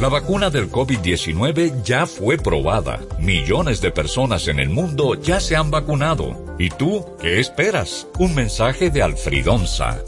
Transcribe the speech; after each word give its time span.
La 0.00 0.08
vacuna 0.08 0.50
del 0.50 0.72
COVID-19 0.72 1.84
ya 1.84 2.06
fue 2.06 2.36
probada. 2.36 3.00
Millones 3.20 3.80
de 3.80 3.92
personas 3.92 4.48
en 4.48 4.58
el 4.58 4.68
mundo 4.68 5.14
ya 5.14 5.38
se 5.38 5.54
han 5.54 5.70
vacunado. 5.70 6.56
¿Y 6.58 6.68
tú 6.70 7.06
qué 7.20 7.38
esperas? 7.38 8.08
Un 8.18 8.34
mensaje 8.34 8.90
de 8.90 9.02
Alfridonza. 9.02 10.02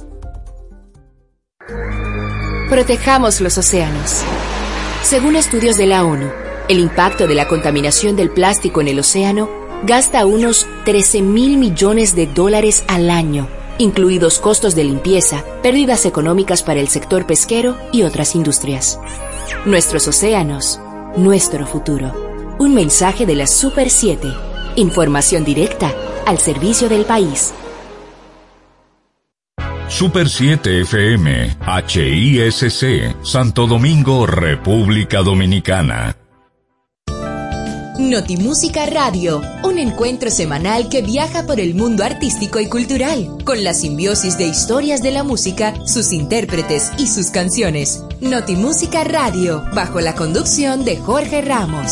Protejamos 2.69 3.41
los 3.41 3.59
océanos. 3.59 4.25
Según 5.03 5.37
estudios 5.37 5.77
de 5.77 5.87
la 5.87 6.05
ONU, 6.05 6.33
el 6.69 6.81
impacto 6.81 7.29
de 7.29 7.37
la 7.37 7.47
contaminación 7.47 8.17
del 8.17 8.31
plástico 8.31 8.81
en 8.81 8.89
el 8.89 8.99
océano 8.99 9.49
gasta 9.85 10.27
unos 10.27 10.67
13 10.85 11.23
mil 11.23 11.59
millones 11.59 12.17
de 12.17 12.27
dólares 12.27 12.83
al 12.89 13.09
año, 13.09 13.47
incluidos 13.79 14.41
costos 14.41 14.75
de 14.75 14.83
limpieza, 14.83 15.45
pérdidas 15.63 16.07
económicas 16.07 16.65
para 16.65 16.81
el 16.81 16.89
sector 16.89 17.25
pesquero 17.25 17.79
y 17.93 18.03
otras 18.03 18.35
industrias. 18.35 18.99
Nuestros 19.65 20.09
océanos, 20.09 20.81
nuestro 21.17 21.67
futuro. 21.67 22.57
Un 22.59 22.75
mensaje 22.75 23.27
de 23.27 23.35
la 23.35 23.47
Super 23.47 23.91
7. 23.91 24.29
Información 24.77 25.45
directa 25.45 25.93
al 26.27 26.39
servicio 26.39 26.89
del 26.89 27.05
país. 27.05 27.53
Super 29.89 30.29
7 30.29 30.81
FM, 30.83 31.57
HISC, 31.89 33.17
Santo 33.23 33.67
Domingo, 33.67 34.27
República 34.27 35.23
Dominicana. 35.23 36.26
Notimúsica 37.99 38.85
Radio, 38.85 39.41
un 39.65 39.79
encuentro 39.79 40.31
semanal 40.31 40.91
que 40.91 41.01
viaja 41.01 41.47
por 41.47 41.61
el 41.61 41.75
mundo 41.75 42.05
artístico 42.05 42.61
y 42.61 42.67
cultural, 42.67 43.39
con 43.45 43.65
la 43.65 43.73
simbiosis 43.73 44.37
de 44.37 44.47
historias 44.47 45.03
de 45.03 45.13
la 45.13 45.25
música, 45.25 45.75
sus 45.87 46.13
intérpretes 46.13 46.91
y 46.99 47.07
sus 47.07 47.29
canciones. 47.29 48.03
Notimúsica 48.21 49.03
Radio, 49.03 49.65
bajo 49.75 50.03
la 50.03 50.15
conducción 50.15 50.85
de 50.85 50.99
Jorge 50.99 51.41
Ramos. 51.41 51.91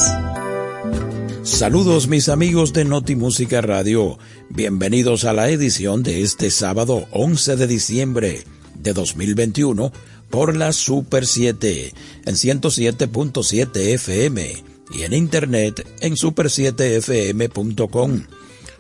Saludos 1.43 2.07
mis 2.07 2.29
amigos 2.29 2.75
de 2.75 2.85
Notimúsica 2.85 3.63
Radio, 3.63 4.19
bienvenidos 4.51 5.25
a 5.25 5.33
la 5.33 5.49
edición 5.49 6.03
de 6.03 6.21
este 6.21 6.51
sábado 6.51 7.07
11 7.13 7.57
de 7.57 7.67
diciembre 7.67 8.45
de 8.75 8.93
2021 8.93 9.91
por 10.29 10.55
la 10.55 10.73
Super 10.73 11.27
7 11.27 11.95
en 12.27 12.35
107.7 12.35 13.77
FM 13.95 14.74
y 14.91 15.03
en 15.03 15.13
internet 15.13 15.87
en 16.01 16.15
super7fm.com. 16.15 18.23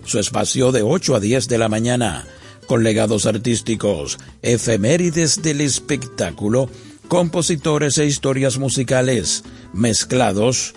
Su 0.05 0.19
espacio 0.19 0.73
de 0.73 0.83
8 0.83 1.17
a 1.17 1.21
10 1.21 1.49
de 1.49 1.59
la 1.59 1.69
mañana, 1.69 2.27
con 2.67 2.83
legados 2.83 3.27
artísticos, 3.27 4.19
efemérides 4.43 5.43
del 5.43 5.61
espectáculo, 5.61 6.71
compositores 7.09 7.99
e 7.99 8.07
historias 8.07 8.59
musicales, 8.59 9.45
mezclados 9.73 10.75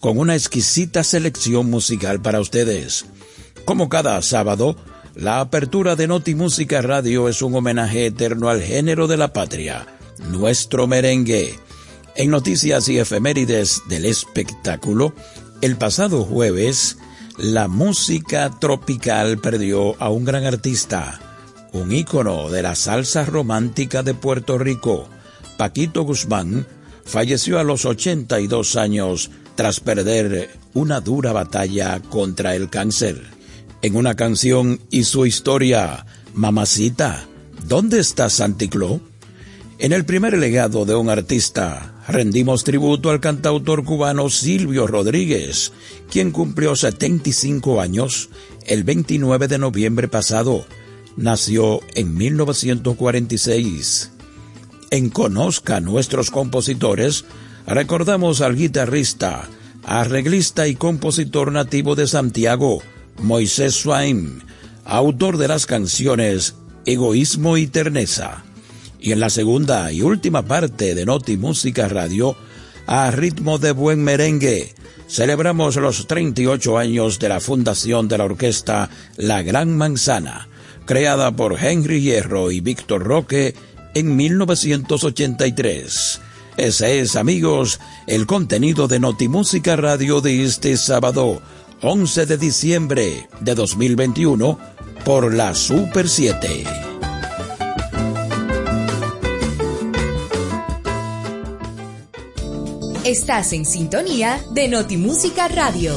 con 0.00 0.18
una 0.18 0.34
exquisita 0.34 1.04
selección 1.04 1.68
musical 1.68 2.22
para 2.22 2.40
ustedes. 2.40 3.06
Como 3.66 3.88
cada 3.88 4.20
sábado, 4.22 4.76
la 5.14 5.40
apertura 5.40 5.96
de 5.96 6.06
Noti 6.06 6.34
Música 6.34 6.80
Radio 6.80 7.28
es 7.28 7.42
un 7.42 7.54
homenaje 7.54 8.06
eterno 8.06 8.48
al 8.48 8.62
género 8.62 9.06
de 9.06 9.18
la 9.18 9.34
patria, 9.34 9.86
nuestro 10.30 10.86
merengue 10.86 11.58
en 12.16 12.30
noticias 12.30 12.88
y 12.88 12.98
efemérides 12.98 13.82
del 13.88 14.04
espectáculo, 14.04 15.14
el 15.60 15.76
pasado 15.76 16.24
jueves, 16.24 16.98
la 17.38 17.68
música 17.68 18.50
tropical 18.58 19.38
perdió 19.38 20.00
a 20.02 20.10
un 20.10 20.24
gran 20.24 20.44
artista, 20.44 21.20
un 21.72 21.92
ícono 21.92 22.50
de 22.50 22.62
la 22.62 22.74
salsa 22.74 23.24
romántica 23.24 24.02
de 24.02 24.14
Puerto 24.14 24.58
Rico. 24.58 25.08
Paquito 25.56 26.02
Guzmán 26.02 26.66
falleció 27.04 27.58
a 27.58 27.64
los 27.64 27.84
82 27.84 28.76
años 28.76 29.30
tras 29.54 29.80
perder 29.80 30.50
una 30.74 31.00
dura 31.00 31.32
batalla 31.32 32.00
contra 32.00 32.54
el 32.54 32.70
cáncer. 32.70 33.22
En 33.82 33.96
una 33.96 34.14
canción 34.14 34.80
y 34.90 35.04
su 35.04 35.26
historia, 35.26 36.06
Mamacita, 36.34 37.26
¿dónde 37.66 38.00
está 38.00 38.30
Santicló? 38.30 39.00
En 39.78 39.92
el 39.92 40.04
primer 40.04 40.36
legado 40.36 40.84
de 40.84 40.94
un 40.94 41.08
artista, 41.08 41.94
rendimos 42.10 42.64
tributo 42.64 43.10
al 43.10 43.20
cantautor 43.20 43.84
cubano 43.84 44.28
Silvio 44.30 44.86
Rodríguez, 44.86 45.72
quien 46.10 46.30
cumplió 46.30 46.76
75 46.76 47.80
años 47.80 48.30
el 48.66 48.84
29 48.84 49.48
de 49.48 49.58
noviembre 49.58 50.08
pasado. 50.08 50.64
Nació 51.16 51.80
en 51.94 52.16
1946. 52.16 54.12
En 54.90 55.10
Conozca 55.10 55.80
nuestros 55.80 56.30
compositores, 56.30 57.24
recordamos 57.66 58.40
al 58.40 58.56
guitarrista, 58.56 59.48
arreglista 59.84 60.66
y 60.66 60.74
compositor 60.74 61.52
nativo 61.52 61.94
de 61.94 62.06
Santiago, 62.06 62.82
Moisés 63.22 63.74
Swain, 63.74 64.42
autor 64.84 65.36
de 65.36 65.48
las 65.48 65.66
canciones 65.66 66.54
Egoísmo 66.86 67.56
y 67.56 67.66
Terneza 67.66 68.44
y 69.00 69.12
en 69.12 69.20
la 69.20 69.30
segunda 69.30 69.92
y 69.92 70.02
última 70.02 70.42
parte 70.42 70.94
de 70.94 71.06
Noti 71.06 71.36
Música 71.36 71.88
Radio, 71.88 72.36
a 72.86 73.10
ritmo 73.10 73.58
de 73.58 73.72
buen 73.72 74.02
merengue, 74.02 74.74
celebramos 75.08 75.76
los 75.76 76.06
38 76.06 76.78
años 76.78 77.18
de 77.18 77.28
la 77.28 77.40
fundación 77.40 78.08
de 78.08 78.18
la 78.18 78.24
orquesta 78.24 78.90
La 79.16 79.42
Gran 79.42 79.76
Manzana, 79.76 80.48
creada 80.86 81.32
por 81.32 81.62
Henry 81.62 82.02
Hierro 82.02 82.50
y 82.50 82.60
Víctor 82.60 83.04
Roque 83.04 83.54
en 83.94 84.16
1983. 84.16 86.20
Ese 86.56 87.00
es, 87.00 87.16
amigos, 87.16 87.80
el 88.06 88.26
contenido 88.26 88.86
de 88.86 89.00
Notimúsica 89.00 89.76
Radio 89.76 90.20
de 90.20 90.44
este 90.44 90.76
sábado, 90.76 91.40
11 91.80 92.26
de 92.26 92.36
diciembre 92.36 93.28
de 93.40 93.54
2021, 93.54 94.58
por 95.04 95.32
la 95.32 95.54
Super 95.54 96.08
7. 96.08 96.99
Estás 103.10 103.52
en 103.54 103.64
sintonía 103.66 104.40
de 104.52 104.68
Notimúsica 104.68 105.48
Radio. 105.48 105.96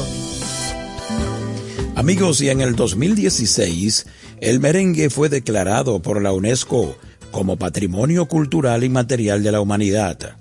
Amigos, 1.94 2.40
y 2.40 2.48
en 2.48 2.60
el 2.60 2.74
2016, 2.74 4.06
el 4.40 4.58
merengue 4.58 5.10
fue 5.10 5.28
declarado 5.28 6.02
por 6.02 6.20
la 6.20 6.32
UNESCO 6.32 6.96
como 7.30 7.56
Patrimonio 7.56 8.26
Cultural 8.26 8.82
y 8.82 8.88
Material 8.88 9.44
de 9.44 9.52
la 9.52 9.60
Humanidad. 9.60 10.38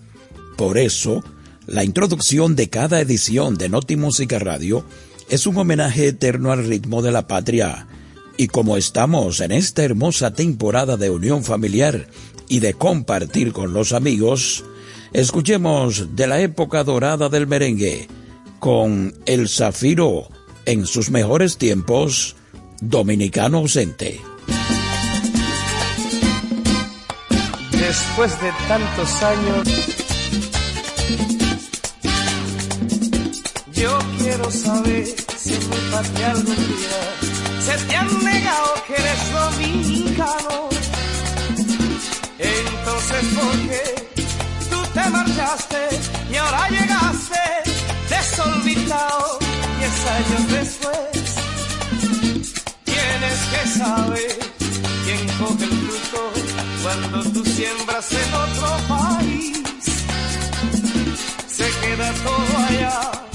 Por 0.58 0.80
eso, 0.80 1.24
la 1.68 1.84
introducción 1.84 2.56
de 2.56 2.72
cada 2.72 3.02
edición 3.02 3.54
de 3.54 3.70
Notimúsica 3.70 4.40
Radio 4.40 4.84
es 5.30 5.46
un 5.46 5.56
homenaje 5.58 6.08
eterno 6.08 6.52
al 6.52 6.66
ritmo 6.66 7.04
de 7.04 7.12
la 7.12 7.28
patria. 7.28 7.86
Y 8.36 8.48
como 8.48 8.78
estamos 8.78 9.42
en 9.42 9.52
esta 9.52 9.84
hermosa 9.84 10.34
temporada 10.34 10.98
de 10.98 11.12
unión 11.12 11.44
familiar 11.44 12.08
y 12.50 12.62
de 12.62 12.74
compartir 12.74 13.54
con 13.54 13.74
los 13.74 13.94
amigos, 13.94 14.64
Escuchemos 15.14 16.16
de 16.16 16.26
la 16.26 16.40
época 16.40 16.84
dorada 16.84 17.30
del 17.30 17.46
merengue 17.46 18.08
con 18.58 19.14
El 19.28 19.48
Zafiro 19.48 20.28
en 20.66 20.88
sus 20.88 21.12
mejores 21.12 21.58
tiempos, 21.58 22.36
Dominicano 22.82 23.60
ausente. 23.60 24.20
Después 27.72 28.42
de 28.42 28.52
tantos 28.68 29.24
años, 29.24 29.68
yo 33.72 34.00
quiero 34.18 34.50
saber 34.50 35.06
si 35.38 35.54
en 35.54 35.70
mi 35.70 35.92
patria 35.92 36.32
algún 36.32 36.56
día 36.56 37.62
se 37.62 37.86
te 37.86 37.96
han 37.96 38.24
negado 38.24 38.74
que 38.88 38.94
eres 38.94 39.32
dominicano. 39.32 40.70
Entonces, 42.40 43.26
¿por 43.36 43.70
qué? 43.70 44.13
Te 44.94 45.10
marchaste 45.10 45.90
y 46.32 46.36
ahora 46.36 46.70
llegaste 46.70 47.40
desolvidado 48.10 49.40
diez 49.80 50.06
años 50.18 50.52
después. 50.52 51.36
Tienes 52.84 53.40
que 53.52 53.68
saber 53.80 54.40
quién 55.06 55.28
coge 55.40 55.64
el 55.64 55.72
fruto 55.72 56.22
cuando 56.84 57.32
tú 57.32 57.46
siembras 57.46 58.12
en 58.12 58.34
otro 58.34 58.68
país. 58.88 59.64
se 61.48 61.66
queda 61.82 62.14
todo 62.24 62.58
allá. 62.68 63.33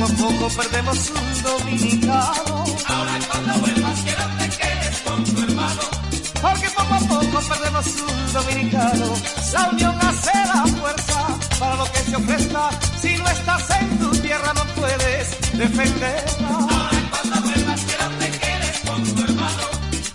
Poco 0.00 0.12
a 0.12 0.16
poco 0.16 0.48
perdemos 0.56 1.10
un 1.10 1.42
dominicano. 1.42 2.64
Ahora 2.86 3.18
cuando 3.30 3.52
vuelvas 3.60 4.00
quiero 4.00 4.24
te 4.38 4.48
quedes 4.48 5.00
con 5.04 5.24
tu 5.24 5.42
hermano. 5.42 5.82
Porque 6.40 6.68
poco 6.70 6.94
a 6.94 6.98
poco 7.00 7.40
perdemos 7.48 7.86
un 7.86 8.32
dominicano. 8.32 9.14
La 9.52 9.68
unión 9.68 9.98
hace 10.00 10.32
la 10.32 10.66
fuerza 10.78 11.38
para 11.58 11.76
lo 11.76 11.84
que 11.92 11.98
se 11.98 12.16
ofrezca. 12.16 12.70
Si 13.00 13.16
no 13.18 13.28
estás 13.28 13.70
en 13.80 13.98
tu 13.98 14.10
tierra 14.22 14.52
no 14.54 14.64
puedes 14.80 15.58
defenderla. 15.58 16.48
Ahora 16.48 17.00
cuando 17.10 17.40
vuelvas 17.42 17.80
quiero 17.84 18.08
te 18.20 18.30
quedes 18.38 18.78
con 18.86 19.04
tu 19.04 19.22
hermano. 19.22 19.66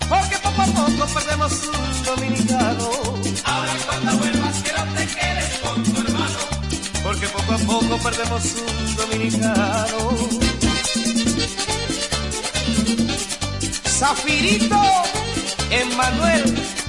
Porque 0.08 0.36
poco 0.38 0.62
a 0.62 0.66
poco 0.66 1.14
perdemos 1.14 1.52
un 1.52 2.04
dominicano. 2.04 2.45
Perdemos 8.06 8.54
un 8.54 8.96
dominicano. 8.96 9.98
Zafirito, 13.98 14.80
Emmanuel. 15.70 16.85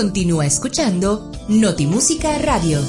Continúa 0.00 0.46
escuchando 0.46 1.30
Notimúsica 1.46 2.38
Radio. 2.38 2.80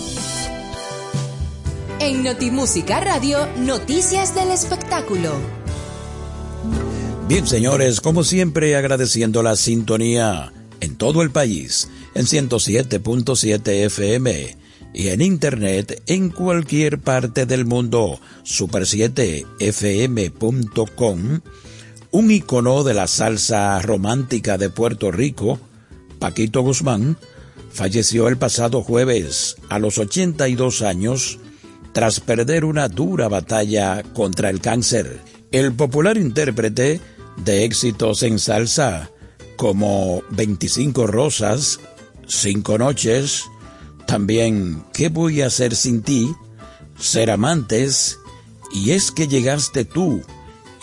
En 2.00 2.24
Notimúsica 2.24 3.02
Radio, 3.02 3.50
noticias 3.58 4.34
del 4.34 4.50
espectáculo. 4.50 5.34
Bien, 7.28 7.46
señores, 7.46 8.00
como 8.00 8.24
siempre, 8.24 8.78
agradeciendo 8.78 9.44
la 9.44 9.58
sintonía 9.58 10.54
en 10.80 10.96
todo 10.96 11.22
el 11.22 11.32
país, 11.32 11.90
en 12.16 12.28
107.7 12.28 13.68
FM 13.88 14.56
y 14.94 15.10
en 15.10 15.20
internet 15.20 16.02
en 16.08 16.30
cualquier 16.30 16.98
parte 16.98 17.46
del 17.46 17.66
mundo, 17.66 18.22
super7fm.com, 18.46 21.42
un 22.12 22.32
icono 22.32 22.86
de 22.86 22.94
la 22.94 23.08
salsa 23.08 23.82
romántica 23.82 24.58
de 24.58 24.70
Puerto 24.70 25.12
Rico, 25.12 25.60
Paquito 26.22 26.62
Guzmán, 26.62 27.18
falleció 27.72 28.28
el 28.28 28.38
pasado 28.38 28.84
jueves 28.84 29.56
a 29.70 29.80
los 29.80 29.98
82 29.98 30.84
años 30.84 31.40
tras 31.94 32.20
perder 32.20 32.64
una 32.64 32.88
dura 32.88 33.28
batalla 33.28 34.04
contra 34.14 34.52
el 34.52 34.62
cáncer. 34.62 35.20
El 35.52 35.74
popular 35.74 36.18
intérprete 36.18 37.02
de 37.44 37.66
éxitos 37.66 38.22
en 38.22 38.38
salsa 38.38 39.10
como 39.58 40.22
25 40.30 41.08
rosas, 41.08 41.80
Cinco 42.28 42.78
noches, 42.78 43.46
también 44.06 44.86
¿Qué 44.94 45.10
voy 45.10 45.42
a 45.42 45.48
hacer 45.48 45.76
sin 45.76 46.04
ti? 46.04 46.32
Ser 47.00 47.32
amantes 47.32 48.20
y 48.72 48.92
es 48.92 49.12
que 49.12 49.28
llegaste 49.28 49.86
tú 49.86 50.22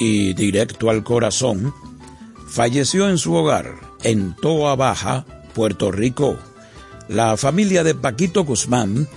y 0.00 0.35
directo 0.35 0.90
al 0.90 1.04
corazón, 1.04 1.73
falleció 2.49 3.09
en 3.09 3.18
su 3.18 3.35
hogar 3.35 3.88
en 4.02 4.35
Toa 4.37 4.76
Baja, 4.76 5.25
Puerto 5.55 5.90
Rico. 5.90 6.37
La 7.09 7.37
familia 7.37 7.85
de 7.85 7.95
Paquito 7.95 8.45
Guzmán 8.45 9.09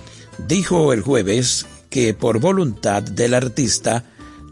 dijo 0.48 0.92
el 0.92 1.02
jueves 1.02 1.66
que 1.90 2.14
por 2.14 2.40
voluntad 2.40 3.02
del 3.02 3.34
artista 3.34 4.04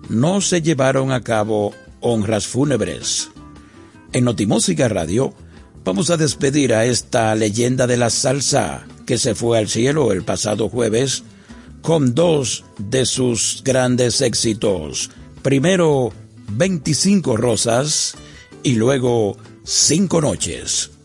no 0.08 0.40
se 0.40 0.62
llevaron 0.62 1.12
a 1.12 1.22
cabo 1.22 1.72
honras 2.00 2.46
fúnebres. 2.46 3.30
En 4.12 4.24
Notimúsica 4.24 4.88
Radio 4.88 5.32
vamos 5.84 6.10
a 6.10 6.16
despedir 6.16 6.74
a 6.74 6.84
esta 6.84 7.34
leyenda 7.34 7.86
de 7.86 7.96
la 7.96 8.10
salsa 8.10 8.86
que 9.06 9.18
se 9.18 9.34
fue 9.34 9.58
al 9.58 9.68
cielo 9.68 10.12
el 10.12 10.22
pasado 10.22 10.68
jueves 10.68 11.22
con 11.82 12.14
dos 12.14 12.64
de 12.78 13.06
sus 13.06 13.62
grandes 13.64 14.20
éxitos. 14.20 15.10
Primero 15.42 16.12
25 16.52 17.36
rosas 17.36 18.14
y 18.62 18.74
luego 18.74 19.36
Cinco 19.64 20.20
noches. 20.20 20.99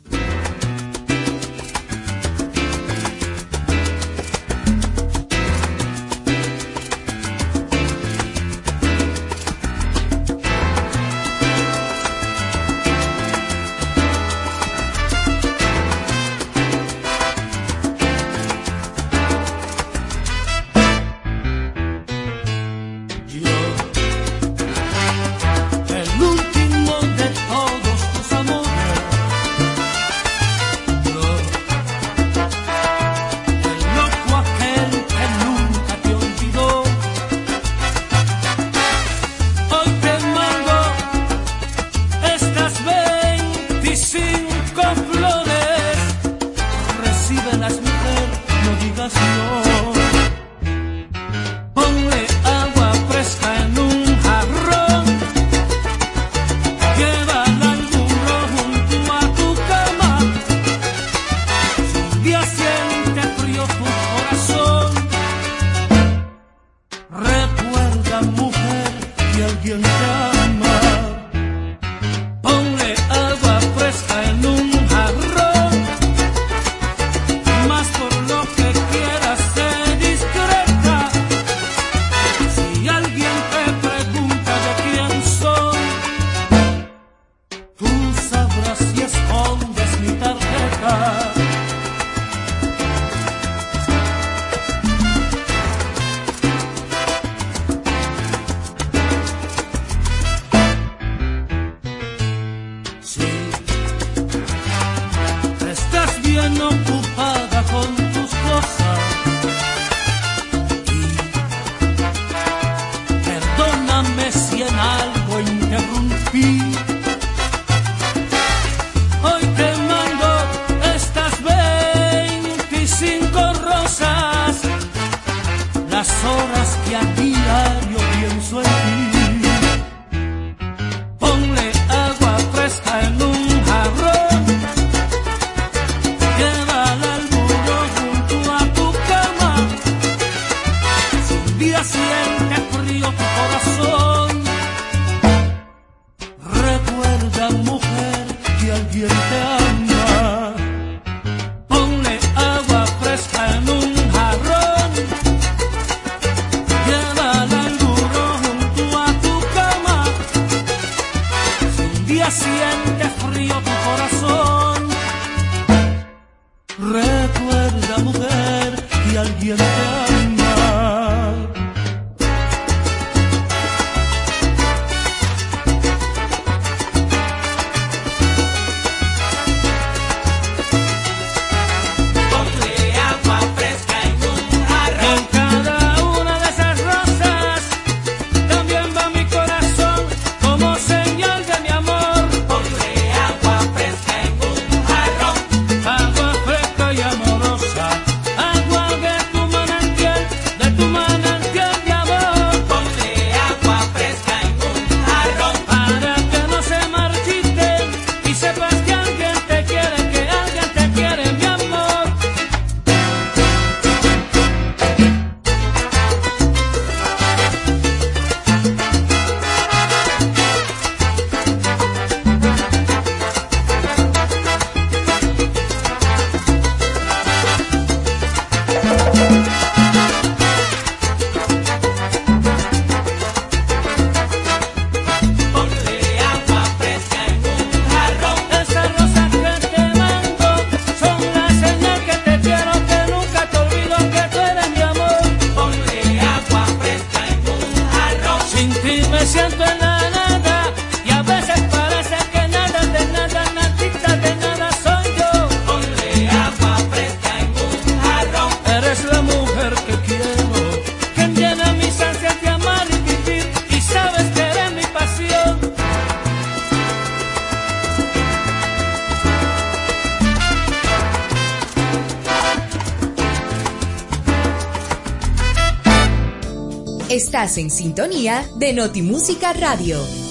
En 277.57 277.69
sintonía 277.69 278.49
de 278.55 278.73
Notimúsica 278.73 279.53
Radio. 279.53 280.24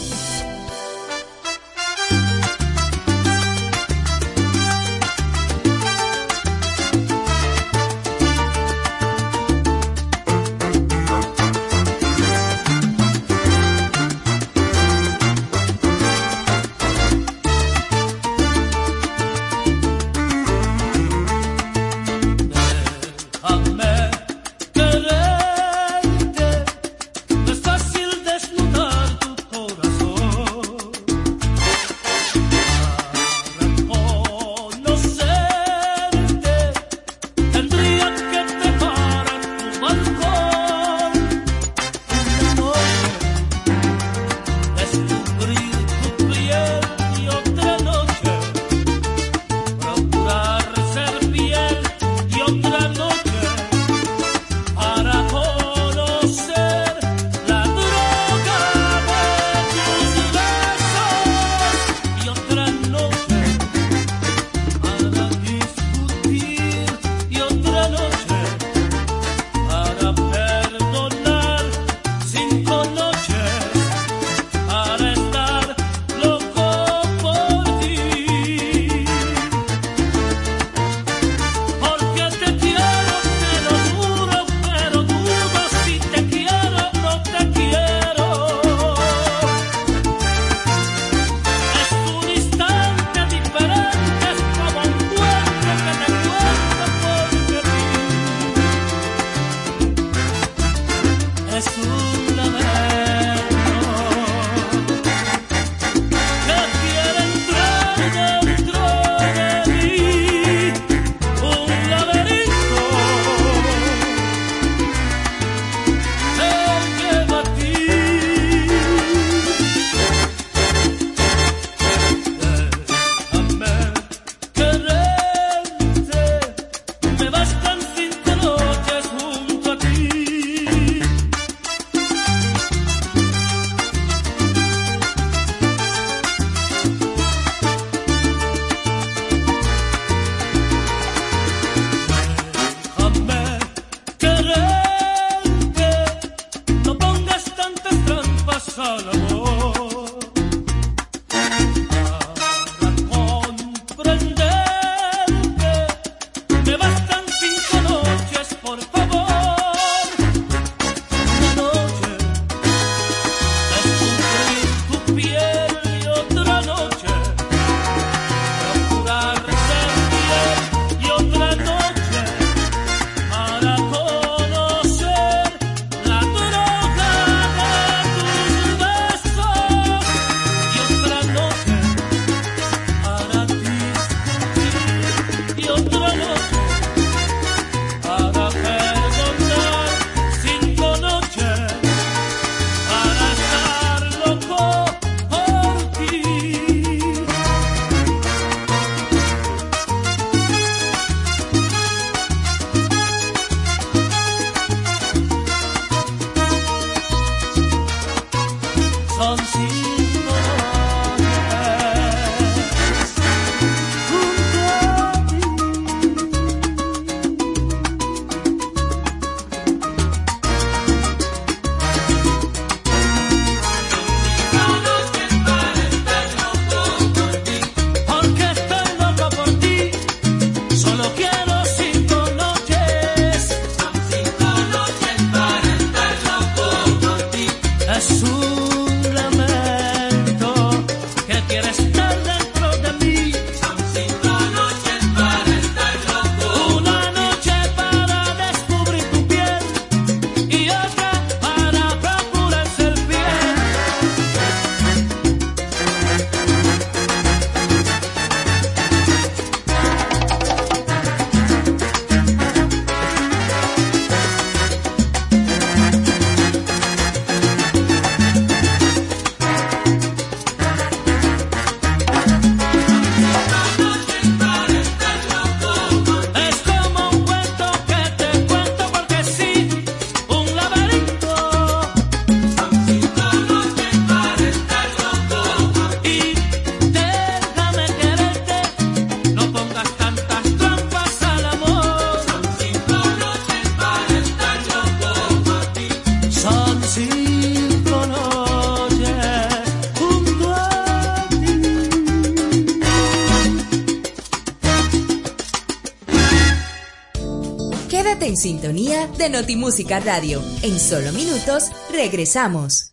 De 308.65 309.29
Notimúsica 309.29 310.01
Radio. 310.01 310.43
En 310.63 310.81
solo 310.81 311.13
minutos 311.13 311.71
regresamos. 311.93 312.89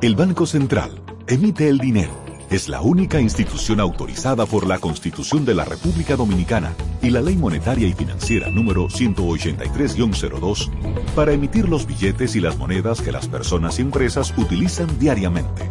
El 0.00 0.14
Banco 0.14 0.46
Central 0.46 1.02
emite 1.26 1.68
el 1.68 1.78
dinero. 1.78 2.12
Es 2.48 2.68
la 2.68 2.82
única 2.82 3.20
institución 3.20 3.80
autorizada 3.80 4.46
por 4.46 4.64
la 4.64 4.78
Constitución 4.78 5.44
de 5.44 5.54
la 5.54 5.64
República 5.64 6.14
Dominicana 6.14 6.72
y 7.02 7.10
la 7.10 7.20
Ley 7.20 7.34
Monetaria 7.34 7.88
y 7.88 7.94
Financiera 7.94 8.48
número 8.48 8.86
183-02 8.86 10.70
para 11.16 11.32
emitir 11.32 11.68
los 11.68 11.84
billetes 11.84 12.36
y 12.36 12.40
las 12.40 12.56
monedas 12.58 13.02
que 13.02 13.10
las 13.10 13.26
personas 13.26 13.80
y 13.80 13.82
empresas 13.82 14.32
utilizan 14.36 15.00
diariamente. 15.00 15.68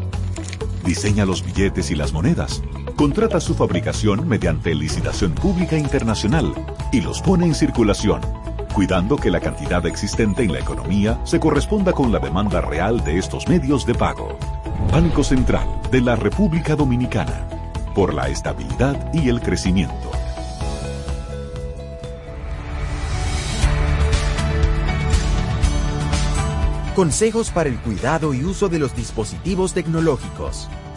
Diseña 0.83 1.25
los 1.25 1.45
billetes 1.45 1.89
y 1.89 1.95
las 1.95 2.11
monedas. 2.11 2.61
Contrata 2.95 3.41
su 3.41 3.53
fabricación 3.53 4.25
mediante 4.25 4.73
licitación 4.73 5.33
pública 5.33 5.77
internacional 5.77 6.53
y 6.93 7.01
los 7.01 7.21
pone 7.21 7.45
en 7.45 7.53
circulación, 7.53 8.21
cuidando 8.73 9.17
que 9.17 9.29
la 9.29 9.41
cantidad 9.41 9.85
existente 9.85 10.43
en 10.43 10.53
la 10.53 10.59
economía 10.59 11.19
se 11.25 11.37
corresponda 11.37 11.91
con 11.91 12.13
la 12.13 12.19
demanda 12.19 12.61
real 12.61 13.03
de 13.03 13.17
estos 13.17 13.49
medios 13.49 13.85
de 13.85 13.95
pago. 13.95 14.37
Banco 14.93 15.25
Central 15.25 15.67
de 15.91 15.99
la 15.99 16.15
República 16.15 16.77
Dominicana, 16.77 17.45
por 17.93 18.13
la 18.13 18.29
estabilidad 18.29 19.13
y 19.13 19.27
el 19.27 19.41
crecimiento. 19.41 20.11
Consejos 26.95 27.49
para 27.49 27.67
el 27.67 27.77
cuidado 27.79 28.33
y 28.33 28.45
uso 28.45 28.69
de 28.69 28.79
los 28.79 28.95
dispositivos 28.95 29.73
tecnológicos. 29.73 30.69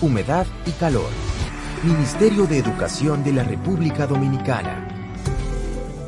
humedad 0.00 0.46
y 0.66 0.70
calor. 0.72 1.10
Ministerio 1.82 2.46
de 2.46 2.58
Educación 2.58 3.22
de 3.22 3.32
la 3.32 3.44
República 3.44 4.06
Dominicana. 4.06 4.97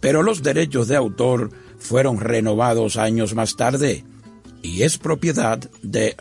pero 0.00 0.22
los 0.22 0.42
derechos 0.42 0.86
de 0.88 0.96
autor 0.96 1.50
fueron 1.78 2.20
renovados 2.20 2.98
años 2.98 3.34
más 3.34 3.56
tarde 3.56 4.04
y 4.60 4.82
es 4.82 4.98
propiedad 4.98 5.60
de 5.82 6.14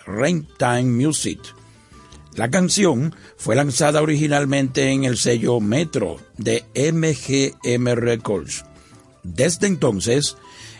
Time 0.58 0.84
Music. 0.84 1.41
La 2.36 2.50
canción 2.50 3.15
fue 3.38 3.56
lanzada 3.56 4.02
originalmente 4.02 4.89
en 4.89 5.04
el 5.04 5.17
sello 5.17 5.60
Metro 5.60 6.17
de 6.38 6.65
MGM 6.76 7.88
Records. 7.96 8.65
Desde 9.24 9.67
entonces, 9.67 10.36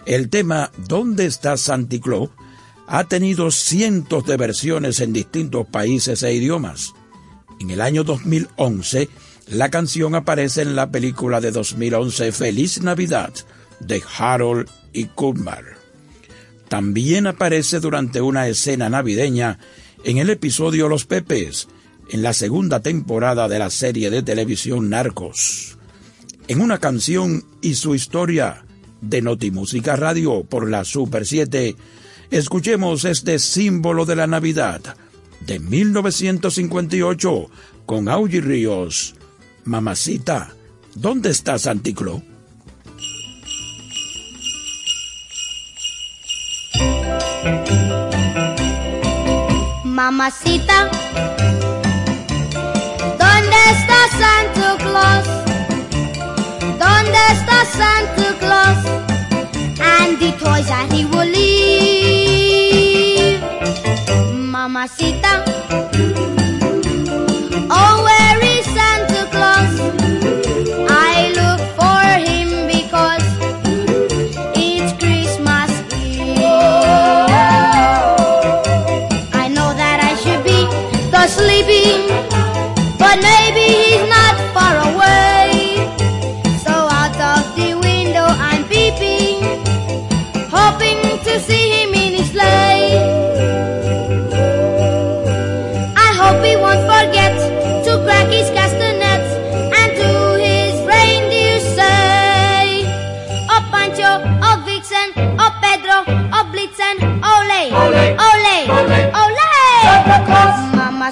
el 0.06 0.30
tema 0.30 0.72
¿Dónde 0.88 1.26
está 1.26 1.58
Santi 1.58 2.00
Claus? 2.00 2.30
ha 2.88 3.06
tenido 3.06 3.52
cientos 3.52 4.26
de 4.26 4.36
versiones 4.36 5.00
en 5.00 5.13
distintos 5.13 5.68
países 5.68 6.22
e 6.24 6.34
idiomas. 6.34 6.94
En 7.60 7.70
el 7.72 7.82
año 7.82 8.04
2011, 8.04 9.10
la 9.48 9.70
canción 9.70 10.16
aparece 10.16 10.63
en 10.63 10.76
la 10.76 10.92
película 10.92 11.39
de 11.39 11.52
2011 11.52 12.32
Feliz 12.32 12.82
Navidad 12.82 13.32
de 13.80 14.02
Harold 14.18 14.70
y 14.92 15.06
Kumar. 15.06 15.63
También 16.68 17.28
aparece 17.28 17.80
durante 17.80 18.22
una 18.22 18.48
escena 18.48 18.89
navideña 18.89 19.60
en 20.04 20.18
el 20.18 20.30
episodio 20.30 20.89
Los 20.89 21.06
Pepes, 21.06 21.68
en 22.10 22.22
la 22.22 22.34
segunda 22.34 22.82
temporada 22.82 23.48
de 23.48 23.60
la 23.60 23.70
serie 23.70 24.10
de 24.10 24.22
televisión 24.22 24.89
Narcos. 24.89 25.78
En 26.48 26.62
una 26.62 26.80
canción 26.80 27.46
y 27.62 27.76
su 27.76 27.96
historia 27.96 28.66
de 29.02 29.22
Notimúsica 29.22 29.96
Radio 29.96 30.44
por 30.44 30.70
la 30.70 30.84
Super 30.84 31.26
7, 31.26 31.76
escuchemos 32.32 33.06
este 33.06 33.39
símbolo 33.39 34.06
de 34.06 34.16
la 34.18 34.28
Navidad 34.28 34.98
de 35.39 35.60
1958 35.60 37.50
con 37.86 38.10
Augie 38.10 38.42
Ríos. 38.42 39.16
Mamacita, 39.63 40.54
¿dónde 40.96 41.30
está 41.30 41.58
Santiclo? 41.58 42.22
Mamacita, 50.06 50.92
¿dónde 53.22 53.60
está 53.72 54.00
Santa 54.20 54.70
Claus? 54.84 55.28
¿Dónde 56.78 57.20
está 57.32 57.58
Santa 57.80 58.28
Claus? 58.42 58.82
And 59.80 60.12
the 60.20 60.30
toys 60.38 60.68
that 60.68 60.92
he 60.92 61.06
will 61.06 61.30
leave. 61.32 62.60
Mamacita, 64.52 65.32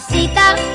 Mamacita, 0.10 0.71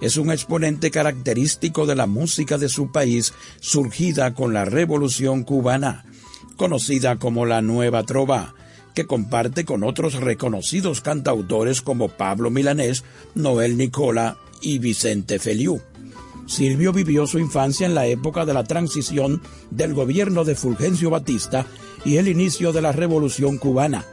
es 0.00 0.16
un 0.16 0.30
exponente 0.30 0.90
característico 0.90 1.86
de 1.86 1.94
la 1.94 2.06
música 2.06 2.58
de 2.58 2.68
su 2.68 2.90
país 2.90 3.32
surgida 3.60 4.34
con 4.34 4.52
la 4.52 4.64
Revolución 4.64 5.42
cubana, 5.42 6.04
conocida 6.56 7.16
como 7.16 7.46
la 7.46 7.62
Nueva 7.62 8.02
Trova, 8.04 8.54
que 8.94 9.06
comparte 9.06 9.64
con 9.64 9.84
otros 9.84 10.14
reconocidos 10.14 11.02
cantautores 11.02 11.82
como 11.82 12.08
Pablo 12.08 12.50
Milanés, 12.50 13.04
Noel 13.34 13.76
Nicola 13.76 14.38
y 14.62 14.78
Vicente 14.78 15.38
Feliu. 15.38 15.80
Silvio 16.46 16.92
vivió 16.92 17.26
su 17.26 17.38
infancia 17.38 17.86
en 17.86 17.94
la 17.94 18.06
época 18.06 18.44
de 18.46 18.54
la 18.54 18.64
transición 18.64 19.42
del 19.70 19.94
gobierno 19.94 20.44
de 20.44 20.54
Fulgencio 20.54 21.10
Batista 21.10 21.66
y 22.04 22.16
el 22.16 22.28
inicio 22.28 22.72
de 22.72 22.82
la 22.82 22.92
Revolución 22.92 23.58
cubana. 23.58 24.04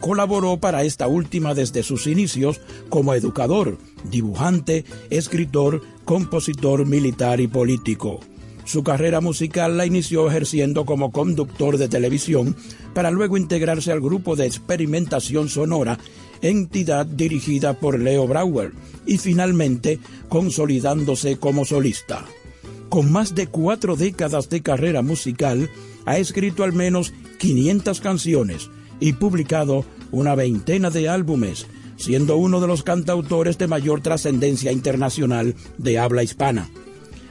Colaboró 0.00 0.58
para 0.58 0.84
esta 0.84 1.06
última 1.06 1.54
desde 1.54 1.82
sus 1.82 2.06
inicios 2.06 2.60
como 2.88 3.14
educador, 3.14 3.78
dibujante, 4.10 4.84
escritor, 5.10 5.82
compositor 6.04 6.84
militar 6.86 7.40
y 7.40 7.48
político. 7.48 8.20
Su 8.64 8.82
carrera 8.82 9.20
musical 9.20 9.76
la 9.76 9.86
inició 9.86 10.28
ejerciendo 10.28 10.86
como 10.86 11.12
conductor 11.12 11.76
de 11.76 11.88
televisión 11.88 12.56
para 12.94 13.10
luego 13.10 13.36
integrarse 13.36 13.92
al 13.92 14.00
grupo 14.00 14.36
de 14.36 14.46
experimentación 14.46 15.48
sonora, 15.48 15.98
entidad 16.40 17.04
dirigida 17.04 17.74
por 17.74 17.98
Leo 18.00 18.26
Brauer, 18.26 18.72
y 19.06 19.18
finalmente 19.18 19.98
consolidándose 20.28 21.36
como 21.36 21.64
solista. 21.64 22.24
Con 22.88 23.12
más 23.12 23.34
de 23.34 23.48
cuatro 23.48 23.96
décadas 23.96 24.48
de 24.48 24.62
carrera 24.62 25.02
musical, 25.02 25.70
ha 26.06 26.16
escrito 26.16 26.64
al 26.64 26.72
menos 26.72 27.12
500 27.38 28.00
canciones 28.00 28.70
y 29.00 29.14
publicado 29.14 29.84
una 30.10 30.34
veintena 30.34 30.90
de 30.90 31.08
álbumes, 31.08 31.66
siendo 31.96 32.36
uno 32.36 32.60
de 32.60 32.66
los 32.66 32.82
cantautores 32.82 33.58
de 33.58 33.66
mayor 33.66 34.00
trascendencia 34.00 34.72
internacional 34.72 35.54
de 35.78 35.98
habla 35.98 36.22
hispana. 36.22 36.68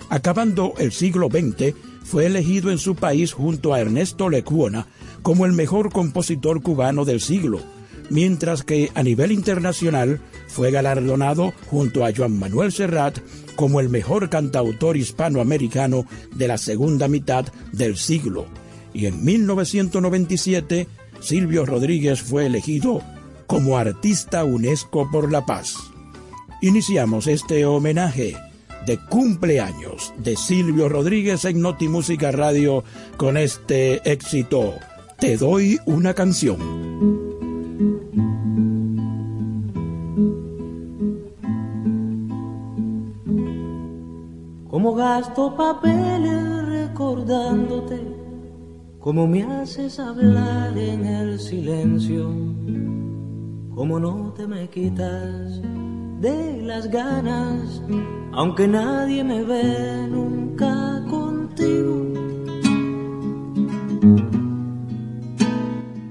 Acabando 0.10 0.74
el 0.78 0.92
siglo 0.92 1.30
XX, 1.30 1.74
fue 2.04 2.26
elegido 2.26 2.70
en 2.70 2.78
su 2.78 2.96
país 2.96 3.34
junto 3.34 3.74
a 3.74 3.80
Ernesto 3.80 4.30
Lecuona 4.30 4.88
como 5.22 5.46
el 5.46 5.54
mejor 5.54 5.92
compositor 5.92 6.62
cubano 6.62 7.06
del 7.06 7.22
siglo, 7.22 7.62
mientras 8.10 8.64
que 8.64 8.92
a 8.94 9.04
nivel 9.04 9.32
internacional 9.32 10.20
fue 10.48 10.70
galardonado 10.70 11.54
junto 11.68 12.06
a 12.06 12.12
Joan 12.16 12.38
Manuel 12.38 12.72
Serrat 12.72 13.20
como 13.56 13.80
el 13.80 13.90
mejor 13.90 14.30
cantautor 14.30 14.98
hispanoamericano 14.98 16.06
de 16.36 16.48
la 16.48 16.58
segunda 16.58 17.08
mitad 17.08 17.46
del 17.72 17.98
siglo. 17.98 18.46
Y 18.94 19.08
en 19.08 19.24
1997, 19.24 20.88
Silvio 21.24 21.66
Rodríguez 21.66 22.22
fue 22.22 22.48
elegido 22.48 23.02
como 23.48 23.78
artista 23.78 24.44
UNESCO 24.44 25.10
por 25.10 25.32
la 25.32 25.46
paz. 25.46 25.78
Iniciamos 26.62 27.28
este 27.28 27.66
homenaje 27.66 28.36
de 28.86 28.98
cumpleaños 28.98 30.14
de 30.18 30.36
Silvio 30.36 30.90
Rodríguez 30.90 31.46
en 31.46 31.62
Notimúsica 31.62 32.34
Radio 32.34 32.84
con 33.16 33.38
este 33.38 34.02
éxito. 34.12 34.74
Te 35.18 35.38
doy 35.38 35.80
una 35.86 36.14
canción. 36.14 36.58
Como 44.70 44.94
gasto 44.94 45.56
papeles 45.56 46.66
recordándote, 46.66 48.23
como 49.04 49.28
me 49.28 49.44
haces 49.44 50.00
hablar 50.00 50.78
en 50.78 51.06
el 51.06 51.38
silencio, 51.38 52.24
como 53.76 54.00
no 54.00 54.32
te 54.32 54.48
me 54.48 54.70
quitas 54.70 55.62
de 56.22 56.62
las 56.62 56.90
ganas, 56.90 57.84
aunque 58.32 58.66
nadie 58.66 59.22
me 59.26 59.44
ve 59.44 60.08
nunca 60.10 61.04
contigo. 61.10 62.14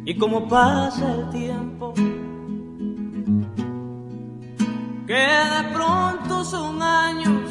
Y 0.04 0.14
como 0.18 0.46
pasa 0.46 1.14
el 1.14 1.30
tiempo, 1.30 1.94
que 5.06 5.24
de 5.54 5.62
pronto 5.72 6.44
son 6.44 6.82
años 6.82 7.48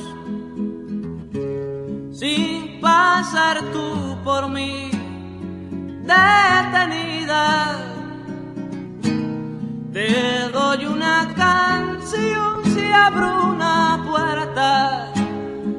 sin 2.12 2.80
pasar 2.80 3.58
tú 3.72 4.16
por 4.24 4.48
mí 4.48 5.01
detenida. 6.04 7.78
Te 9.94 10.50
doy 10.52 10.86
una 10.86 11.34
canción 11.36 12.52
abro 12.94 13.50
una 13.54 14.04
puerta 14.10 15.12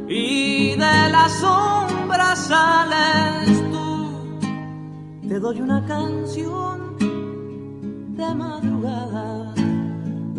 y 0.09 0.71
de 0.71 1.09
la 1.11 1.29
sombra 1.29 2.37
sales 2.37 3.63
tú. 3.71 5.29
Te 5.29 5.39
doy 5.39 5.61
una 5.61 5.85
canción 5.87 6.97
de 8.19 8.35
madrugada 8.35 9.55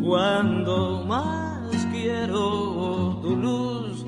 cuando 0.03 1.03
más 1.05 1.87
quiero 1.91 3.19
tu 3.21 3.35
luz. 3.35 4.05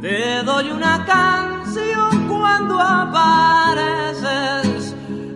Te 0.00 0.42
doy 0.42 0.70
una 0.70 1.04
canción 1.04 2.28
cuando 2.28 2.80
apareces. 2.80 4.63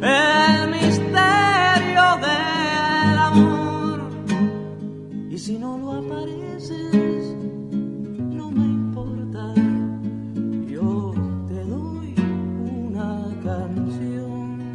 El 0.00 0.70
misterio 0.70 2.04
del 2.22 3.18
amor. 3.18 4.00
Y 5.30 5.38
si 5.38 5.58
no 5.58 5.76
lo 5.78 5.92
aparece 5.92 6.74
no 8.30 8.50
me 8.50 8.64
importa, 8.64 9.54
yo 10.68 11.12
te 11.48 11.64
doy 11.64 12.14
una 12.84 13.26
canción. 13.42 14.72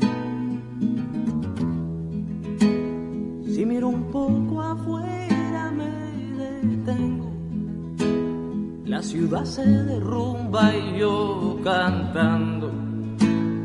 Si 3.45 3.65
miro 3.65 3.87
un 3.87 4.03
poco 4.11 4.61
afuera 4.61 5.71
me 5.71 5.89
detengo, 6.35 7.31
la 8.85 9.01
ciudad 9.01 9.45
se 9.45 9.65
derrumba 9.65 10.75
y 10.75 10.99
yo 10.99 11.59
cantando, 11.63 12.71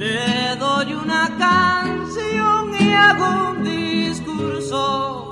Te 0.00 0.56
doy 0.58 0.94
una 0.94 1.28
canción 1.36 2.72
y 2.80 2.94
hago 2.94 3.50
un 3.50 3.62
discurso 3.62 5.30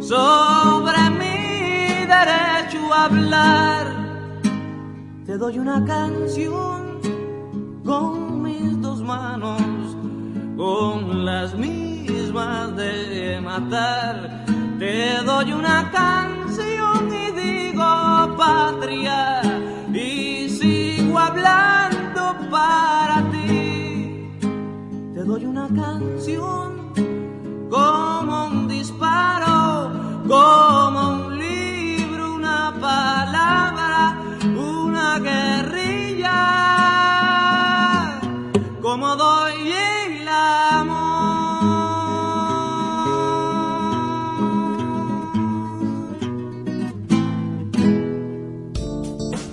sobre 0.00 0.96
derecho 2.06 2.94
a 2.94 3.04
hablar. 3.06 3.86
Te 5.26 5.36
doy 5.36 5.58
una 5.58 5.84
canción 5.84 7.00
con 7.84 8.42
mis 8.42 8.80
dos 8.80 9.02
manos, 9.02 9.60
con 10.56 11.24
las 11.24 11.56
mismas 11.56 12.76
de 12.76 13.40
matar. 13.42 14.44
Te 14.78 15.20
doy 15.24 15.52
una 15.52 15.90
canción 15.90 17.12
y 17.12 17.32
digo 17.32 18.36
patria 18.38 19.42
y 19.92 20.48
sigo 20.48 21.18
hablando 21.18 22.36
para 22.48 23.28
ti. 23.32 23.65
Doy 25.26 25.44
una 25.44 25.68
canción 25.68 26.92
como 27.68 28.46
un 28.46 28.68
disparo, 28.68 29.90
como 30.28 31.24
un 31.24 31.36
palabra, 32.80 34.22
una 34.56 35.18
guerrilla, 35.18 36.30
como 38.80 39.16
doy 39.16 39.72
el 39.72 40.28
amor. 40.28 41.16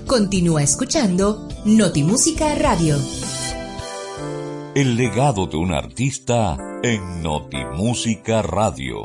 Continúa 0.05 0.61
escuchando 0.61 1.47
Notimúsica 1.65 2.53
Radio. 2.55 3.22
El 4.75 4.95
legado 4.95 5.45
de 5.45 5.55
un 5.55 5.71
artista 5.71 6.57
en 6.81 7.21
Notimúsica 7.21 8.41
Radio. 8.41 9.03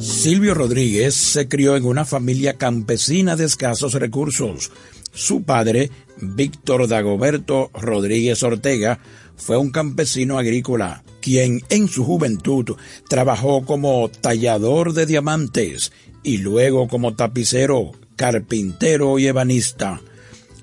Silvio 0.00 0.54
Rodríguez 0.54 1.14
se 1.14 1.46
crió 1.46 1.76
en 1.76 1.84
una 1.84 2.06
familia 2.06 2.54
campesina 2.54 3.36
de 3.36 3.44
escasos 3.44 3.92
recursos. 3.92 4.72
Su 5.12 5.42
padre, 5.42 5.90
Víctor 6.16 6.88
Dagoberto 6.88 7.70
Rodríguez 7.74 8.42
Ortega, 8.42 9.00
fue 9.36 9.58
un 9.58 9.70
campesino 9.70 10.38
agrícola, 10.38 11.04
quien 11.20 11.60
en 11.68 11.88
su 11.88 12.02
juventud 12.02 12.76
trabajó 13.10 13.66
como 13.66 14.08
tallador 14.08 14.94
de 14.94 15.04
diamantes 15.04 15.92
y 16.22 16.38
luego 16.38 16.88
como 16.88 17.14
tapicero, 17.14 17.92
carpintero 18.16 19.18
y 19.18 19.26
ebanista. 19.26 20.00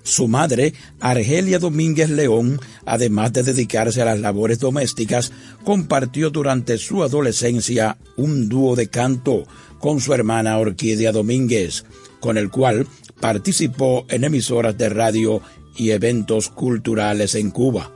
Su 0.04 0.28
madre, 0.28 0.74
Argelia 1.00 1.60
Domínguez 1.60 2.10
León, 2.10 2.60
además 2.86 3.34
de 3.34 3.44
dedicarse 3.44 4.02
a 4.02 4.06
las 4.06 4.20
labores 4.20 4.60
domésticas, 4.60 5.32
compartió 5.64 6.30
durante 6.30 6.78
su 6.78 7.04
adolescencia 7.04 7.98
un 8.18 8.50
dúo 8.50 8.76
de 8.76 8.88
canto 8.88 9.46
con 9.80 10.00
su 10.00 10.14
hermana 10.14 10.58
Orquídea 10.58 11.12
Domínguez, 11.12 11.86
con 12.20 12.38
el 12.38 12.50
cual 12.50 12.88
participó 13.20 14.06
en 14.10 14.24
emisoras 14.24 14.78
de 14.78 14.90
radio 14.90 15.42
y 15.76 15.92
eventos 15.92 16.50
culturales 16.50 17.36
en 17.36 17.52
Cuba. 17.52 17.92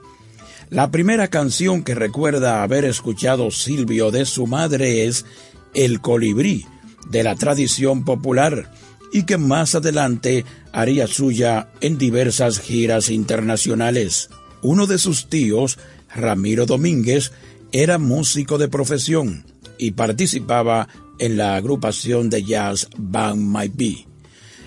La 0.69 0.91
primera 0.91 1.27
canción 1.27 1.83
que 1.83 1.95
recuerda 1.95 2.63
haber 2.63 2.85
escuchado 2.85 3.51
Silvio 3.51 4.11
de 4.11 4.25
su 4.25 4.47
madre 4.47 5.05
es 5.05 5.25
El 5.73 6.01
colibrí, 6.01 6.65
de 7.09 7.23
la 7.23 7.35
tradición 7.35 8.03
popular, 8.03 8.71
y 9.13 9.23
que 9.23 9.37
más 9.37 9.75
adelante 9.75 10.43
haría 10.75 11.07
suya 11.07 11.69
en 11.79 11.97
diversas 11.97 12.59
giras 12.59 13.09
internacionales. 13.09 14.29
Uno 14.61 14.87
de 14.87 14.97
sus 14.97 15.29
tíos, 15.29 15.79
Ramiro 16.13 16.65
Domínguez, 16.65 17.31
era 17.71 17.97
músico 17.97 18.57
de 18.57 18.67
profesión 18.67 19.45
y 19.77 19.91
participaba 19.91 20.89
en 21.17 21.37
la 21.37 21.55
agrupación 21.55 22.29
de 22.29 22.43
jazz 22.43 22.89
Bang 22.97 23.37
My 23.37 23.69
Be. 23.73 24.05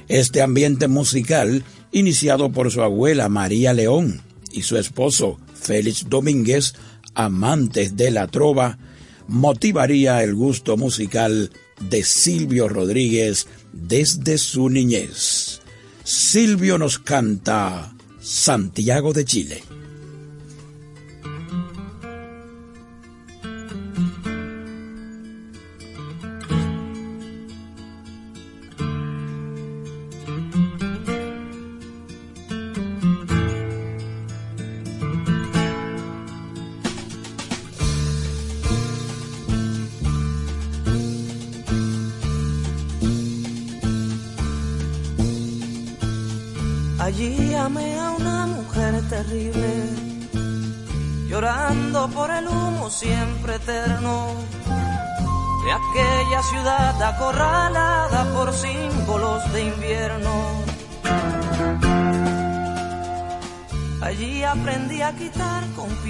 Este 0.08 0.40
ambiente 0.40 0.88
musical, 0.88 1.62
iniciado 1.92 2.50
por 2.52 2.70
su 2.70 2.80
abuela 2.82 3.28
María 3.28 3.74
León 3.74 4.22
y 4.50 4.62
su 4.62 4.78
esposo 4.78 5.38
Félix 5.52 6.08
Domínguez, 6.08 6.72
amantes 7.14 7.98
de 7.98 8.10
la 8.12 8.28
trova, 8.28 8.78
motivaría 9.26 10.22
el 10.22 10.34
gusto 10.34 10.78
musical 10.78 11.50
de 11.90 12.02
Silvio 12.02 12.66
Rodríguez 12.66 13.46
desde 13.74 14.38
su 14.38 14.70
niñez. 14.70 15.57
Silvio 16.08 16.78
nos 16.78 16.98
canta 16.98 17.92
Santiago 18.18 19.12
de 19.12 19.26
Chile. 19.26 19.67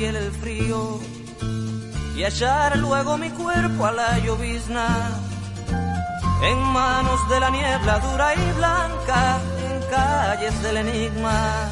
El 0.04 0.30
frío 0.30 1.00
y 2.16 2.24
echar 2.24 2.76
luego 2.78 3.18
mi 3.18 3.30
cuerpo 3.30 3.86
a 3.86 3.92
la 3.92 4.18
llovizna 4.20 4.86
en 6.42 6.58
manos 6.72 7.28
de 7.28 7.40
la 7.40 7.50
niebla 7.50 7.98
dura 7.98 8.34
y 8.34 8.52
blanca 8.56 9.40
calles 9.90 10.62
del 10.62 10.76
enigma. 10.78 11.68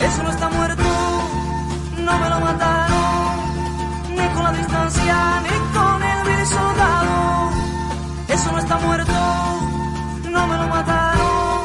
Eso 0.00 0.22
no 0.22 0.30
está 0.30 0.48
muerto, 0.48 0.82
no 1.98 2.18
me 2.18 2.28
lo 2.30 2.40
mataron, 2.40 4.16
ni 4.16 4.28
con 4.34 4.42
la 4.44 4.52
distancia, 4.52 5.42
ni 5.46 5.56
con 5.76 6.02
el 6.02 6.24
vil 6.28 6.46
soldado. 6.46 7.50
Eso 8.28 8.52
no 8.52 8.58
está 8.58 8.78
muerto, 8.78 9.12
no 10.30 10.46
me 10.46 10.56
lo 10.56 10.66
mataron, 10.66 11.60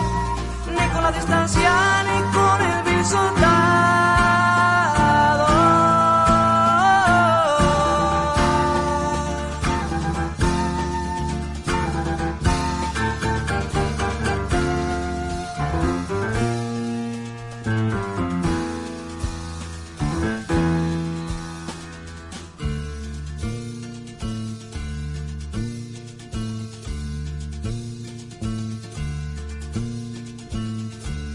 ni 0.76 0.86
con 0.94 1.04
la 1.04 1.12
distancia, 1.12 1.72
ni 2.04 2.18
con 2.32 2.62
el 2.62 2.84
vil. 2.84 3.63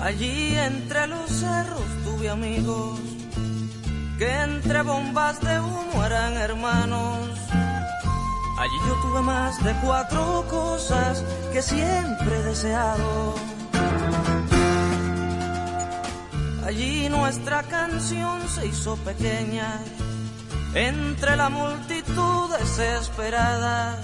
Allí 0.08 0.56
entre 0.56 1.06
los 1.06 1.28
cerros 1.28 1.84
tuve 2.02 2.30
amigos 2.30 2.98
que 4.18 4.40
entre 4.40 4.80
bombas 4.80 5.38
de 5.42 5.60
humo 5.60 6.02
eran 6.02 6.32
hermanos. 6.32 7.28
Allí 8.58 8.78
yo 8.88 8.94
tuve 9.02 9.20
más 9.20 9.62
de 9.62 9.74
cuatro 9.84 10.46
cosas 10.48 11.22
que 11.52 11.60
siempre 11.60 12.38
he 12.38 12.42
deseado. 12.42 13.34
Allí 16.64 17.10
nuestra 17.10 17.62
canción 17.64 18.48
se 18.48 18.66
hizo 18.66 18.96
pequeña 18.96 19.78
entre 20.72 21.36
la 21.36 21.50
multitud 21.50 22.50
desesperada. 22.58 24.00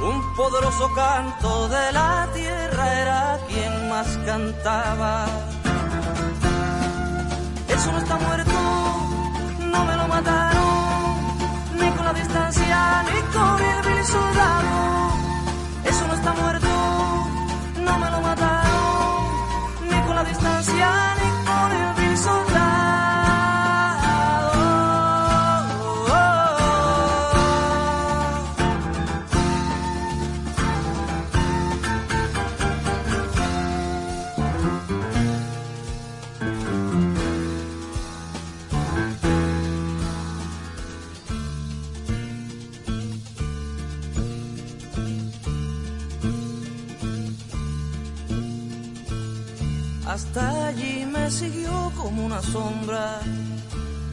Un 0.00 0.34
poderoso 0.36 0.88
canto 0.94 1.68
de 1.68 1.92
la 1.92 2.28
tierra 2.32 3.00
era 3.00 3.38
quien 3.48 3.88
más 3.88 4.06
cantaba. 4.24 5.26
Eso 7.68 7.92
no 7.92 7.98
está 7.98 8.16
muerto, 8.16 8.52
no 9.72 9.84
me 9.84 9.96
lo 9.96 10.08
mataron, 10.08 11.38
ni 11.74 11.90
con 11.90 12.04
la 12.04 12.12
distancia, 12.12 13.02
ni 13.08 13.20
con 13.36 13.60
el 13.60 13.82
vil 13.86 14.04
soldado. 14.04 15.10
Eso 15.84 16.06
no 16.06 16.14
está 16.14 16.32
muerto, 16.32 16.77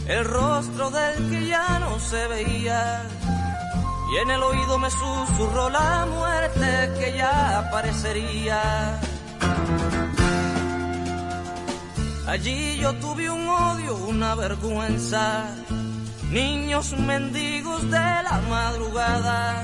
el 0.08 0.26
rostro 0.26 0.92
del 0.92 1.30
que 1.30 1.48
ya 1.48 1.80
no 1.80 2.00
se 2.00 2.28
veía. 2.28 3.04
Y 4.12 4.18
en 4.18 4.30
el 4.32 4.44
oído 4.44 4.78
me 4.78 4.90
susurró 4.90 5.70
la 5.70 6.06
muerte 6.06 6.92
que 7.00 7.18
ya 7.18 7.60
aparecería. 7.60 9.00
Allí 12.28 12.78
yo 12.78 12.94
tuve 12.96 13.30
un 13.30 13.48
odio, 13.48 13.96
una 13.96 14.36
vergüenza, 14.36 15.46
niños 16.32 16.94
mendigos 16.98 17.84
de 17.84 18.24
la 18.28 18.42
madrugada 18.50 19.64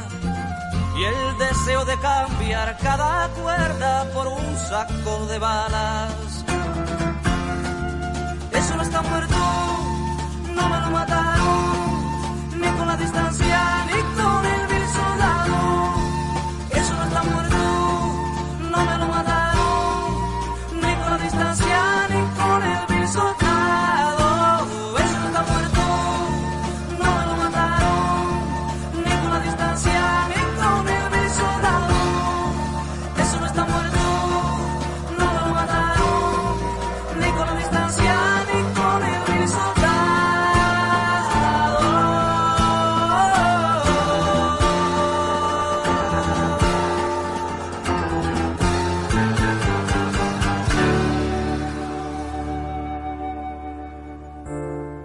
y 0.97 1.03
el 1.03 1.38
deseo 1.38 1.86
de 1.86 1.97
cambiar 1.99 2.78
cada 2.78 3.28
cuerda 3.30 4.05
por 4.13 4.28
un 4.28 4.57
saco 4.57 5.26
de 5.28 5.39
balas. 5.39 6.30
Está 8.92 9.04
muerto, 9.04 9.36
no 10.54 10.68
me 10.68 10.80
lo 10.82 10.92
mataron, 10.92 12.60
ni 12.60 12.68
con 12.78 12.88
la 12.89 12.98
distancia, 12.98 13.80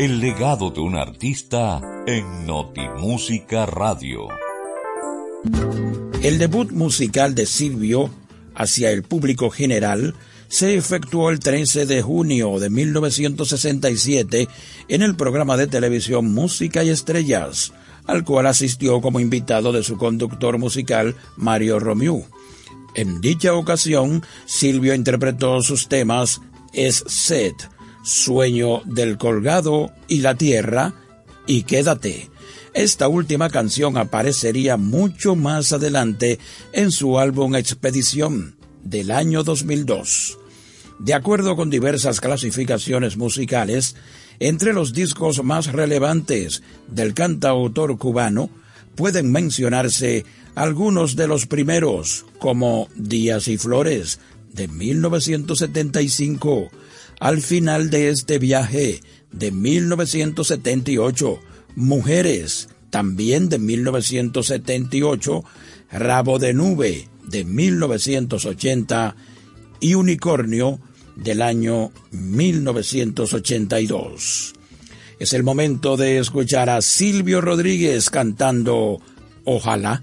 el 0.07 0.21
legado 0.21 0.71
de 0.71 0.79
un 0.79 0.95
artista 0.95 1.83
en 2.07 2.47
Notimúsica 2.47 3.67
Radio. 3.67 4.29
El 6.23 6.39
debut 6.39 6.71
musical 6.71 7.35
de 7.35 7.45
Silvio 7.45 8.09
hacia 8.55 8.93
el 8.93 9.03
público 9.03 9.51
general 9.51 10.15
se 10.47 10.77
efectuó 10.77 11.31
el 11.31 11.41
13 11.41 11.87
de 11.87 12.03
junio 12.03 12.61
de 12.61 12.71
1967 12.71 14.47
en 14.87 15.03
el 15.03 15.17
programa 15.17 15.57
de 15.57 15.67
televisión 15.67 16.33
Música 16.33 16.85
y 16.85 16.91
Estrellas, 16.91 17.73
al 18.07 18.23
cual 18.23 18.47
asistió 18.47 19.01
como 19.01 19.19
invitado 19.19 19.73
de 19.73 19.83
su 19.83 19.97
conductor 19.97 20.57
musical 20.57 21.17
Mario 21.37 21.81
Romiu. 21.81 22.25
En 22.95 23.21
dicha 23.21 23.55
ocasión, 23.55 24.23
Silvio 24.45 24.95
interpretó 24.95 25.61
sus 25.63 25.89
temas 25.89 26.41
Es 26.73 27.03
Set, 27.09 27.57
Sueño 28.07 28.81
del 28.85 29.19
Colgado 29.19 29.93
y 30.07 30.21
la 30.21 30.37
Tierra 30.37 30.95
y 31.49 31.65
Quédate. 31.65 32.31
Esta 32.73 33.09
última 33.09 33.51
canción 33.51 33.99
aparecería 33.99 34.77
mucho 34.77 35.35
más 35.35 35.73
adelante 35.73 36.39
en 36.73 36.93
su 36.93 37.19
álbum 37.19 37.57
Expedición 37.57 38.55
del 38.85 39.11
año 39.11 39.43
2002. 39.43 40.39
De 41.01 41.15
acuerdo 41.15 41.57
con 41.57 41.69
diversas 41.69 42.21
clasificaciones 42.21 43.17
musicales, 43.17 43.97
entre 44.39 44.73
los 44.73 44.93
discos 44.93 45.43
más 45.43 45.73
relevantes 45.73 46.63
del 46.87 47.13
cantautor 47.13 47.99
cubano 47.99 48.51
pueden 48.95 49.33
mencionarse 49.33 50.25
algunos 50.55 51.17
de 51.17 51.27
los 51.27 51.47
primeros, 51.47 52.25
como 52.39 52.89
Días 52.95 53.49
y 53.49 53.59
Flores, 53.59 54.21
de 54.53 54.69
1975, 54.69 56.71
Al 57.21 57.41
final 57.41 57.91
de 57.91 58.09
este 58.11 58.39
viaje, 58.39 59.01
de 59.33 59.51
1978, 59.51 61.41
Mujeres, 61.75 62.69
también 62.91 63.49
de 63.49 63.59
1978, 63.59 65.43
Rabo 65.91 66.39
de 66.39 66.55
Nube, 66.55 67.09
de 67.29 67.45
1980, 67.45 69.17
y 69.81 69.95
Unicornio, 69.95 70.79
del 71.17 71.43
año 71.43 71.91
1982. 72.11 74.55
Es 75.19 75.33
el 75.33 75.43
momento 75.43 75.97
de 75.97 76.19
escuchar 76.19 76.69
a 76.69 76.83
Silvio 76.83 77.41
Rodríguez 77.41 78.11
cantando 78.11 79.01
Ojalá. 79.45 80.03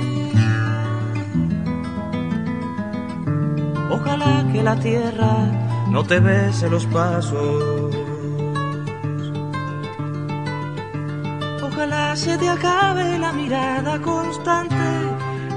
La 4.63 4.75
tierra 4.75 5.33
no 5.89 6.03
te 6.03 6.19
bese 6.19 6.69
los 6.69 6.85
pasos. 6.85 7.95
Ojalá 11.61 12.15
se 12.15 12.37
te 12.37 12.47
acabe 12.47 13.17
la 13.17 13.31
mirada 13.33 13.99
constante, 14.01 14.75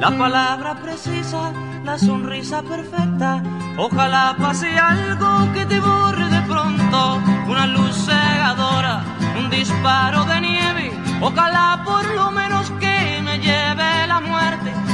la 0.00 0.10
palabra 0.10 0.74
precisa, 0.82 1.52
la 1.84 1.98
sonrisa 1.98 2.62
perfecta. 2.62 3.42
Ojalá 3.76 4.34
pase 4.38 4.78
algo 4.78 5.52
que 5.52 5.66
te 5.66 5.80
borre 5.80 6.26
de 6.28 6.42
pronto, 6.42 7.20
una 7.48 7.66
luz 7.66 7.94
cegadora, 8.06 9.04
un 9.38 9.50
disparo 9.50 10.24
de 10.24 10.40
nieve. 10.40 10.92
Ojalá 11.20 11.82
por 11.84 12.04
lo 12.14 12.30
menos 12.30 12.70
que 12.80 13.20
me 13.22 13.38
lleve 13.38 14.06
la 14.06 14.20
muerte 14.20 14.93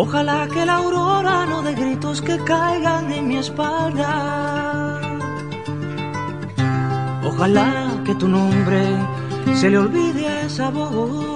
Ojalá 0.00 0.46
que 0.46 0.64
la 0.64 0.76
aurora 0.76 1.44
no 1.44 1.60
de 1.60 1.74
gritos 1.74 2.22
que 2.22 2.38
caigan 2.44 3.10
en 3.10 3.26
mi 3.26 3.38
espalda. 3.38 5.00
Ojalá 7.24 7.72
que 8.04 8.14
tu 8.14 8.28
nombre 8.28 8.80
se 9.54 9.68
le 9.68 9.78
olvide 9.78 10.28
a 10.28 10.42
esa 10.42 10.70
voz. 10.70 11.26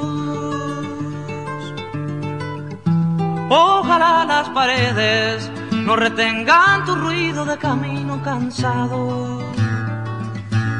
Ojalá 3.50 4.24
las 4.26 4.48
paredes 4.50 5.50
no 5.72 5.96
retengan 5.96 6.84
tu 6.84 6.94
ruido 6.94 7.44
de 7.44 7.58
camino 7.58 8.22
cansado. 8.22 9.42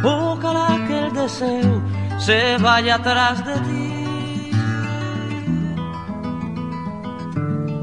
Ojalá 0.04 0.68
que 0.86 1.06
el 1.06 1.12
deseo 1.14 1.82
se 2.18 2.58
vaya 2.58 2.94
atrás 2.94 3.44
de 3.44 3.54
ti. 3.66 3.81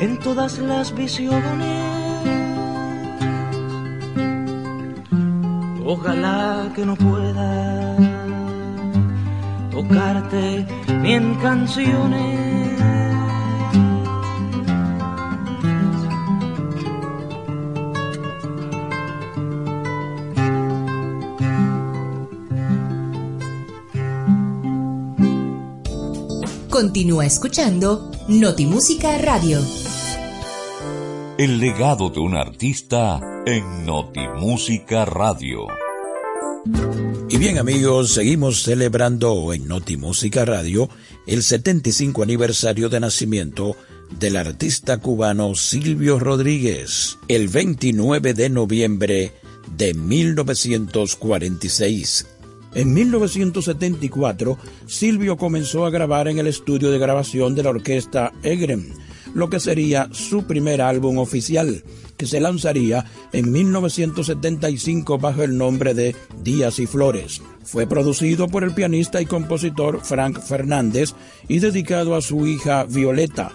en 0.00 0.18
todas 0.18 0.58
las 0.58 0.94
visiones. 0.94 1.90
Ojalá 5.84 6.72
que 6.74 6.86
no 6.86 6.96
pueda 6.96 7.96
tocarte 9.70 10.66
ni 11.02 11.14
en 11.14 11.34
canciones. 11.36 12.40
Continúa 26.70 27.26
escuchando 27.26 28.10
Notimúsica 28.28 29.18
Radio. 29.18 29.60
El 31.40 31.58
legado 31.58 32.10
de 32.10 32.20
un 32.20 32.36
artista 32.36 33.18
en 33.46 33.86
Notimúsica 33.86 35.06
Radio. 35.06 35.68
Y 37.30 37.38
bien 37.38 37.56
amigos, 37.56 38.12
seguimos 38.12 38.62
celebrando 38.62 39.54
en 39.54 39.66
Notimúsica 39.66 40.44
Radio 40.44 40.90
el 41.26 41.42
75 41.42 42.22
aniversario 42.22 42.90
de 42.90 43.00
nacimiento 43.00 43.74
del 44.18 44.36
artista 44.36 44.98
cubano 44.98 45.54
Silvio 45.54 46.18
Rodríguez, 46.18 47.16
el 47.26 47.48
29 47.48 48.34
de 48.34 48.50
noviembre 48.50 49.32
de 49.78 49.94
1946. 49.94 52.26
En 52.74 52.92
1974, 52.92 54.58
Silvio 54.84 55.38
comenzó 55.38 55.86
a 55.86 55.90
grabar 55.90 56.28
en 56.28 56.38
el 56.38 56.48
estudio 56.48 56.90
de 56.90 56.98
grabación 56.98 57.54
de 57.54 57.62
la 57.62 57.70
orquesta 57.70 58.30
Egrem, 58.42 58.92
lo 59.34 59.50
que 59.50 59.60
sería 59.60 60.08
su 60.12 60.44
primer 60.44 60.80
álbum 60.82 61.18
oficial, 61.18 61.82
que 62.16 62.26
se 62.26 62.40
lanzaría 62.40 63.04
en 63.32 63.50
1975 63.50 65.18
bajo 65.18 65.42
el 65.42 65.56
nombre 65.56 65.94
de 65.94 66.14
Días 66.42 66.78
y 66.78 66.86
Flores. 66.86 67.40
Fue 67.64 67.86
producido 67.86 68.48
por 68.48 68.64
el 68.64 68.74
pianista 68.74 69.20
y 69.22 69.26
compositor 69.26 70.00
Frank 70.02 70.40
Fernández 70.40 71.14
y 71.48 71.60
dedicado 71.60 72.14
a 72.14 72.22
su 72.22 72.46
hija 72.46 72.84
Violeta. 72.84 73.52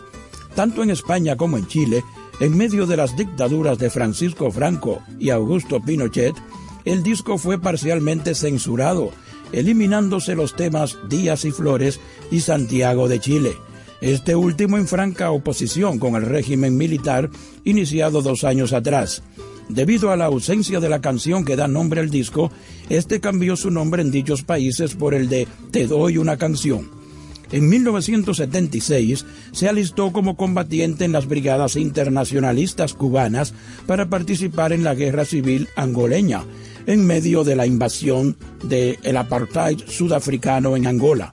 Tanto 0.55 0.81
en 0.83 0.89
España 0.89 1.35
como 1.35 1.57
en 1.57 1.67
Chile, 1.67 2.03
en 2.39 2.57
medio 2.57 2.85
de 2.85 2.97
las 2.97 3.15
dictaduras 3.15 3.77
de 3.77 3.89
Francisco 3.89 4.51
Franco 4.51 5.01
y 5.19 5.29
Augusto 5.29 5.81
Pinochet, 5.81 6.35
el 6.85 7.03
disco 7.03 7.37
fue 7.37 7.59
parcialmente 7.59 8.35
censurado, 8.35 9.11
eliminándose 9.51 10.35
los 10.35 10.55
temas 10.55 10.97
Días 11.09 11.45
y 11.45 11.51
Flores 11.51 11.99
y 12.31 12.41
Santiago 12.41 13.07
de 13.07 13.19
Chile. 13.19 13.55
Este 14.05 14.35
último 14.35 14.77
en 14.77 14.87
franca 14.87 15.31
oposición 15.31 15.97
con 15.97 16.13
el 16.13 16.21
régimen 16.21 16.77
militar 16.77 17.31
iniciado 17.63 18.21
dos 18.21 18.43
años 18.43 18.71
atrás. 18.71 19.23
Debido 19.67 20.11
a 20.11 20.15
la 20.15 20.25
ausencia 20.25 20.79
de 20.79 20.89
la 20.89 21.01
canción 21.01 21.43
que 21.43 21.55
da 21.55 21.67
nombre 21.67 22.01
al 22.01 22.11
disco, 22.11 22.51
este 22.87 23.19
cambió 23.19 23.55
su 23.55 23.71
nombre 23.71 24.03
en 24.03 24.11
dichos 24.11 24.43
países 24.43 24.93
por 24.93 25.15
el 25.15 25.27
de 25.27 25.47
Te 25.71 25.87
doy 25.87 26.19
una 26.19 26.37
canción. 26.37 26.87
En 27.51 27.67
1976 27.67 29.25
se 29.51 29.69
alistó 29.69 30.11
como 30.11 30.37
combatiente 30.37 31.03
en 31.03 31.11
las 31.11 31.27
brigadas 31.27 31.75
internacionalistas 31.75 32.93
cubanas 32.93 33.55
para 33.87 34.07
participar 34.07 34.71
en 34.71 34.83
la 34.83 34.93
guerra 34.93 35.25
civil 35.25 35.67
angoleña, 35.75 36.43
en 36.85 37.07
medio 37.07 37.43
de 37.43 37.55
la 37.55 37.65
invasión 37.65 38.37
del 38.65 39.17
apartheid 39.17 39.79
sudafricano 39.87 40.77
en 40.77 40.85
Angola. 40.85 41.31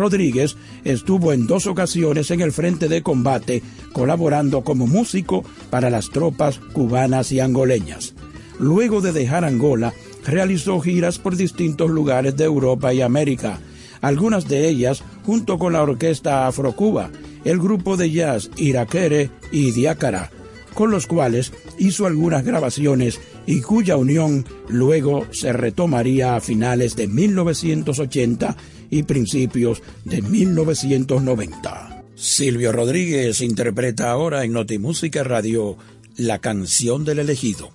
Rodríguez 0.00 0.56
estuvo 0.82 1.32
en 1.32 1.46
dos 1.46 1.66
ocasiones 1.66 2.30
en 2.30 2.40
el 2.40 2.52
frente 2.52 2.88
de 2.88 3.02
combate 3.02 3.62
colaborando 3.92 4.64
como 4.64 4.86
músico 4.86 5.44
para 5.68 5.90
las 5.90 6.10
tropas 6.10 6.58
cubanas 6.72 7.30
y 7.30 7.40
angoleñas. 7.40 8.14
Luego 8.58 9.00
de 9.00 9.12
dejar 9.12 9.44
Angola, 9.44 9.94
realizó 10.24 10.80
giras 10.80 11.18
por 11.18 11.36
distintos 11.36 11.90
lugares 11.90 12.36
de 12.36 12.44
Europa 12.44 12.92
y 12.92 13.02
América, 13.02 13.60
algunas 14.00 14.48
de 14.48 14.68
ellas 14.68 15.02
junto 15.24 15.58
con 15.58 15.74
la 15.74 15.82
orquesta 15.82 16.46
Afrocuba, 16.46 17.10
el 17.44 17.58
grupo 17.58 17.96
de 17.96 18.10
jazz 18.10 18.50
Iraquere 18.56 19.30
y 19.52 19.70
Diácara, 19.70 20.30
con 20.74 20.90
los 20.90 21.06
cuales 21.06 21.52
hizo 21.78 22.06
algunas 22.06 22.44
grabaciones 22.44 23.20
y 23.46 23.60
cuya 23.60 23.96
unión 23.96 24.46
luego 24.68 25.26
se 25.30 25.52
retomaría 25.52 26.36
a 26.36 26.40
finales 26.40 26.96
de 26.96 27.08
1980 27.08 28.56
y 28.90 29.04
principios 29.04 29.82
de 30.04 30.20
1990. 30.22 32.04
Silvio 32.14 32.72
Rodríguez 32.72 33.40
interpreta 33.40 34.10
ahora 34.10 34.44
en 34.44 34.52
Notimúsica 34.52 35.24
Radio 35.24 35.78
la 36.16 36.38
canción 36.38 37.04
del 37.04 37.20
elegido. 37.20 37.70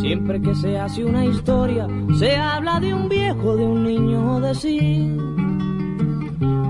Siempre 0.00 0.40
que 0.42 0.54
se 0.54 0.78
hace 0.78 1.04
una 1.04 1.24
historia, 1.24 1.86
se 2.18 2.36
habla 2.36 2.80
de 2.80 2.92
un 2.92 3.08
viejo, 3.08 3.56
de 3.56 3.64
un 3.64 3.84
niño, 3.84 4.40
de 4.40 4.54
sí. 4.54 5.16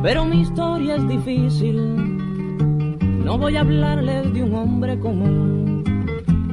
Pero 0.02 0.24
mi 0.24 0.42
historia 0.42 0.96
es 0.96 1.08
difícil. 1.08 1.76
No 3.24 3.36
voy 3.36 3.56
a 3.56 3.60
hablarles 3.60 4.32
de 4.32 4.42
un 4.44 4.54
hombre 4.54 4.98
común. 4.98 5.67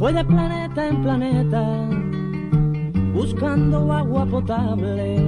Fue 0.00 0.14
de 0.14 0.24
planeta 0.24 0.88
en 0.88 1.02
planeta 1.02 1.62
buscando 3.12 3.92
agua 3.92 4.24
potable. 4.24 5.22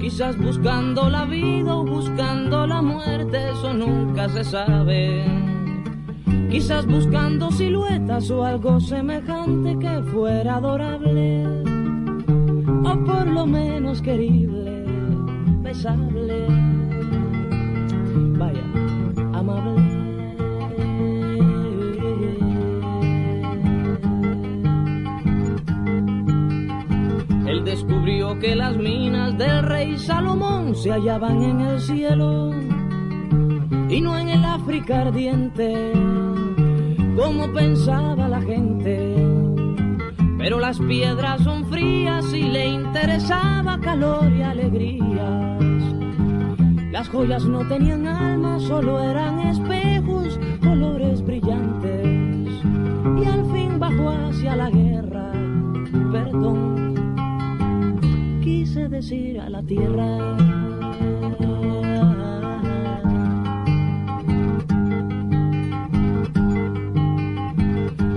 Quizás 0.00 0.38
buscando 0.38 1.10
la 1.10 1.26
vida 1.26 1.76
o 1.76 1.84
buscando 1.84 2.66
la 2.66 2.80
muerte, 2.80 3.50
eso 3.50 3.74
nunca 3.74 4.30
se 4.30 4.44
sabe. 4.44 5.26
Quizás 6.50 6.86
buscando 6.86 7.50
siluetas 7.50 8.30
o 8.30 8.46
algo 8.46 8.80
semejante 8.80 9.78
que 9.78 10.02
fuera 10.04 10.56
adorable. 10.56 11.44
O 12.82 13.04
por 13.04 13.26
lo 13.26 13.44
menos 13.44 14.00
querible, 14.00 14.86
besable 15.62 16.46
vaya, 18.38 18.69
descubrió 28.00 28.38
que 28.38 28.54
las 28.54 28.76
minas 28.78 29.36
del 29.36 29.62
rey 29.62 29.98
Salomón 29.98 30.74
se 30.74 30.90
hallaban 30.90 31.42
en 31.42 31.60
el 31.60 31.80
cielo 31.80 32.50
y 33.90 34.00
no 34.00 34.18
en 34.18 34.30
el 34.30 34.42
África 34.42 35.02
ardiente, 35.02 35.92
como 37.14 37.52
pensaba 37.52 38.26
la 38.26 38.40
gente. 38.40 39.16
Pero 40.38 40.58
las 40.58 40.78
piedras 40.78 41.42
son 41.42 41.66
frías 41.66 42.24
y 42.32 42.44
le 42.44 42.68
interesaba 42.68 43.78
calor 43.78 44.32
y 44.32 44.42
alegría 44.42 45.58
las 46.90 47.08
joyas 47.08 47.44
no 47.44 47.66
tenían 47.66 48.06
alma, 48.06 48.58
solo 48.60 49.02
eran 49.02 49.38
espejos, 49.40 50.38
colores 50.60 51.22
brillantes. 51.22 52.48
Y 53.22 53.24
al 53.24 53.44
fin 53.52 53.78
bajó 53.78 54.10
hacia 54.10 54.56
la 54.56 54.68
guerra, 54.70 55.32
perdón, 56.12 56.79
quise 58.60 58.90
decir 58.90 59.40
a 59.40 59.48
la 59.48 59.62
tierra. 59.62 60.36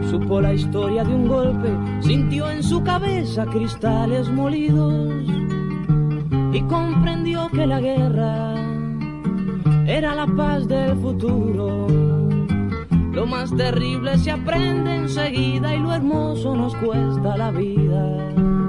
Supo 0.09 0.41
la 0.41 0.53
historia 0.53 1.05
de 1.05 1.15
un 1.15 1.29
golpe, 1.29 1.69
sintió 2.01 2.49
en 2.51 2.61
su 2.61 2.83
cabeza 2.83 3.45
cristales 3.45 4.29
molidos 4.29 5.13
y 6.51 6.61
comprendió 6.63 7.47
que 7.47 7.65
la 7.65 7.79
guerra 7.79 8.53
era 9.87 10.13
la 10.13 10.27
paz 10.27 10.67
del 10.67 10.97
futuro. 10.97 11.87
Lo 13.13 13.25
más 13.25 13.55
terrible 13.55 14.17
se 14.17 14.31
aprende 14.31 14.93
enseguida 14.93 15.73
y 15.73 15.79
lo 15.79 15.93
hermoso 15.93 16.53
nos 16.53 16.75
cuesta 16.75 17.37
la 17.37 17.49
vida. 17.51 18.62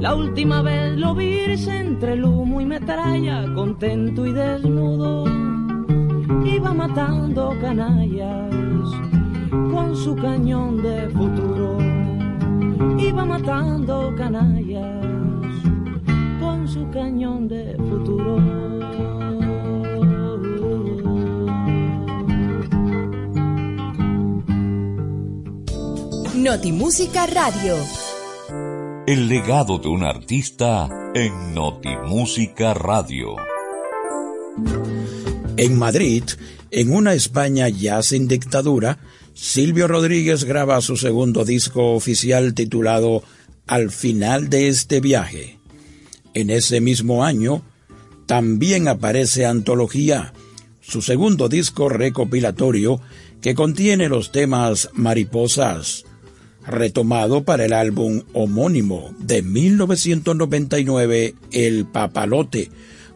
La 0.00 0.14
última 0.14 0.62
vez 0.62 0.96
lo 0.96 1.14
vi 1.14 1.36
entre 1.68 2.12
el 2.12 2.24
humo 2.24 2.60
y 2.60 2.66
metralla, 2.66 3.44
contento 3.54 4.26
y 4.26 4.32
desnudo. 4.32 5.24
Iba 6.44 6.74
matando 6.74 7.54
canallas 7.60 8.52
con 9.50 9.96
su 9.96 10.14
cañón 10.16 10.82
de 10.82 11.08
futuro. 11.08 11.78
Iba 12.98 13.24
matando 13.24 14.14
canallas 14.16 15.04
con 16.40 16.68
su 16.68 16.88
cañón 16.90 17.48
de 17.48 17.74
futuro. 17.88 18.36
Notimúsica 26.34 27.26
Radio. 27.26 28.05
El 29.06 29.28
legado 29.28 29.78
de 29.78 29.86
un 29.86 30.02
artista 30.02 30.88
en 31.14 31.54
Notimúsica 31.54 32.74
Radio. 32.74 33.36
En 35.56 35.78
Madrid, 35.78 36.24
en 36.72 36.92
una 36.92 37.14
España 37.14 37.68
ya 37.68 38.02
sin 38.02 38.26
dictadura, 38.26 38.98
Silvio 39.32 39.86
Rodríguez 39.86 40.42
graba 40.42 40.80
su 40.80 40.96
segundo 40.96 41.44
disco 41.44 41.94
oficial 41.94 42.52
titulado 42.52 43.22
Al 43.68 43.92
final 43.92 44.50
de 44.50 44.66
este 44.66 44.98
viaje. 44.98 45.60
En 46.34 46.50
ese 46.50 46.80
mismo 46.80 47.24
año, 47.24 47.62
también 48.26 48.88
aparece 48.88 49.46
Antología, 49.46 50.32
su 50.80 51.00
segundo 51.00 51.48
disco 51.48 51.88
recopilatorio 51.88 53.00
que 53.40 53.54
contiene 53.54 54.08
los 54.08 54.32
temas 54.32 54.90
Mariposas, 54.94 56.05
retomado 56.66 57.44
para 57.44 57.64
el 57.64 57.72
álbum 57.72 58.22
homónimo 58.32 59.14
de 59.18 59.42
1999 59.42 61.34
El 61.52 61.86
Papalote, 61.86 62.70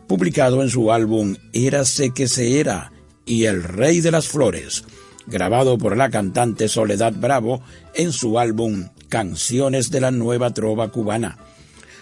publicado 0.07 0.63
en 0.63 0.71
su 0.71 0.93
álbum 0.93 1.37
Érase 1.53 2.11
que 2.11 2.29
se 2.29 2.61
era 2.61 2.93
y 3.27 3.45
El 3.45 3.63
Rey 3.63 4.01
de 4.01 4.11
las 4.11 4.29
Flores, 4.29 4.85
grabado 5.27 5.79
por 5.79 5.97
la 5.97 6.11
cantante 6.11 6.69
Soledad 6.69 7.13
Bravo 7.13 7.63
en 7.95 8.13
su 8.13 8.39
álbum 8.39 8.89
Canciones 9.09 9.91
de 9.91 10.01
la 10.01 10.11
Nueva 10.11 10.55
Trova 10.55 10.91
Cubana. 10.91 11.39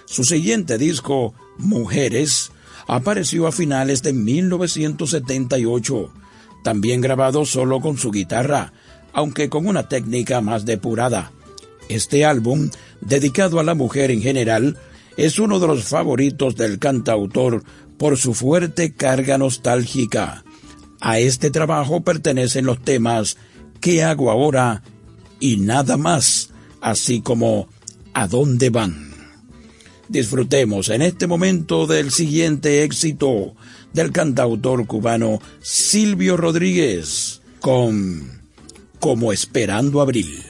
Su 0.07 0.25
siguiente 0.25 0.79
disco, 0.79 1.35
Mujeres, 1.59 2.51
apareció 2.87 3.47
a 3.47 3.53
finales 3.53 4.03
de 4.03 4.13
1978, 4.13 6.13
también 6.65 7.01
grabado 7.01 7.45
solo 7.45 7.81
con 7.81 7.99
su 7.99 8.11
guitarra, 8.11 8.73
aunque 9.13 9.49
con 9.49 9.67
una 9.67 9.89
técnica 9.89 10.41
más 10.41 10.65
depurada. 10.65 11.33
Este 11.89 12.25
álbum, 12.25 12.71
dedicado 13.01 13.61
a 13.61 13.65
la 13.65 13.75
mujer 13.75 14.11
en 14.11 14.21
general, 14.21 14.77
es 15.17 15.39
uno 15.39 15.59
de 15.59 15.67
los 15.67 15.85
favoritos 15.85 16.57
del 16.57 16.79
cantautor 16.79 17.65
por 17.97 18.17
su 18.17 18.35
fuerte 18.35 18.93
carga 18.93 19.39
nostálgica. 19.39 20.45
A 21.01 21.19
este 21.19 21.51
trabajo 21.51 22.03
pertenecen 22.03 22.67
los 22.67 22.83
temas 22.83 23.37
¿Qué 23.81 24.03
hago 24.03 24.31
ahora? 24.31 24.83
y 25.41 25.57
Nada 25.57 25.97
más, 25.97 26.51
así 26.81 27.21
como 27.21 27.69
¿A 28.15 28.27
dónde 28.27 28.71
van? 28.71 29.09
Disfrutemos 30.09 30.89
en 30.89 31.03
este 31.03 31.27
momento 31.27 31.87
del 31.87 32.11
siguiente 32.11 32.83
éxito 32.83 33.55
del 33.93 34.11
cantautor 34.11 34.87
cubano 34.87 35.41
Silvio 35.61 36.37
Rodríguez 36.37 37.43
con 37.61 38.41
Como 38.99 39.33
Esperando 39.33 40.01
Abril. 40.01 40.48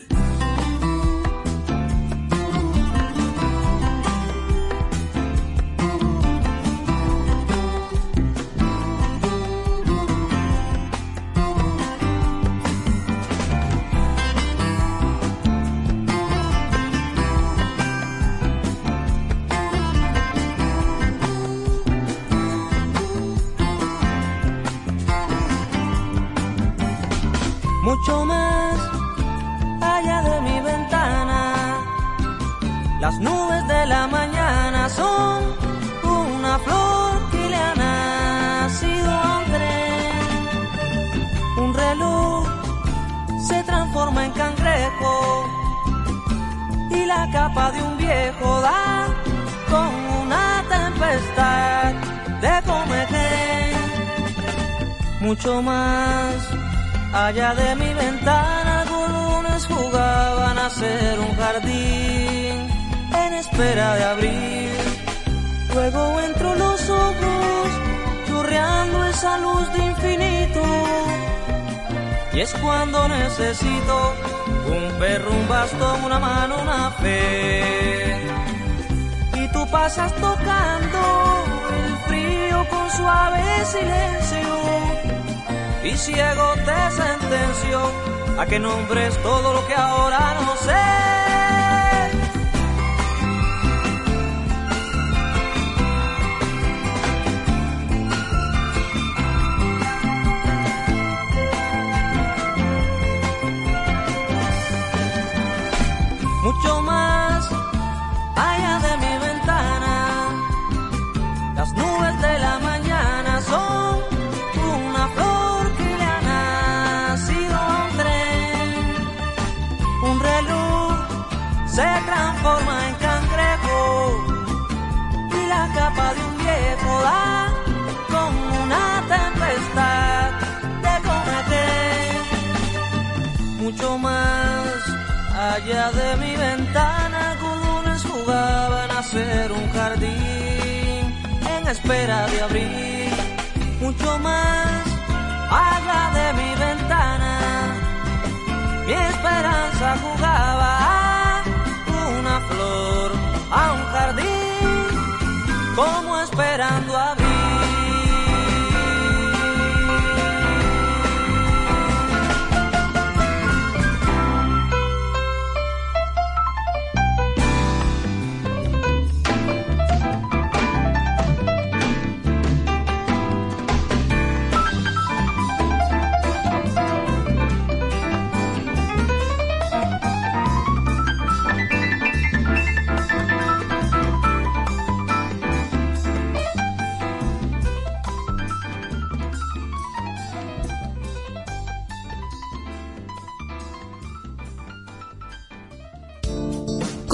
Esperanza 149.19 149.97
jugaba 150.03 150.28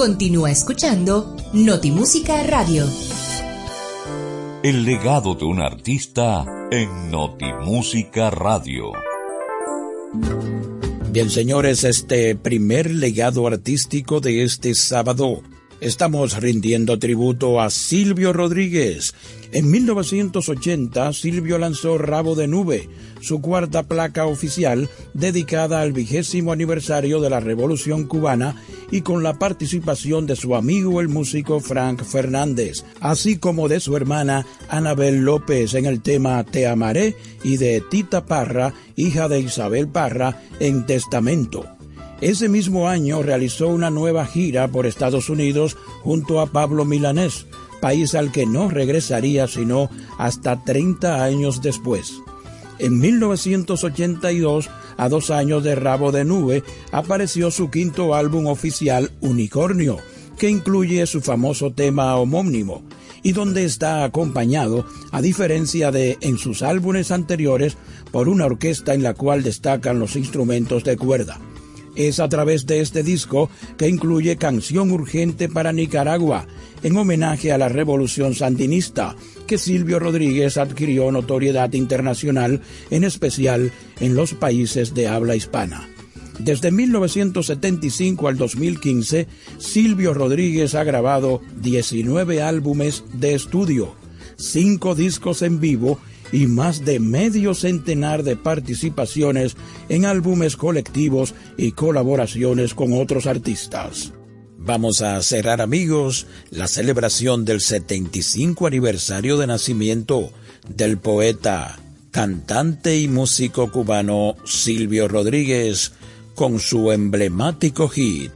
Continúa 0.05 0.51
escuchando 0.51 1.35
Notimúsica 1.51 2.43
Radio. 2.43 2.87
El 4.61 4.85
legado 4.85 5.33
de 5.33 5.45
un 5.45 5.59
artista 5.59 6.45
en 6.69 7.09
Notimúsica 7.09 8.29
Radio. 8.29 8.91
Bien, 11.09 11.31
señores, 11.31 11.83
este 11.83 12.35
primer 12.35 12.91
legado 12.91 13.47
artístico 13.47 14.19
de 14.19 14.43
este 14.43 14.75
sábado 14.75 15.41
Estamos 15.85 16.41
rindiendo 16.41 16.97
tributo 16.97 17.61
a 17.61 17.69
Silvio 17.69 18.33
Rodríguez. 18.33 19.13
En 19.51 19.69
1980, 19.69 21.13
Silvio 21.13 21.59
lanzó 21.59 21.99
Rabo 21.99 22.33
de 22.33 22.47
Nube, 22.47 22.89
su 23.21 23.39
cuarta 23.39 23.83
placa 23.83 24.25
oficial 24.25 24.89
dedicada 25.13 25.81
al 25.81 25.93
vigésimo 25.93 26.51
aniversario 26.51 27.21
de 27.21 27.29
la 27.29 27.39
Revolución 27.39 28.05
Cubana 28.05 28.55
y 28.89 29.01
con 29.01 29.21
la 29.21 29.37
participación 29.37 30.25
de 30.25 30.35
su 30.35 30.55
amigo 30.55 31.01
el 31.01 31.07
músico 31.07 31.59
Frank 31.59 32.01
Fernández, 32.03 32.83
así 32.99 33.37
como 33.37 33.67
de 33.67 33.79
su 33.79 33.95
hermana 33.95 34.43
Anabel 34.69 35.23
López 35.23 35.75
en 35.75 35.85
el 35.85 36.01
tema 36.01 36.43
Te 36.45 36.65
amaré 36.65 37.15
y 37.43 37.57
de 37.57 37.79
Tita 37.81 38.25
Parra, 38.25 38.73
hija 38.95 39.27
de 39.27 39.39
Isabel 39.39 39.87
Parra, 39.87 40.41
en 40.59 40.87
Testamento. 40.87 41.74
Ese 42.25 42.49
mismo 42.49 42.89
año 42.89 43.21
realizó 43.21 43.67
una 43.67 43.91
nueva 43.91 44.25
gira 44.25 44.67
por 44.67 44.87
Estados 44.87 45.29
Unidos 45.29 45.77
junto 46.01 46.41
a 46.41 46.47
Pablo 46.47 46.83
Milanés, 46.83 47.45
país 47.81 48.15
al 48.15 48.31
que 48.31 48.47
no 48.47 48.67
regresaría 48.67 49.47
sino 49.47 49.91
hasta 50.17 50.63
30 50.63 51.23
años 51.23 51.61
después. 51.61 52.15
En 52.79 52.99
1982, 52.99 54.71
a 54.97 55.07
dos 55.07 55.29
años 55.29 55.63
de 55.63 55.75
Rabo 55.75 56.11
de 56.11 56.25
Nube, 56.25 56.63
apareció 56.91 57.51
su 57.51 57.69
quinto 57.69 58.15
álbum 58.15 58.47
oficial 58.47 59.11
Unicornio, 59.21 59.99
que 60.39 60.49
incluye 60.49 61.05
su 61.05 61.21
famoso 61.21 61.73
tema 61.73 62.15
homónimo, 62.15 62.81
y 63.21 63.33
donde 63.33 63.65
está 63.65 64.03
acompañado, 64.03 64.83
a 65.11 65.21
diferencia 65.21 65.91
de 65.91 66.17
en 66.21 66.39
sus 66.39 66.63
álbumes 66.63 67.11
anteriores, 67.11 67.77
por 68.11 68.29
una 68.29 68.47
orquesta 68.47 68.95
en 68.95 69.03
la 69.03 69.13
cual 69.13 69.43
destacan 69.43 69.99
los 69.99 70.15
instrumentos 70.15 70.83
de 70.83 70.97
cuerda. 70.97 71.39
Es 71.95 72.19
a 72.19 72.29
través 72.29 72.65
de 72.65 72.81
este 72.81 73.03
disco 73.03 73.49
que 73.77 73.87
incluye 73.87 74.37
Canción 74.37 74.91
Urgente 74.91 75.49
para 75.49 75.71
Nicaragua, 75.71 76.47
en 76.83 76.97
homenaje 76.97 77.51
a 77.51 77.57
la 77.57 77.69
revolución 77.69 78.35
sandinista, 78.35 79.15
que 79.47 79.57
Silvio 79.57 79.99
Rodríguez 79.99 80.57
adquirió 80.57 81.11
notoriedad 81.11 81.71
internacional, 81.73 82.61
en 82.89 83.03
especial 83.03 83.71
en 83.99 84.15
los 84.15 84.33
países 84.33 84.93
de 84.93 85.07
habla 85.07 85.35
hispana. 85.35 85.87
Desde 86.39 86.69
1975 86.69 88.27
al 88.27 88.37
2015, 88.37 89.27
Silvio 89.57 90.13
Rodríguez 90.13 90.75
ha 90.75 90.83
grabado 90.83 91.41
19 91.61 92.41
álbumes 92.41 93.05
de 93.13 93.35
estudio, 93.35 93.95
5 94.35 94.95
discos 94.95 95.41
en 95.43 95.61
vivo 95.61 95.97
y 96.31 96.47
más 96.47 96.85
de 96.85 96.99
medio 96.99 97.53
centenar 97.53 98.23
de 98.23 98.35
participaciones 98.35 99.55
en 99.89 100.05
álbumes 100.05 100.55
colectivos 100.57 101.33
y 101.57 101.71
colaboraciones 101.71 102.73
con 102.73 102.93
otros 102.93 103.27
artistas. 103.27 104.13
Vamos 104.57 105.01
a 105.01 105.21
cerrar 105.21 105.61
amigos 105.61 106.25
la 106.49 106.67
celebración 106.67 107.45
del 107.45 107.61
75 107.61 108.65
aniversario 108.65 109.37
de 109.37 109.45
nacimiento 109.45 110.31
del 110.67 110.97
poeta, 110.97 111.77
cantante 112.09 112.97
y 112.97 113.07
músico 113.07 113.71
cubano 113.71 114.35
Silvio 114.43 115.07
Rodríguez 115.07 115.91
con 116.33 116.59
su 116.59 116.91
emblemático 116.91 117.87
hit 117.89 118.31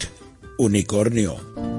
Unicornio. 0.57 1.78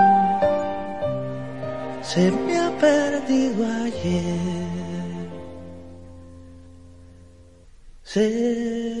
se 2.13 2.29
me 2.29 2.59
ha 2.59 2.69
perdido 2.77 3.65
ayer. 3.65 5.29
Se 8.03 9.00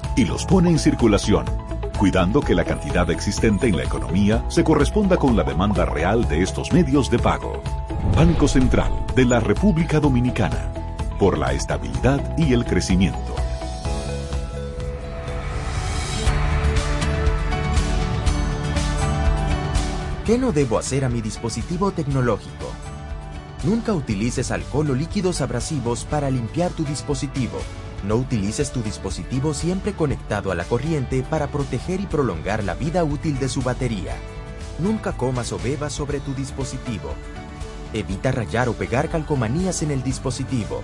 y 0.15 0.25
los 0.25 0.45
pone 0.45 0.69
en 0.69 0.79
circulación, 0.79 1.45
cuidando 1.97 2.41
que 2.41 2.55
la 2.55 2.65
cantidad 2.65 3.09
existente 3.09 3.67
en 3.67 3.77
la 3.77 3.83
economía 3.83 4.43
se 4.49 4.63
corresponda 4.63 5.17
con 5.17 5.35
la 5.35 5.43
demanda 5.43 5.85
real 5.85 6.27
de 6.27 6.41
estos 6.41 6.73
medios 6.73 7.09
de 7.09 7.19
pago. 7.19 7.61
Banco 8.15 8.47
Central 8.47 8.91
de 9.15 9.25
la 9.25 9.39
República 9.39 9.99
Dominicana, 9.99 10.73
por 11.19 11.37
la 11.37 11.53
estabilidad 11.53 12.37
y 12.37 12.53
el 12.53 12.65
crecimiento. 12.65 13.35
¿Qué 20.25 20.37
no 20.37 20.51
debo 20.51 20.77
hacer 20.77 21.03
a 21.03 21.09
mi 21.09 21.21
dispositivo 21.21 21.91
tecnológico? 21.91 22.71
Nunca 23.63 23.93
utilices 23.93 24.51
alcohol 24.51 24.91
o 24.91 24.95
líquidos 24.95 25.41
abrasivos 25.41 26.05
para 26.05 26.29
limpiar 26.29 26.71
tu 26.71 26.83
dispositivo. 26.83 27.59
No 28.03 28.15
utilices 28.15 28.71
tu 28.71 28.81
dispositivo 28.81 29.53
siempre 29.53 29.93
conectado 29.93 30.51
a 30.51 30.55
la 30.55 30.63
corriente 30.63 31.23
para 31.29 31.47
proteger 31.47 32.01
y 32.01 32.07
prolongar 32.07 32.63
la 32.63 32.73
vida 32.73 33.03
útil 33.03 33.37
de 33.37 33.47
su 33.47 33.61
batería. 33.61 34.15
Nunca 34.79 35.11
comas 35.11 35.51
o 35.51 35.59
bebas 35.59 35.93
sobre 35.93 36.19
tu 36.19 36.33
dispositivo. 36.33 37.13
Evita 37.93 38.31
rayar 38.31 38.69
o 38.69 38.73
pegar 38.73 39.09
calcomanías 39.09 39.83
en 39.83 39.91
el 39.91 40.01
dispositivo. 40.01 40.81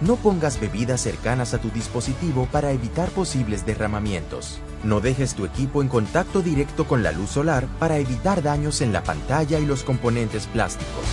No 0.00 0.16
pongas 0.16 0.60
bebidas 0.60 1.00
cercanas 1.00 1.54
a 1.54 1.58
tu 1.58 1.70
dispositivo 1.70 2.46
para 2.52 2.70
evitar 2.70 3.08
posibles 3.08 3.64
derramamientos. 3.64 4.60
No 4.84 5.00
dejes 5.00 5.34
tu 5.34 5.46
equipo 5.46 5.82
en 5.82 5.88
contacto 5.88 6.42
directo 6.42 6.86
con 6.86 7.02
la 7.02 7.12
luz 7.12 7.30
solar 7.30 7.66
para 7.80 7.96
evitar 7.96 8.42
daños 8.42 8.82
en 8.82 8.92
la 8.92 9.02
pantalla 9.02 9.58
y 9.58 9.66
los 9.66 9.82
componentes 9.82 10.46
plásticos. 10.46 11.04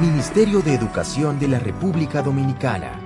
Ministerio 0.00 0.60
de 0.60 0.74
Educación 0.74 1.38
de 1.38 1.48
la 1.48 1.58
República 1.60 2.20
Dominicana. 2.22 3.05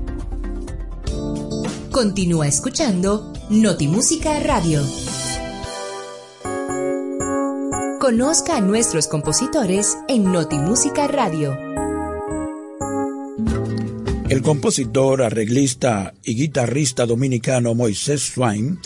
Continúa 1.92 2.46
escuchando 2.46 3.32
Notimúsica 3.48 4.38
Radio. 4.40 4.82
Conozca 7.98 8.58
a 8.58 8.60
nuestros 8.60 9.08
compositores 9.08 9.96
en 10.06 10.30
Notimúsica 10.30 11.08
Radio. 11.08 11.56
El 14.28 14.42
compositor, 14.42 15.22
arreglista 15.22 16.12
y 16.24 16.34
guitarrista 16.34 17.06
dominicano 17.06 17.76
Moisés 17.76 18.22
Swain 18.22 18.80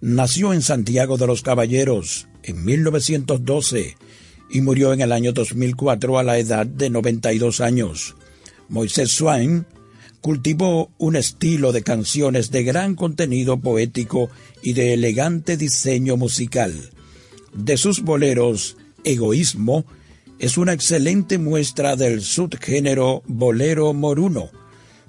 nació 0.00 0.52
en 0.52 0.62
Santiago 0.62 1.16
de 1.16 1.26
los 1.26 1.42
Caballeros 1.42 2.28
en 2.44 2.64
1912 2.64 3.96
y 4.48 4.60
murió 4.60 4.92
en 4.92 5.00
el 5.00 5.10
año 5.10 5.32
2004 5.32 6.20
a 6.20 6.22
la 6.22 6.38
edad 6.38 6.66
de 6.66 6.88
92 6.88 7.60
años. 7.60 8.14
Moisés 8.68 9.10
Swain 9.10 9.66
cultivó 10.20 10.92
un 10.98 11.16
estilo 11.16 11.72
de 11.72 11.82
canciones 11.82 12.52
de 12.52 12.62
gran 12.62 12.94
contenido 12.94 13.58
poético 13.58 14.30
y 14.62 14.74
de 14.74 14.94
elegante 14.94 15.56
diseño 15.56 16.16
musical. 16.16 16.72
De 17.52 17.76
sus 17.76 18.02
boleros, 18.02 18.76
Egoísmo 19.02 19.84
es 20.38 20.58
una 20.58 20.74
excelente 20.74 21.38
muestra 21.38 21.96
del 21.96 22.22
subgénero 22.22 23.24
bolero 23.26 23.92
moruno, 23.92 24.50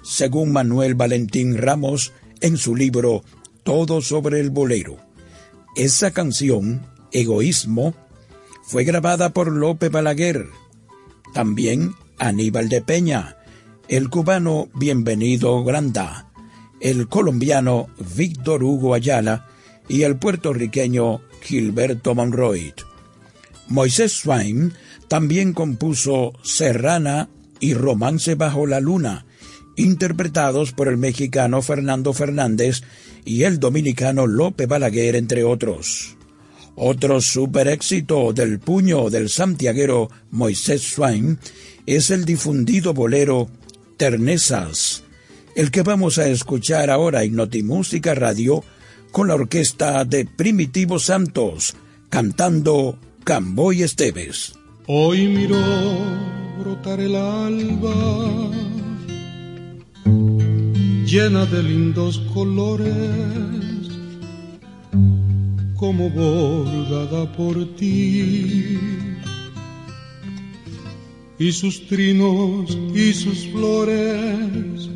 según 0.02 0.52
Manuel 0.52 0.94
Valentín 0.94 1.56
Ramos 1.56 2.12
en 2.40 2.56
su 2.56 2.76
libro 2.76 3.24
Todo 3.62 4.00
sobre 4.00 4.40
el 4.40 4.50
bolero. 4.50 4.98
Esa 5.76 6.10
canción, 6.10 6.86
Egoísmo, 7.12 7.94
fue 8.62 8.84
grabada 8.84 9.30
por 9.30 9.50
Lope 9.52 9.88
Balaguer, 9.88 10.46
también 11.32 11.94
Aníbal 12.18 12.68
de 12.68 12.82
Peña, 12.82 13.36
el 13.88 14.10
cubano 14.10 14.68
Bienvenido 14.74 15.64
Granda, 15.64 16.30
el 16.80 17.08
colombiano 17.08 17.88
Víctor 18.16 18.62
Hugo 18.62 18.94
Ayala 18.94 19.46
y 19.88 20.02
el 20.02 20.16
puertorriqueño 20.16 21.22
Gilberto 21.40 22.14
Monroy. 22.14 22.74
Moisés 23.68 24.12
Swain 24.12 24.72
también 25.08 25.52
compuso 25.52 26.32
Serrana 26.42 27.28
y 27.60 27.74
Romance 27.74 28.34
bajo 28.34 28.66
la 28.66 28.80
luna, 28.80 29.26
interpretados 29.78 30.72
por 30.72 30.88
el 30.88 30.98
mexicano 30.98 31.62
Fernando 31.62 32.12
Fernández 32.12 32.82
y 33.24 33.44
el 33.44 33.58
dominicano 33.58 34.26
Lope 34.26 34.66
Balaguer, 34.66 35.16
entre 35.16 35.44
otros. 35.44 36.16
Otro 36.74 37.20
super 37.20 37.68
éxito 37.68 38.32
del 38.32 38.60
puño 38.60 39.10
del 39.10 39.28
santiaguero 39.28 40.10
Moisés 40.30 40.82
Swain 40.82 41.38
es 41.86 42.10
el 42.10 42.24
difundido 42.24 42.94
bolero 42.94 43.48
Ternezas, 43.96 45.02
el 45.56 45.70
que 45.70 45.82
vamos 45.82 46.18
a 46.18 46.28
escuchar 46.28 46.90
ahora 46.90 47.24
en 47.24 47.34
Notimúsica 47.34 48.14
Radio 48.14 48.62
con 49.10 49.28
la 49.28 49.34
orquesta 49.34 50.04
de 50.04 50.24
Primitivo 50.24 50.98
Santos, 50.98 51.74
cantando 52.08 52.98
Camboy 53.24 53.82
Esteves. 53.82 54.52
Hoy 54.86 55.28
miró 55.28 55.58
brotar 56.58 57.00
el 57.00 57.16
alba, 57.16 58.50
llena 61.10 61.46
de 61.46 61.62
lindos 61.62 62.18
colores, 62.34 63.88
como 65.74 66.10
bordada 66.10 67.32
por 67.32 67.54
ti. 67.76 68.78
Y 71.38 71.52
sus 71.52 71.86
trinos 71.86 72.76
y 72.94 73.14
sus 73.14 73.46
flores 73.52 74.90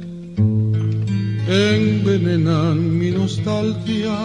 envenenan 1.49 2.99
mi 2.99 3.11
nostalgia 3.11 4.19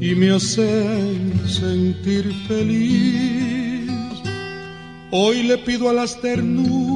y 0.00 0.14
me 0.14 0.30
hacen 0.30 1.42
sentir 1.46 2.32
feliz. 2.48 3.90
Hoy 5.10 5.42
le 5.42 5.58
pido 5.58 5.90
a 5.90 5.92
las 5.92 6.18
ternuras 6.22 6.93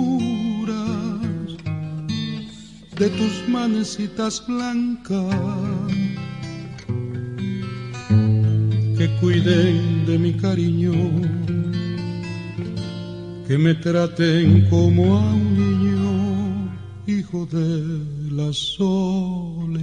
de 2.98 3.08
tus 3.10 3.48
manecitas 3.48 4.44
blancas 4.44 5.36
que 8.96 9.08
cuiden 9.20 10.04
de 10.04 10.18
mi 10.18 10.32
cariño, 10.32 10.92
que 13.46 13.56
me 13.56 13.74
traten 13.74 14.68
como 14.68 15.16
a 15.16 15.32
un 15.32 15.56
niño, 15.56 16.76
hijo 17.06 17.46
de 17.46 18.00
la 18.32 18.52
soledad. 18.52 19.78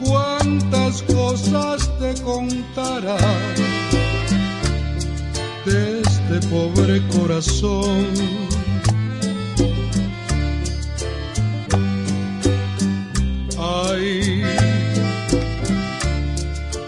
Cuántas 0.00 1.02
cosas 1.02 1.88
te 2.00 2.22
contara 2.22 3.16
de 5.64 6.00
este 6.00 6.48
pobre 6.48 7.02
corazón. 7.08 8.06
Ay, 13.58 14.42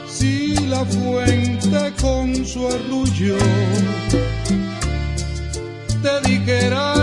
si 0.09 0.55
la 0.67 0.85
fuente 0.85 1.93
con 2.01 2.45
su 2.45 2.67
arrullo 2.67 3.39
te 6.03 6.29
dijera 6.29 6.98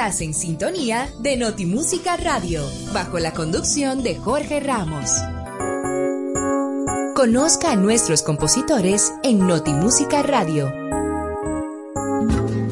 Estás 0.00 0.22
en 0.22 0.32
sintonía 0.32 1.12
de 1.18 1.36
Notimúsica 1.36 2.16
Radio, 2.16 2.64
bajo 2.94 3.18
la 3.18 3.34
conducción 3.34 4.02
de 4.02 4.16
Jorge 4.16 4.58
Ramos. 4.58 5.10
Conozca 7.14 7.72
a 7.72 7.76
nuestros 7.76 8.22
compositores 8.22 9.12
en 9.22 9.46
Notimúsica 9.46 10.22
Radio. 10.22 10.72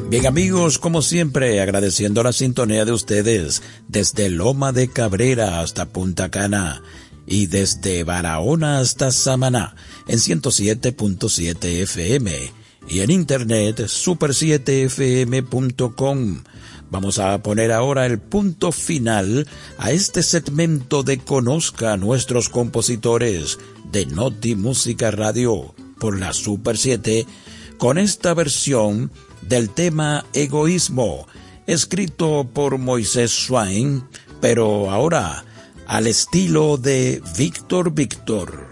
Bien 0.09 0.25
amigos, 0.25 0.79
como 0.79 1.03
siempre, 1.03 1.61
agradeciendo 1.61 2.23
la 2.23 2.33
sintonía 2.33 2.83
de 2.83 2.93
ustedes 2.93 3.61
desde 3.87 4.29
Loma 4.29 4.71
de 4.71 4.89
Cabrera 4.89 5.61
hasta 5.61 5.85
Punta 5.85 6.31
Cana 6.31 6.81
y 7.27 7.45
desde 7.45 8.03
Barahona 8.03 8.79
hasta 8.79 9.11
Samaná 9.11 9.75
en 10.07 10.17
107.7 10.17 11.83
FM 11.83 12.51
y 12.87 13.01
en 13.01 13.11
internet 13.11 13.81
super7fm.com. 13.81 16.43
Vamos 16.91 17.19
a 17.19 17.37
poner 17.43 17.71
ahora 17.71 18.07
el 18.07 18.19
punto 18.19 18.71
final 18.71 19.47
a 19.77 19.91
este 19.91 20.23
segmento 20.23 21.03
de 21.03 21.19
Conozca 21.19 21.93
a 21.93 21.97
nuestros 21.97 22.49
compositores 22.49 23.59
de 23.91 24.07
Noti 24.07 24.55
Música 24.55 25.11
Radio 25.11 25.75
por 25.99 26.19
la 26.19 26.33
Super 26.33 26.77
7 26.77 27.27
con 27.77 27.99
esta 27.99 28.33
versión 28.33 29.11
del 29.43 29.69
tema 29.69 30.25
Egoísmo, 30.33 31.27
escrito 31.67 32.49
por 32.51 32.79
Moisés 32.79 33.31
Swain, 33.31 34.03
pero 34.41 34.89
ahora 34.89 35.45
al 35.85 36.07
estilo 36.07 36.77
de 36.77 37.21
Víctor 37.37 37.93
Víctor. 37.93 38.68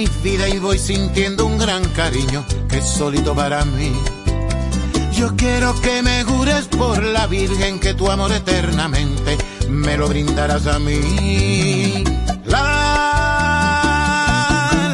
Mi 0.00 0.08
vida 0.22 0.48
y 0.48 0.58
voy 0.58 0.78
sintiendo 0.78 1.44
un 1.44 1.58
gran 1.58 1.84
cariño 1.90 2.42
que 2.70 2.78
es 2.78 2.86
solito 2.86 3.34
para 3.34 3.66
mí. 3.66 3.92
Yo 5.12 5.36
quiero 5.36 5.78
que 5.82 6.00
me 6.00 6.24
jures 6.24 6.68
por 6.68 7.02
la 7.02 7.26
Virgen 7.26 7.78
que 7.78 7.92
tu 7.92 8.10
amor 8.10 8.32
eternamente 8.32 9.36
me 9.68 9.98
lo 9.98 10.08
brindarás 10.08 10.66
a 10.68 10.78
mí. 10.78 12.02
La 12.46 12.62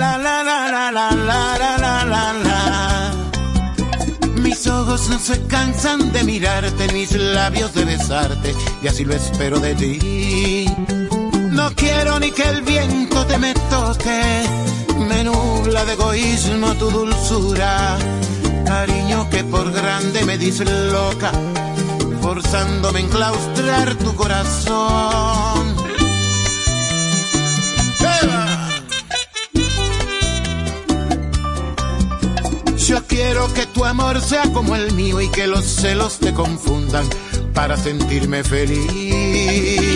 la 0.01 0.19
la 0.19 0.43
la 0.43 0.71
la 0.73 0.91
la 0.91 1.13
la 1.13 1.79
la 1.79 2.05
la 2.05 2.33
la. 2.33 3.15
Mis 4.43 4.67
ojos 4.67 5.09
no 5.09 5.21
se 5.21 5.41
cansan 5.47 6.13
de 6.13 6.25
mirarte, 6.25 6.93
mis 6.93 7.13
labios 7.13 7.73
de 7.75 7.85
besarte, 7.85 8.57
y 8.83 8.89
así 8.89 9.05
lo 9.05 9.15
espero 9.15 9.61
de 9.61 9.75
ti. 9.77 11.06
No 11.67 11.75
quiero 11.75 12.21
ni 12.21 12.31
que 12.31 12.45
el 12.49 12.63
viento 12.63 13.27
te 13.27 13.39
me 13.39 13.53
toque, 13.53 14.21
me 15.09 15.25
nubla 15.25 15.85
de 15.85 15.95
egoísmo 15.95 16.73
tu 16.75 16.89
dulzura. 16.89 17.99
Cariño 18.65 19.29
que 19.31 19.43
por 19.43 19.73
grande 19.73 20.25
me 20.25 20.39
disloca, 20.39 21.33
forzándome 22.23 23.01
a 23.01 23.03
enclaustrar 23.03 23.97
tu 23.97 24.15
corazón. 24.15 25.75
Yo 32.77 33.05
quiero 33.09 33.53
que 33.55 33.67
tu 33.67 33.85
amor 33.85 34.21
sea 34.21 34.45
como 34.53 34.77
el 34.77 34.93
mío 34.93 35.21
y 35.21 35.29
que 35.31 35.49
los 35.49 35.65
celos 35.65 36.21
te 36.21 36.33
confundan 36.33 37.09
para 37.53 37.77
sentirme 37.77 38.45
feliz. 38.45 39.96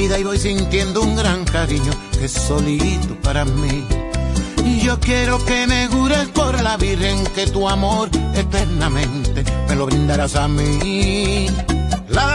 Vida 0.00 0.18
y 0.18 0.24
voy 0.24 0.38
sintiendo 0.38 1.02
un 1.02 1.14
gran 1.14 1.44
cariño 1.44 1.92
que 2.18 2.24
es 2.24 2.32
solito 2.32 3.14
para 3.22 3.44
mí. 3.44 3.84
Yo 4.82 4.98
quiero 4.98 5.44
que 5.44 5.66
me 5.66 5.88
jures 5.88 6.28
por 6.28 6.58
la 6.62 6.78
Virgen 6.78 7.22
que 7.34 7.46
tu 7.48 7.68
amor 7.68 8.08
eternamente 8.34 9.44
me 9.68 9.74
lo 9.76 9.84
brindarás 9.84 10.36
a 10.36 10.48
mí. 10.48 11.48
La 12.08 12.26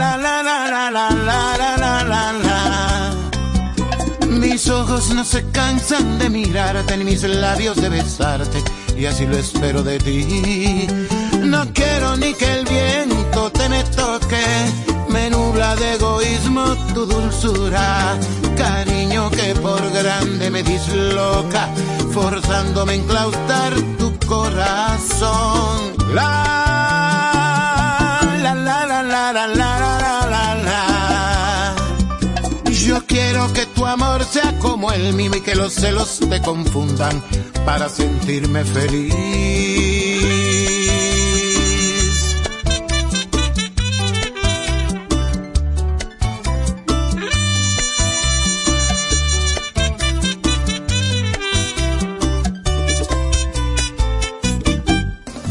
la 0.00 0.16
la 0.16 0.42
la 0.48 0.58
la 0.68 1.10
la 1.10 1.10
la 1.10 1.76
la 1.76 2.04
la 2.04 2.32
la. 2.44 3.14
Mis 4.28 4.68
ojos 4.68 5.10
no 5.12 5.24
se 5.24 5.42
cansan 5.50 6.20
de 6.20 6.30
mirarte, 6.30 6.96
ni 6.96 7.04
mis 7.04 7.24
labios 7.24 7.76
de 7.82 7.88
besarte, 7.88 8.62
y 8.96 9.06
así 9.06 9.26
lo 9.26 9.36
espero 9.36 9.82
de 9.82 9.98
ti. 9.98 10.86
No 11.42 11.66
quiero 11.72 12.16
ni 12.16 12.32
que 12.34 12.46
el 12.52 12.64
toque, 12.64 13.11
de 15.76 15.94
egoísmo 15.94 16.64
tu 16.92 17.06
dulzura, 17.06 18.18
cariño 18.56 19.30
que 19.30 19.54
por 19.54 19.80
grande 19.90 20.50
me 20.50 20.62
disloca, 20.62 21.68
forzándome 22.12 22.92
a 22.92 22.96
enclaustrar 22.96 23.74
tu 23.98 24.12
corazón. 24.26 25.96
La 26.14 26.32
la 28.42 28.54
la 28.54 28.84
la 28.86 29.02
la 29.02 29.32
la 29.32 29.46
la 29.46 29.78
la 29.98 30.26
la 30.28 30.54
la. 30.54 31.74
Yo 32.70 33.06
quiero 33.06 33.52
que 33.52 33.66
tu 33.66 33.86
amor 33.86 34.24
sea 34.24 34.58
como 34.58 34.92
el 34.92 35.14
mío 35.14 35.30
y 35.36 35.40
que 35.40 35.54
los 35.54 35.72
celos 35.72 36.20
te 36.28 36.40
confundan 36.42 37.22
para 37.64 37.88
sentirme 37.88 38.64
feliz. 38.64 39.91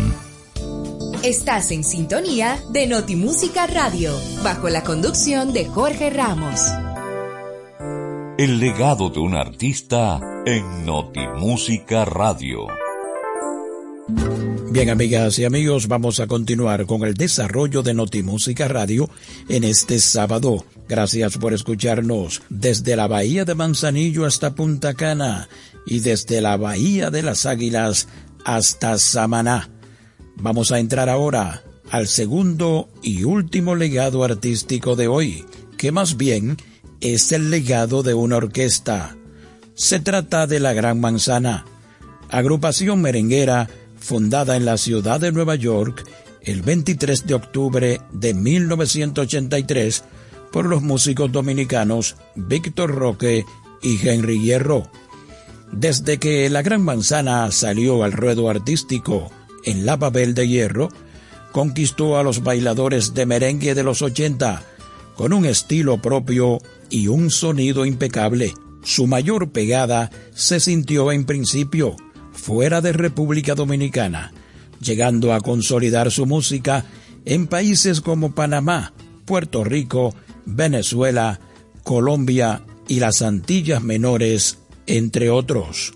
Estás 1.23 1.71
en 1.71 1.85
sintonía 1.85 2.59
de 2.71 2.87
Notimúsica 2.87 3.67
Radio, 3.67 4.19
bajo 4.43 4.71
la 4.71 4.83
conducción 4.83 5.53
de 5.53 5.67
Jorge 5.67 6.09
Ramos. 6.09 6.63
El 8.39 8.59
legado 8.59 9.11
de 9.11 9.21
un 9.21 9.35
artista 9.35 10.19
en 10.47 10.87
Notimúsica 10.87 12.07
Radio. 12.07 12.69
Bien, 14.73 14.89
amigas 14.89 15.39
y 15.39 15.45
amigos, 15.45 15.87
vamos 15.87 16.19
a 16.19 16.27
continuar 16.27 16.87
con 16.87 17.03
el 17.03 17.13
desarrollo 17.13 17.83
de 17.83 17.93
Notimúsica 17.93 18.69
Radio 18.69 19.11
en 19.51 19.65
este 19.65 19.99
sábado. 19.99 20.65
Gracias 20.89 21.37
por 21.37 21.53
escucharnos 21.53 22.41
desde 22.49 22.97
la 22.97 23.07
Bahía 23.07 23.45
de 23.45 23.55
Manzanillo 23.55 24.25
hasta 24.25 24.55
Punta 24.55 24.95
Cana 24.95 25.51
y 25.85 26.01
desde 26.01 26.41
la 26.41 26.57
Bahía 26.57 27.11
de 27.11 27.23
las 27.23 27.45
Águilas 27.45 28.09
hasta 28.47 28.97
Samaná. 28.97 29.69
Vamos 30.37 30.73
a 30.73 30.79
entrar 30.79 31.11
ahora 31.11 31.65
al 31.91 32.09
segundo 32.09 32.89
y 33.03 33.25
último 33.25 33.75
legado 33.75 34.25
artístico 34.25 34.97
de 34.97 35.07
hoy, 35.07 35.45
que 35.77 35.93
más 35.93 36.17
bien 36.17 36.57
es 37.03 37.31
el 37.33 37.51
legado 37.51 38.03
de 38.03 38.15
una 38.15 38.39
orquesta. 38.39 39.19
Se 39.75 40.01
trata 40.01 40.47
de 40.47 40.61
la 40.61 40.73
Gran 40.73 40.99
Manzana, 40.99 41.67
agrupación 42.31 43.03
merenguera 43.03 43.69
fundada 44.03 44.57
en 44.57 44.65
la 44.65 44.77
ciudad 44.77 45.21
de 45.21 45.33
Nueva 45.33 45.55
York 45.55 46.05
el 46.43 46.63
23 46.63 47.27
de 47.27 47.35
octubre 47.35 48.01
de 48.13 48.35
1983 48.35 50.05
por 50.51 50.67
los 50.67 50.83
músicos 50.83 51.31
dominicanos 51.31 52.17
Víctor 52.35 52.95
Roque 52.95 53.45
y 53.81 54.07
Henry 54.07 54.41
Hierro. 54.41 54.91
Desde 55.71 56.19
que 56.19 56.51
la 56.51 56.63
Gran 56.63 56.83
Manzana 56.83 57.51
salió 57.53 58.03
al 58.03 58.13
ruedo 58.13 58.51
artístico 58.51 59.31
en 59.65 59.87
la 59.87 59.97
Babel 59.97 60.35
de 60.35 60.49
Hierro, 60.49 60.89
conquistó 61.53 62.19
a 62.19 62.23
los 62.23 62.43
bailadores 62.43 63.15
de 63.15 63.25
merengue 63.25 63.75
de 63.75 63.85
los 63.85 64.03
80 64.03 64.63
con 65.17 65.33
un 65.33 65.47
estilo 65.47 66.03
propio 66.03 66.59
y 66.91 67.07
un 67.07 67.31
sonido 67.31 67.87
impecable. 67.87 68.53
Su 68.83 69.07
mayor 69.07 69.53
pegada 69.53 70.11
se 70.35 70.59
sintió 70.59 71.13
en 71.13 71.25
principio 71.25 71.97
fuera 72.33 72.81
de 72.81 72.93
República 72.93 73.55
Dominicana, 73.55 74.33
llegando 74.81 75.33
a 75.33 75.41
consolidar 75.41 76.11
su 76.11 76.27
música 76.27 76.85
en 77.25 77.47
países 77.47 78.01
como 78.01 78.35
Panamá, 78.35 78.93
Puerto 79.25 79.65
Rico, 79.65 80.15
Venezuela, 80.45 81.41
Colombia 81.85 82.63
y 82.89 83.01
las 83.01 83.23
Antillas 83.23 83.83
Menores, 83.83 84.59
entre 84.87 85.31
otros. 85.31 85.95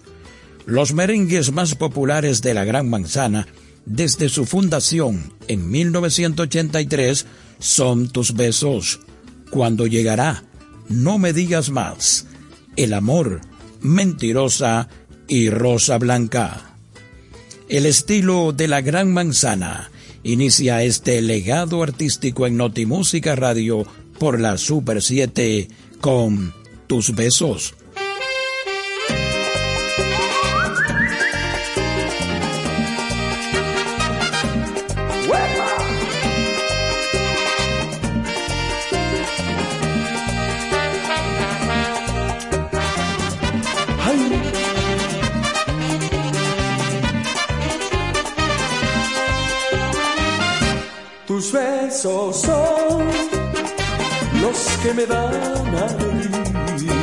Los 0.65 0.93
merengues 0.93 1.53
más 1.53 1.75
populares 1.75 2.43
de 2.43 2.55
la 2.55 2.65
Gran 2.65 2.89
Manzana, 2.89 3.47
desde 3.85 4.29
su 4.29 4.47
fundación 4.47 5.33
en 5.49 5.71
1983, 5.71 7.27
son 7.59 8.09
Tus 8.09 8.35
Besos, 8.35 9.01
Cuando 9.51 9.87
llegará, 9.87 10.43
No 10.89 11.19
me 11.19 11.33
digas 11.33 11.71
más, 11.71 12.27
El 12.77 12.95
amor, 12.95 13.41
Mentirosa 13.81 14.89
y 15.29 15.51
Rosa 15.51 15.99
Blanca. 15.99 16.77
El 17.69 17.87
estilo 17.87 18.53
de 18.53 18.69
la 18.69 18.81
Gran 18.81 19.13
Manzana 19.13 19.91
inicia 20.23 20.83
este 20.83 21.21
legado 21.23 21.83
artístico 21.83 22.47
en 22.47 22.57
Notimúsica 22.57 23.35
Radio 23.37 23.87
por 24.19 24.41
la 24.41 24.59
Super 24.59 25.03
7 25.03 25.69
con 26.01 26.55
Tus 26.87 27.15
Besos. 27.15 27.75
Que 54.83 54.95
me 54.95 55.07
dan 55.07 55.75
alegría. 55.89 56.97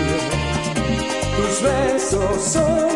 Tus 1.37 1.61
besos 1.61 2.43
son 2.53 2.89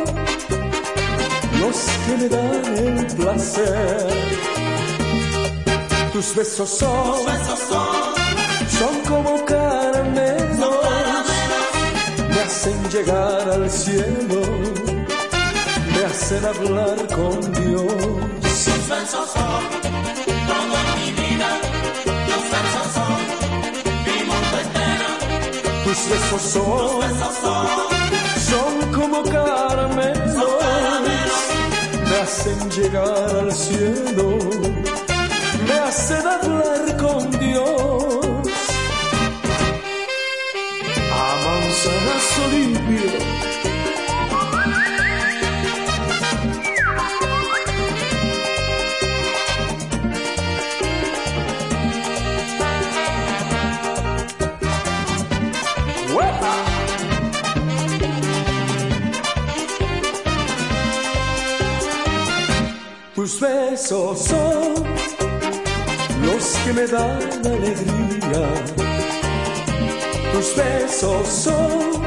los 1.59 1.77
que 2.05 2.17
me 2.17 2.29
dan 2.29 2.77
el 2.77 3.07
placer. 3.15 4.07
Tus 6.13 6.35
besos 6.35 6.69
son, 6.69 7.25
son, 8.79 8.95
como 9.07 9.45
caramelos, 9.45 10.85
me 12.29 12.39
hacen 12.41 12.89
llegar 12.89 13.49
al 13.49 13.69
cielo, 13.69 14.41
me 15.93 16.05
hacen 16.05 16.45
hablar 16.45 16.97
con 17.15 17.39
Dios. 17.53 17.93
Tus 18.41 18.89
besos 18.89 19.29
son 19.31 20.16
tus 26.29 26.41
son, 26.41 27.01
son 28.49 28.91
como 28.93 29.23
caramelos, 29.23 30.63
me 32.09 32.15
hacen 32.17 32.71
llegar 32.71 33.29
al 33.41 33.51
cielo, 33.53 34.37
me 35.67 35.73
hacen 35.73 36.25
hablar 36.25 36.97
con 36.97 37.31
Dios. 37.39 38.47
A 41.11 41.27
manzanazo 41.45 42.47
limpio 42.51 42.76
besos 63.89 64.19
son 64.19 64.73
los 66.25 66.45
que 66.65 66.73
me 66.73 66.87
dan 66.87 67.45
alegría. 67.45 68.43
Tus 70.33 70.55
besos 70.57 71.27
son 71.27 72.03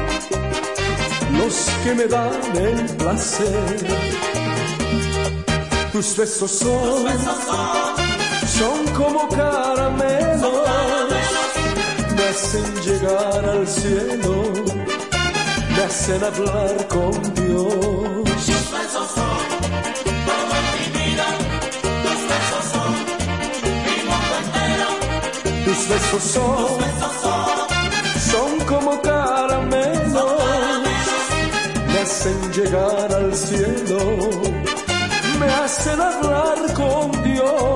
los 1.39 1.69
que 1.83 1.95
me 1.95 2.05
dan 2.05 2.55
el 2.55 2.85
placer. 2.97 3.77
Tus 5.91 6.15
besos 6.17 6.51
son, 6.51 7.05
son 8.59 8.87
como 8.95 9.27
caramelos, 9.29 10.53
me 12.15 12.23
hacen 12.25 12.75
llegar 12.85 13.43
al 13.43 13.67
cielo, 13.67 14.35
me 15.75 15.83
hacen 15.83 16.23
hablar 16.23 16.87
con 16.89 17.33
Dios. 17.33 18.60
Tus 25.71 25.87
besos 25.87 26.23
son, 26.23 26.79
son 28.29 28.59
como 28.67 29.01
caramelos, 29.01 30.43
me 31.87 31.97
hacen 31.99 32.51
llegar 32.51 33.15
al 33.15 33.33
cielo, 33.33 33.99
me 35.39 35.45
hacen 35.45 36.01
hablar 36.01 36.73
con 36.73 37.23
Dios. 37.23 37.70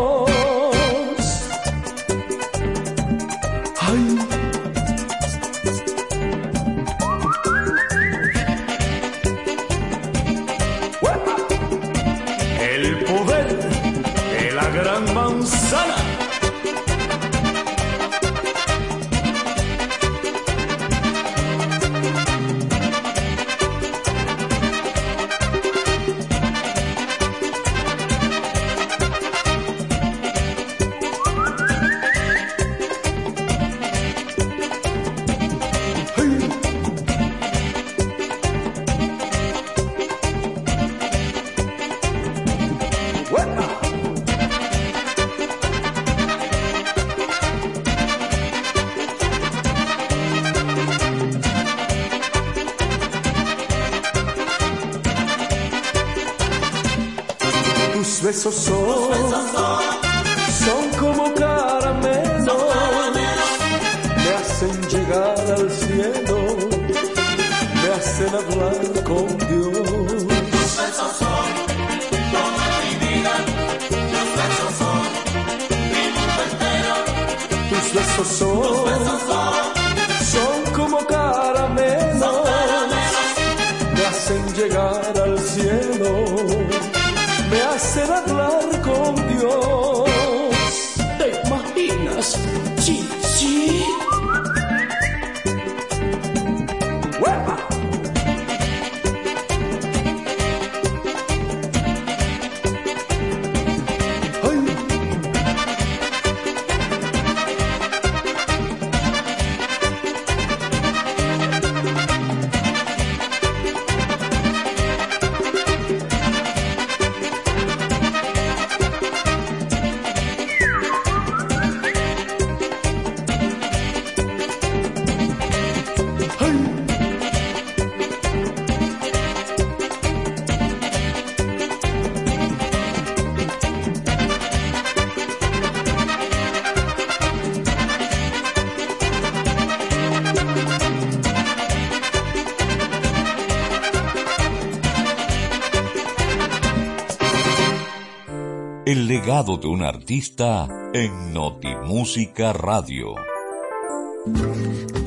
De 149.25 149.67
un 149.67 149.81
artista 149.81 150.67
en 150.93 151.33
Notimúsica 151.33 152.53
Radio. 152.53 153.15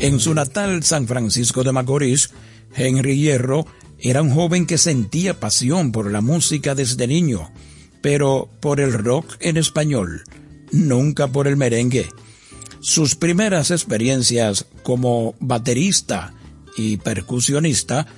En 0.01 0.19
su 0.19 0.35
natal 0.35 0.83
San 0.83 1.07
Francisco 1.07 1.63
de 1.63 1.71
Macorís, 1.71 2.31
Henry 2.75 3.17
Hierro 3.17 3.65
era 4.01 4.21
un 4.21 4.35
joven 4.35 4.67
que 4.67 4.77
sentía 4.77 5.39
pasión 5.39 5.93
por 5.93 6.11
la 6.11 6.21
música 6.21 6.75
desde 6.75 7.07
niño, 7.07 7.53
pero 8.03 8.49
por 8.59 8.81
el 8.81 8.93
rock 8.93 9.37
en 9.39 9.57
español, 9.57 10.25
nunca 10.73 11.29
por 11.29 11.47
el 11.47 11.57
merengue. 11.57 12.09
Sus 12.81 13.15
primeras 13.15 13.71
experiencias 13.71 14.67
como 14.83 15.37
baterista 15.39 16.35
y 16.77 16.97
percusionista 16.97 18.09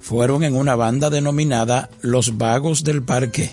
fueron 0.00 0.42
en 0.42 0.56
una 0.56 0.74
banda 0.74 1.10
denominada 1.10 1.90
Los 2.00 2.38
Vagos 2.38 2.82
del 2.82 3.02
Parque. 3.02 3.50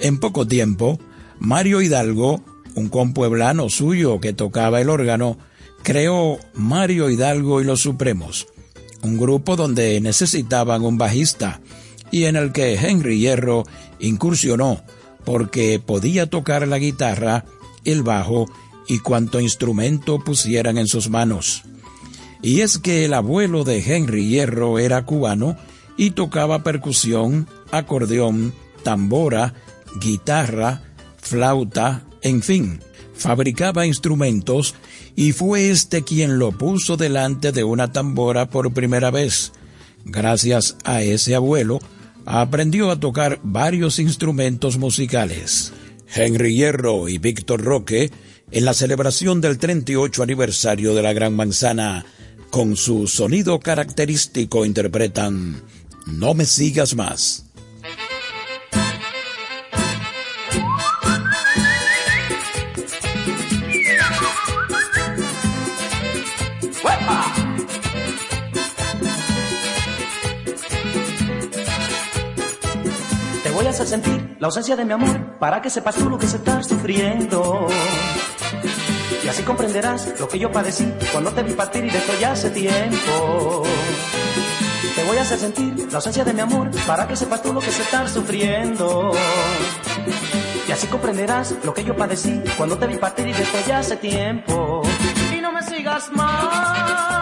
En 0.00 0.18
poco 0.18 0.46
tiempo, 0.46 0.98
Mario 1.38 1.82
Hidalgo, 1.82 2.42
un 2.74 2.88
compueblano 2.88 3.68
suyo 3.68 4.20
que 4.20 4.32
tocaba 4.32 4.80
el 4.80 4.90
órgano, 4.90 5.38
creó 5.82 6.38
Mario 6.54 7.10
Hidalgo 7.10 7.60
y 7.60 7.64
los 7.64 7.80
Supremos, 7.80 8.46
un 9.02 9.18
grupo 9.18 9.56
donde 9.56 10.00
necesitaban 10.00 10.84
un 10.84 10.98
bajista 10.98 11.60
y 12.10 12.24
en 12.24 12.36
el 12.36 12.52
que 12.52 12.74
Henry 12.74 13.18
Hierro 13.18 13.64
incursionó 13.98 14.82
porque 15.24 15.80
podía 15.84 16.30
tocar 16.30 16.66
la 16.66 16.78
guitarra, 16.78 17.44
el 17.84 18.02
bajo 18.02 18.46
y 18.86 19.00
cuanto 19.00 19.40
instrumento 19.40 20.18
pusieran 20.20 20.78
en 20.78 20.86
sus 20.86 21.10
manos. 21.10 21.64
Y 22.40 22.60
es 22.60 22.78
que 22.78 23.04
el 23.04 23.14
abuelo 23.14 23.64
de 23.64 23.80
Henry 23.84 24.28
Hierro 24.28 24.78
era 24.78 25.04
cubano 25.04 25.56
y 25.96 26.12
tocaba 26.12 26.62
percusión, 26.62 27.48
acordeón, 27.72 28.54
tambora, 28.82 29.54
guitarra, 30.00 30.82
flauta, 31.16 32.04
en 32.22 32.42
fin, 32.42 32.80
fabricaba 33.14 33.86
instrumentos 33.86 34.74
y 35.16 35.32
fue 35.32 35.70
este 35.70 36.04
quien 36.04 36.38
lo 36.38 36.52
puso 36.52 36.96
delante 36.96 37.52
de 37.52 37.64
una 37.64 37.92
tambora 37.92 38.48
por 38.50 38.72
primera 38.72 39.10
vez. 39.10 39.52
Gracias 40.04 40.76
a 40.84 41.02
ese 41.02 41.34
abuelo, 41.34 41.80
aprendió 42.24 42.90
a 42.90 43.00
tocar 43.00 43.40
varios 43.42 43.98
instrumentos 43.98 44.78
musicales. 44.78 45.72
Henry 46.14 46.54
Hierro 46.54 47.08
y 47.08 47.18
Víctor 47.18 47.62
Roque, 47.62 48.10
en 48.50 48.64
la 48.64 48.74
celebración 48.74 49.40
del 49.40 49.58
38 49.58 50.22
aniversario 50.22 50.94
de 50.94 51.02
la 51.02 51.12
Gran 51.12 51.34
Manzana, 51.34 52.06
con 52.50 52.76
su 52.76 53.06
sonido 53.06 53.60
característico 53.60 54.64
interpretan 54.64 55.62
No 56.06 56.32
me 56.32 56.46
sigas 56.46 56.94
más. 56.94 57.47
Hacer 73.78 74.00
sentir 74.00 74.36
la 74.40 74.48
ausencia 74.48 74.74
de 74.74 74.84
mi 74.84 74.92
amor 74.92 75.38
para 75.38 75.62
que 75.62 75.70
sepas 75.70 75.94
tú 75.94 76.10
lo 76.10 76.18
que 76.18 76.26
se 76.26 76.38
está 76.38 76.60
sufriendo. 76.64 77.68
Y 79.22 79.28
así 79.28 79.44
comprenderás 79.44 80.18
lo 80.18 80.26
que 80.26 80.36
yo 80.36 80.50
padecí 80.50 80.92
cuando 81.12 81.30
te 81.30 81.44
vi 81.44 81.52
partir 81.52 81.84
y 81.84 81.90
de 81.90 81.98
esto 81.98 82.12
ya 82.20 82.32
hace 82.32 82.50
tiempo. 82.50 83.62
Te 84.96 85.04
voy 85.04 85.16
a 85.16 85.22
hacer 85.22 85.38
sentir 85.38 85.86
la 85.92 85.98
ausencia 85.98 86.24
de 86.24 86.32
mi 86.32 86.40
amor 86.40 86.72
para 86.88 87.06
que 87.06 87.14
sepas 87.14 87.40
tú 87.40 87.52
lo 87.52 87.60
que 87.60 87.70
se 87.70 87.82
está 87.82 88.08
sufriendo. 88.08 89.12
Y 90.66 90.72
así 90.72 90.88
comprenderás 90.88 91.54
lo 91.62 91.72
que 91.72 91.84
yo 91.84 91.94
padecí 91.96 92.42
cuando 92.56 92.78
te 92.78 92.88
vi 92.88 92.96
partir 92.96 93.28
y 93.28 93.32
de 93.32 93.44
esto 93.44 93.58
ya 93.64 93.78
hace 93.78 93.96
tiempo. 93.96 94.82
Y 95.32 95.40
no 95.40 95.52
me 95.52 95.62
sigas 95.62 96.10
más, 96.10 97.17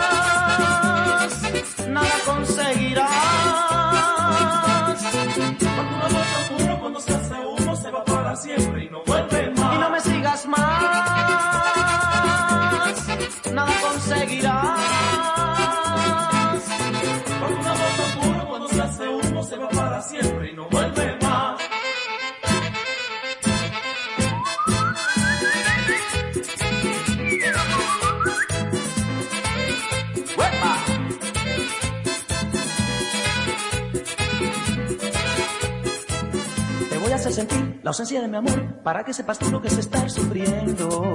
Sentir 37.36 37.80
la 37.82 37.90
ausencia 37.90 38.22
de 38.22 38.28
mi 38.28 38.38
amor 38.38 38.82
para 38.82 39.04
que 39.04 39.12
sepas 39.12 39.38
tú 39.38 39.50
lo 39.50 39.60
que 39.60 39.68
se 39.68 39.80
está 39.80 40.08
sufriendo. 40.08 41.12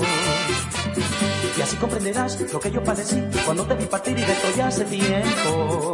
Y 1.57 1.61
así 1.63 1.75
comprenderás 1.77 2.39
lo 2.53 2.59
que 2.59 2.69
yo 2.69 2.83
padecí 2.83 3.19
cuando 3.43 3.65
te 3.65 3.73
vi 3.73 3.85
partir 3.85 4.19
y 4.19 4.21
de 4.21 4.31
esto 4.31 4.47
ya 4.55 4.67
hace 4.67 4.85
tiempo. 4.85 5.93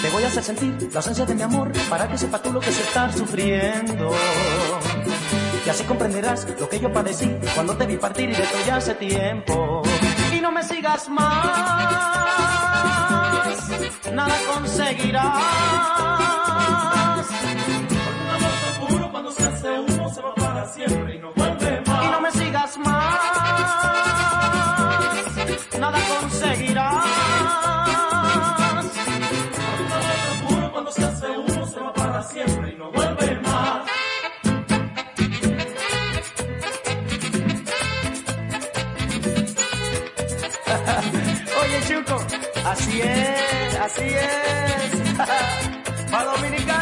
Te 0.00 0.10
voy 0.10 0.22
a 0.22 0.28
hacer 0.28 0.44
sentir 0.44 0.90
la 0.92 1.00
ausencia 1.00 1.26
de 1.26 1.34
mi 1.34 1.42
amor 1.42 1.72
para 1.90 2.06
que 2.06 2.16
sepas 2.16 2.40
tú 2.40 2.52
lo 2.52 2.60
que 2.60 2.70
se 2.70 2.82
está 2.82 3.10
sufriendo. 3.10 4.12
Y 5.66 5.68
así 5.68 5.82
comprenderás 5.82 6.46
lo 6.60 6.68
que 6.68 6.78
yo 6.78 6.92
padecí 6.92 7.28
cuando 7.52 7.76
te 7.76 7.86
vi 7.86 7.96
partir 7.96 8.30
y 8.30 8.34
de 8.34 8.44
esto 8.44 8.58
ya 8.64 8.76
hace 8.76 8.94
tiempo. 8.94 9.82
Y 10.32 10.40
no 10.40 10.52
me 10.52 10.62
sigas 10.62 11.08
más, 11.08 11.48
nada 14.12 14.36
conseguirás. 14.54 15.64
Así 42.94 43.02
es, 43.02 43.76
así 43.76 44.02
es. 44.04 44.90
Pa' 46.10 46.24
Dominicana, 46.24 46.73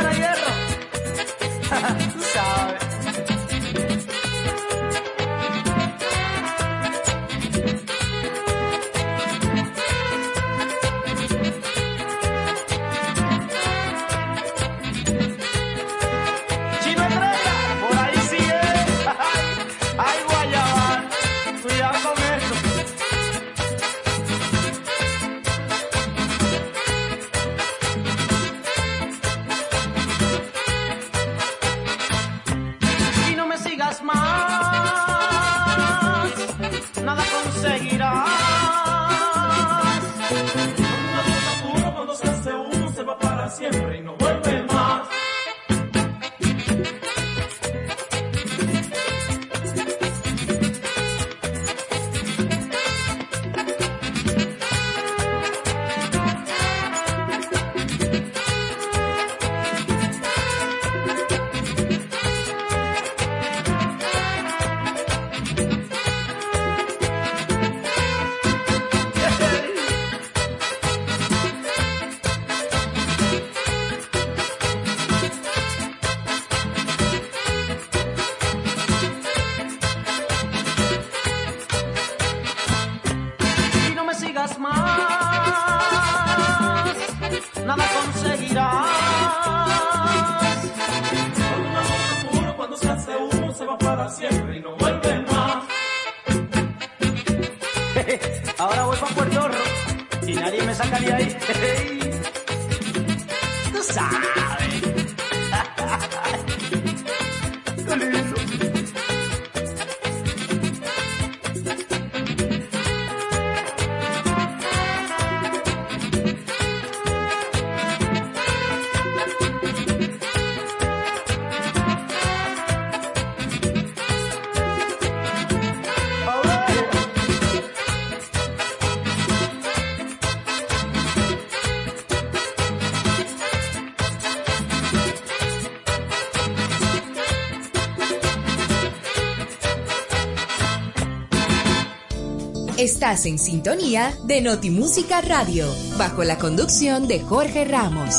Estás 143.02 143.26
en 143.26 143.36
sintonía 143.36 144.16
de 144.28 144.40
Notimúsica 144.40 145.20
Radio, 145.22 145.66
bajo 145.98 146.22
la 146.22 146.38
conducción 146.38 147.08
de 147.08 147.18
Jorge 147.18 147.64
Ramos. 147.64 148.14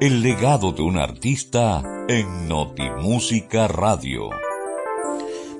El 0.00 0.22
legado 0.22 0.70
de 0.70 0.82
un 0.82 0.96
artista 0.96 1.82
en 2.08 2.46
Notimúsica 2.46 3.66
Radio. 3.66 4.30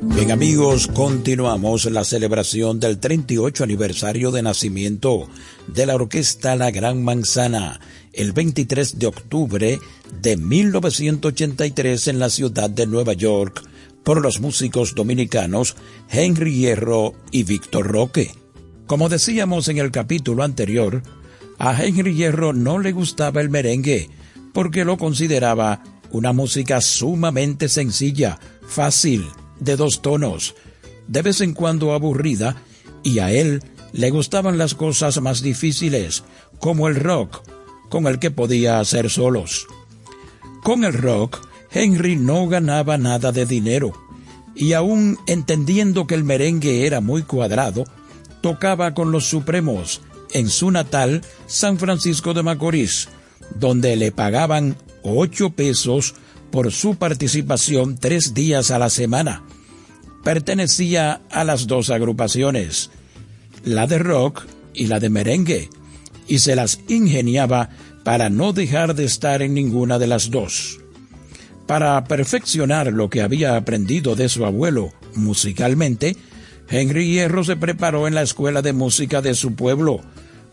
Bien 0.00 0.30
amigos, 0.30 0.86
continuamos 0.86 1.86
la 1.86 2.04
celebración 2.04 2.78
del 2.78 3.00
38 3.00 3.64
aniversario 3.64 4.30
de 4.30 4.42
nacimiento 4.42 5.26
de 5.66 5.86
la 5.86 5.96
orquesta 5.96 6.54
La 6.54 6.70
Gran 6.70 7.02
Manzana, 7.02 7.80
el 8.12 8.32
23 8.32 8.96
de 9.00 9.06
octubre 9.08 9.80
de 10.22 10.36
1983 10.36 12.06
en 12.06 12.20
la 12.20 12.30
ciudad 12.30 12.70
de 12.70 12.86
Nueva 12.86 13.14
York, 13.14 13.64
por 14.04 14.22
los 14.22 14.40
músicos 14.40 14.94
dominicanos 14.94 15.74
Henry 16.12 16.56
Hierro 16.56 17.14
y 17.30 17.44
Víctor 17.44 17.86
Roque. 17.86 18.34
Como 18.86 19.08
decíamos 19.08 19.68
en 19.68 19.78
el 19.78 19.92
capítulo 19.92 20.42
anterior, 20.42 21.02
a 21.58 21.80
Henry 21.80 22.14
Hierro 22.14 22.52
no 22.52 22.80
le 22.80 22.90
gustaba 22.90 23.40
el 23.40 23.48
merengue 23.48 24.10
porque 24.52 24.84
lo 24.84 24.98
consideraba 24.98 25.84
una 26.10 26.32
música 26.32 26.80
sumamente 26.80 27.68
sencilla, 27.68 28.40
fácil, 28.66 29.24
de 29.60 29.76
dos 29.76 30.02
tonos, 30.02 30.56
de 31.06 31.22
vez 31.22 31.40
en 31.40 31.54
cuando 31.54 31.92
aburrida, 31.92 32.56
y 33.04 33.20
a 33.20 33.30
él 33.30 33.62
le 33.92 34.10
gustaban 34.10 34.58
las 34.58 34.74
cosas 34.74 35.20
más 35.20 35.42
difíciles, 35.42 36.24
como 36.58 36.88
el 36.88 36.96
rock, 36.96 37.42
con 37.88 38.08
el 38.08 38.18
que 38.18 38.32
podía 38.32 38.80
hacer 38.80 39.10
solos. 39.10 39.68
Con 40.64 40.82
el 40.82 40.94
rock, 40.94 41.46
Henry 41.70 42.16
no 42.16 42.48
ganaba 42.48 42.98
nada 42.98 43.30
de 43.30 43.46
dinero, 43.46 43.92
y 44.54 44.72
aún 44.72 45.18
entendiendo 45.26 46.06
que 46.06 46.14
el 46.14 46.24
merengue 46.24 46.86
era 46.86 47.00
muy 47.00 47.22
cuadrado, 47.22 47.84
tocaba 48.40 48.94
con 48.94 49.12
los 49.12 49.26
Supremos 49.26 50.00
en 50.32 50.48
su 50.48 50.70
natal 50.70 51.22
San 51.46 51.78
Francisco 51.78 52.34
de 52.34 52.42
Macorís, 52.42 53.08
donde 53.56 53.96
le 53.96 54.12
pagaban 54.12 54.76
ocho 55.02 55.50
pesos 55.50 56.14
por 56.50 56.72
su 56.72 56.96
participación 56.96 57.96
tres 57.96 58.34
días 58.34 58.70
a 58.70 58.78
la 58.78 58.90
semana. 58.90 59.42
Pertenecía 60.24 61.22
a 61.30 61.44
las 61.44 61.66
dos 61.66 61.90
agrupaciones, 61.90 62.90
la 63.64 63.86
de 63.86 63.98
rock 63.98 64.44
y 64.74 64.86
la 64.86 65.00
de 65.00 65.10
merengue, 65.10 65.70
y 66.26 66.40
se 66.40 66.54
las 66.54 66.80
ingeniaba 66.88 67.70
para 68.04 68.28
no 68.28 68.52
dejar 68.52 68.94
de 68.94 69.04
estar 69.04 69.42
en 69.42 69.54
ninguna 69.54 69.98
de 69.98 70.06
las 70.06 70.30
dos. 70.30 70.79
Para 71.70 72.02
perfeccionar 72.02 72.92
lo 72.92 73.08
que 73.10 73.22
había 73.22 73.54
aprendido 73.54 74.16
de 74.16 74.28
su 74.28 74.44
abuelo 74.44 74.92
musicalmente, 75.14 76.16
Henry 76.68 77.12
Hierro 77.12 77.44
se 77.44 77.54
preparó 77.54 78.08
en 78.08 78.16
la 78.16 78.22
escuela 78.22 78.60
de 78.60 78.72
música 78.72 79.22
de 79.22 79.34
su 79.34 79.54
pueblo, 79.54 80.00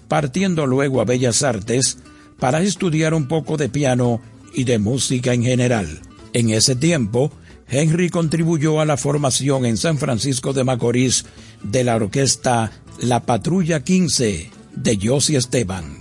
partiendo 0.08 0.68
luego 0.68 1.02
a 1.02 1.06
Bellas 1.06 1.42
Artes 1.42 1.98
para 2.38 2.62
estudiar 2.62 3.16
un 3.16 3.28
poco 3.28 3.58
de 3.58 3.68
piano 3.68 4.22
y 4.54 4.66
de 4.66 4.78
música 4.78 5.34
en 5.34 5.42
general. 5.42 6.02
En 6.34 6.52
ese 6.52 6.76
tiempo, 6.76 7.32
Henry 7.68 8.12
contribuyó 8.12 8.80
a 8.80 8.86
la 8.86 8.96
formación 8.96 9.66
en 9.66 9.78
San 9.78 9.98
Francisco 9.98 10.54
de 10.54 10.66
Macorís 10.66 11.26
de 11.64 11.84
la 11.84 11.96
orquesta 11.96 12.72
La 13.02 13.26
Patrulla 13.26 13.84
15 13.84 14.52
de 14.76 15.00
Josie 15.02 15.38
Esteban. 15.38 15.97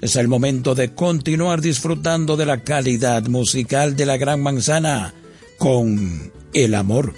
Es 0.00 0.16
el 0.16 0.28
momento 0.28 0.74
de 0.74 0.94
continuar 0.94 1.60
disfrutando 1.60 2.36
de 2.38 2.46
la 2.46 2.62
calidad 2.62 3.26
musical 3.26 3.96
de 3.96 4.06
la 4.06 4.16
Gran 4.16 4.42
Manzana 4.42 5.12
con 5.58 6.32
El 6.54 6.74
Amor. 6.74 7.12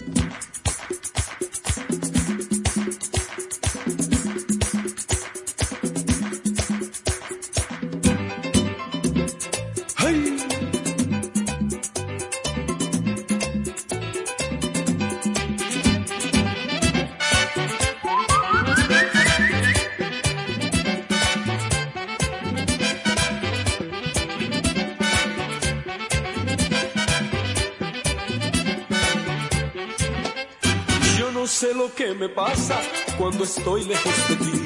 Cuando 33.42 33.58
estoy 33.58 33.84
lejos 33.84 34.28
de 34.28 34.36
ti. 34.36 34.62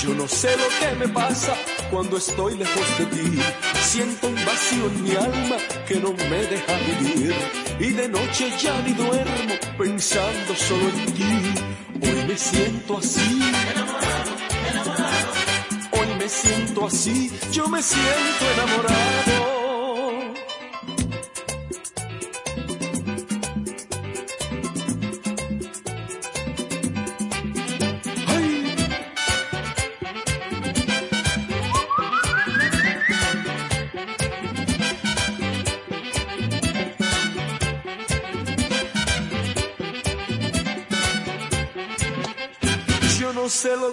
Yo 0.00 0.14
no 0.14 0.28
sé 0.28 0.48
lo 0.56 0.68
que 0.78 0.94
me 0.96 1.08
pasa 1.08 1.56
cuando 1.90 2.18
estoy 2.18 2.56
lejos 2.56 2.98
de 2.98 3.06
ti. 3.06 3.40
Siento 3.82 4.28
un 4.28 4.36
vacío 4.36 4.86
en 4.86 5.02
mi 5.02 5.10
alma 5.10 5.56
que 5.88 5.96
no 5.96 6.12
me 6.12 6.38
deja 6.46 6.72
vivir. 6.86 7.34
Y 7.80 7.90
de 7.90 8.08
noche 8.08 8.52
ya 8.60 8.80
ni 8.82 8.92
duermo 8.92 9.54
pensando 9.76 10.54
solo 10.54 10.88
en 10.88 11.12
ti. 11.14 11.54
Hoy 12.00 12.24
me 12.28 12.38
siento 12.38 12.98
así. 12.98 13.40
Hoy 15.90 16.06
me 16.16 16.28
siento 16.28 16.86
así. 16.86 17.32
Yo 17.50 17.66
me 17.66 17.82
siento 17.82 18.44
enamorado. 18.54 19.51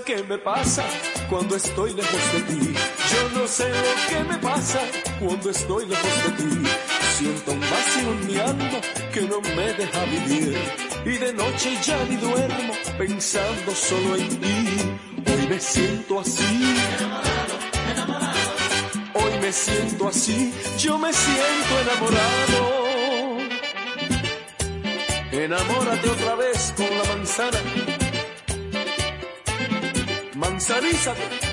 Que 0.09 0.23
me 0.23 0.39
pasa 0.39 0.83
cuando 1.29 1.55
estoy 1.55 1.93
lejos 1.93 2.33
de 2.33 2.41
ti. 2.41 2.73
Yo 3.13 3.39
no 3.39 3.47
sé 3.47 3.69
lo 3.69 3.93
que 4.09 4.23
me 4.23 4.37
pasa 4.39 4.79
cuando 5.19 5.51
estoy 5.51 5.85
lejos 5.85 6.23
de 6.23 6.31
ti. 6.31 6.67
Siento 7.17 7.51
un 7.51 7.59
vacío 7.59 8.11
en 8.13 8.27
mi 8.27 8.37
alma 8.37 8.81
que 9.13 9.21
no 9.21 9.39
me 9.41 9.73
deja 9.73 10.05
vivir. 10.05 10.57
Y 11.05 11.17
de 11.23 11.31
noche 11.33 11.77
ya 11.83 12.03
ni 12.05 12.15
duermo 12.15 12.73
pensando 12.97 13.75
solo 13.75 14.15
en 14.15 14.29
ti. 14.29 14.67
Hoy 15.27 15.47
me 15.47 15.59
siento 15.59 16.21
así. 16.21 16.75
Hoy 19.13 19.31
me 19.41 19.51
siento 19.51 20.07
así. 20.07 20.51
Yo 20.79 20.97
me 20.97 21.13
siento 21.13 21.73
enamorado. 21.83 22.79
Enamórate 25.31 26.09
otra 26.09 26.35
vez 26.35 26.73
con 26.75 26.89
la 26.97 27.03
manzana 27.15 27.98
manzanízate. 30.59 31.39
tanto, 31.39 31.48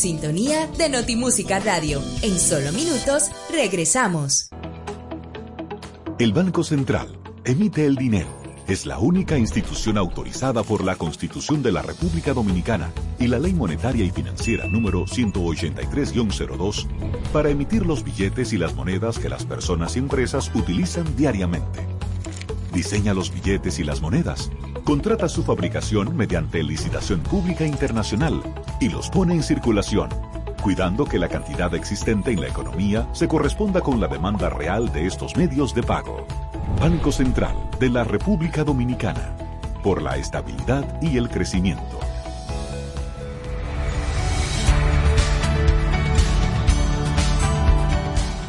sintonía 0.00 0.66
de 0.78 0.88
Notimúsica 0.88 1.60
Radio. 1.60 2.02
En 2.22 2.38
solo 2.38 2.72
minutos 2.72 3.30
regresamos. 3.52 4.48
El 6.18 6.32
Banco 6.32 6.64
Central 6.64 7.18
emite 7.44 7.84
el 7.84 7.96
dinero. 7.96 8.40
Es 8.66 8.86
la 8.86 8.98
única 8.98 9.36
institución 9.36 9.98
autorizada 9.98 10.62
por 10.62 10.84
la 10.84 10.96
Constitución 10.96 11.62
de 11.62 11.72
la 11.72 11.82
República 11.82 12.32
Dominicana 12.32 12.90
y 13.18 13.26
la 13.26 13.38
Ley 13.38 13.52
Monetaria 13.52 14.04
y 14.04 14.10
Financiera 14.10 14.66
número 14.68 15.04
183-02 15.04 16.86
para 17.30 17.50
emitir 17.50 17.84
los 17.84 18.02
billetes 18.02 18.54
y 18.54 18.58
las 18.58 18.74
monedas 18.74 19.18
que 19.18 19.28
las 19.28 19.44
personas 19.44 19.96
y 19.96 19.98
empresas 19.98 20.50
utilizan 20.54 21.14
diariamente. 21.14 21.86
Diseña 22.72 23.12
los 23.12 23.34
billetes 23.34 23.78
y 23.80 23.84
las 23.84 24.00
monedas, 24.00 24.50
contrata 24.84 25.28
su 25.28 25.42
fabricación 25.42 26.16
mediante 26.16 26.62
licitación 26.62 27.20
pública 27.20 27.64
internacional 27.64 28.42
y 28.80 28.88
los 28.88 29.10
pone 29.10 29.34
en 29.34 29.42
circulación, 29.42 30.10
cuidando 30.62 31.04
que 31.04 31.18
la 31.18 31.28
cantidad 31.28 31.74
existente 31.74 32.30
en 32.30 32.40
la 32.40 32.48
economía 32.48 33.08
se 33.12 33.28
corresponda 33.28 33.80
con 33.80 34.00
la 34.00 34.08
demanda 34.08 34.48
real 34.48 34.92
de 34.92 35.06
estos 35.06 35.36
medios 35.36 35.74
de 35.74 35.82
pago. 35.82 36.26
Banco 36.80 37.12
Central 37.12 37.56
de 37.78 37.90
la 37.90 38.04
República 38.04 38.64
Dominicana, 38.64 39.36
por 39.82 40.02
la 40.02 40.16
estabilidad 40.16 41.00
y 41.02 41.16
el 41.16 41.28
crecimiento. 41.28 42.00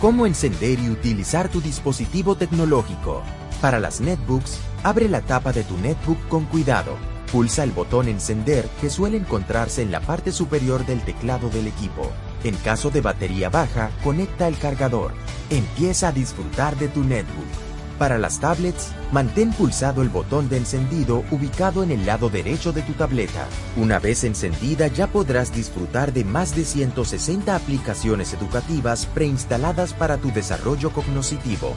¿Cómo 0.02 0.26
encender 0.26 0.80
y 0.80 0.90
utilizar 0.90 1.48
tu 1.48 1.62
dispositivo 1.62 2.36
tecnológico? 2.36 3.22
Para 3.62 3.80
las 3.80 4.02
netbooks, 4.02 4.60
abre 4.84 5.08
la 5.08 5.22
tapa 5.22 5.52
de 5.52 5.64
tu 5.64 5.78
netbook 5.78 6.28
con 6.28 6.46
cuidado. 6.46 6.98
Pulsa 7.32 7.64
el 7.64 7.72
botón 7.72 8.08
encender 8.08 8.68
que 8.82 8.90
suele 8.90 9.18
encontrarse 9.18 9.82
en 9.82 9.92
la 9.92 10.02
parte 10.02 10.32
superior 10.32 10.86
del 10.86 11.02
teclado 11.02 11.50
del 11.50 11.68
equipo. 11.68 12.12
En 12.44 12.56
caso 12.56 12.90
de 12.90 13.02
batería 13.02 13.50
baja, 13.50 13.92
conecta 14.04 14.48
el 14.48 14.58
cargador. 14.58 15.14
Empieza 15.50 16.10
a 16.10 16.12
disfrutar 16.12 16.76
de 16.78 16.88
tu 16.88 17.04
netbook. 17.04 17.72
Para 18.02 18.18
las 18.18 18.40
tablets, 18.40 18.94
mantén 19.12 19.54
pulsado 19.54 20.02
el 20.02 20.10
botón 20.10 20.50
de 20.50 20.58
encendido 20.58 21.24
ubicado 21.30 21.84
en 21.84 21.92
el 21.92 22.04
lado 22.04 22.32
derecho 22.32 22.74
de 22.74 22.82
tu 22.82 22.94
tableta. 22.94 23.46
Una 23.78 24.00
vez 24.00 24.24
encendida 24.24 24.88
ya 24.88 25.06
podrás 25.06 25.54
disfrutar 25.54 26.12
de 26.12 26.26
más 26.26 26.56
de 26.56 26.66
160 26.66 27.56
aplicaciones 27.56 28.34
educativas 28.34 29.06
preinstaladas 29.06 29.94
para 29.94 30.18
tu 30.18 30.32
desarrollo 30.32 30.92
cognoscitivo. 30.92 31.76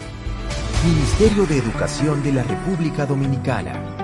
Ministerio 0.85 1.47
de 1.47 1.59
Educación 1.59 2.23
de 2.23 2.33
la 2.33 2.43
República 2.43 3.07
Dominicana. 3.07 4.04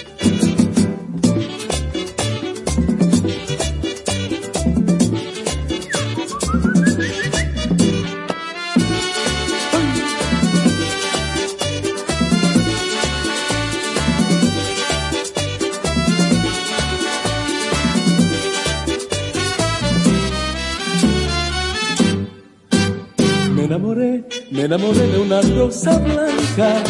Me 24.55 24.63
enamoré 24.63 25.07
de 25.09 25.19
una 25.19 25.41
rosa 25.41 25.99
blanca. 25.99 26.83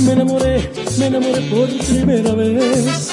Me 0.00 0.12
enamoré, 0.12 0.70
me 0.98 1.06
enamoré 1.06 1.40
por 1.50 1.68
primera 1.86 2.34
vez. 2.34 3.10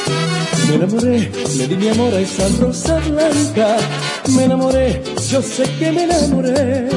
Me 0.67 0.75
enamoré, 0.75 1.31
le 1.57 1.67
di 1.67 1.75
mi 1.77 1.87
amor 1.87 2.13
a 2.13 2.19
esa 2.19 2.47
rosa 2.59 2.99
blanca. 2.99 3.77
Me 4.35 4.43
enamoré, 4.43 5.01
yo 5.29 5.41
sé 5.41 5.63
que 5.79 5.91
me 5.91 6.03
enamoré. 6.03 6.89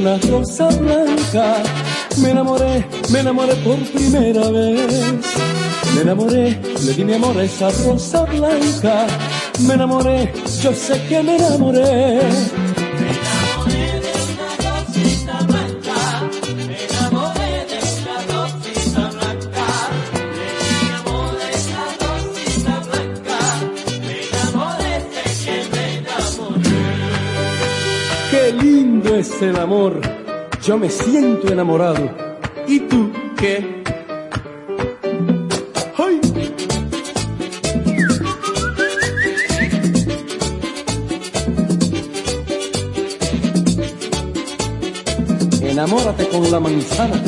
Una 0.00 0.16
rosa 0.18 0.68
blanca. 0.68 1.62
Me 2.22 2.30
enamoré, 2.30 2.86
me 3.10 3.20
enamoré 3.20 3.54
por 3.56 3.78
primera 3.92 4.48
vez. 4.50 5.14
Me 5.94 6.00
enamoré, 6.00 6.58
le 6.84 6.92
di 6.94 7.04
mi 7.04 7.14
amor 7.14 7.36
a 7.38 7.44
esa 7.44 7.68
rosa 7.84 8.24
blanca. 8.24 9.06
Me 9.60 9.74
enamoré, 9.74 10.32
yo 10.62 10.72
sé 10.72 11.00
que 11.08 11.22
me 11.22 11.36
enamoré. 11.36 12.20
Es 29.40 29.54
el 29.54 29.58
amor. 29.58 30.00
Yo 30.62 30.78
me 30.78 30.90
siento 30.90 31.48
enamorado. 31.48 32.10
¿Y 32.66 32.80
tú 32.80 33.10
qué? 33.38 33.82
¡Ay! 35.96 36.20
Enamórate 45.62 46.28
con 46.28 46.50
la 46.50 46.60
manzana. 46.60 47.22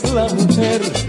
Tú 0.00 0.08
eres 0.08 0.14
la 0.14 0.34
mujer 0.34 1.01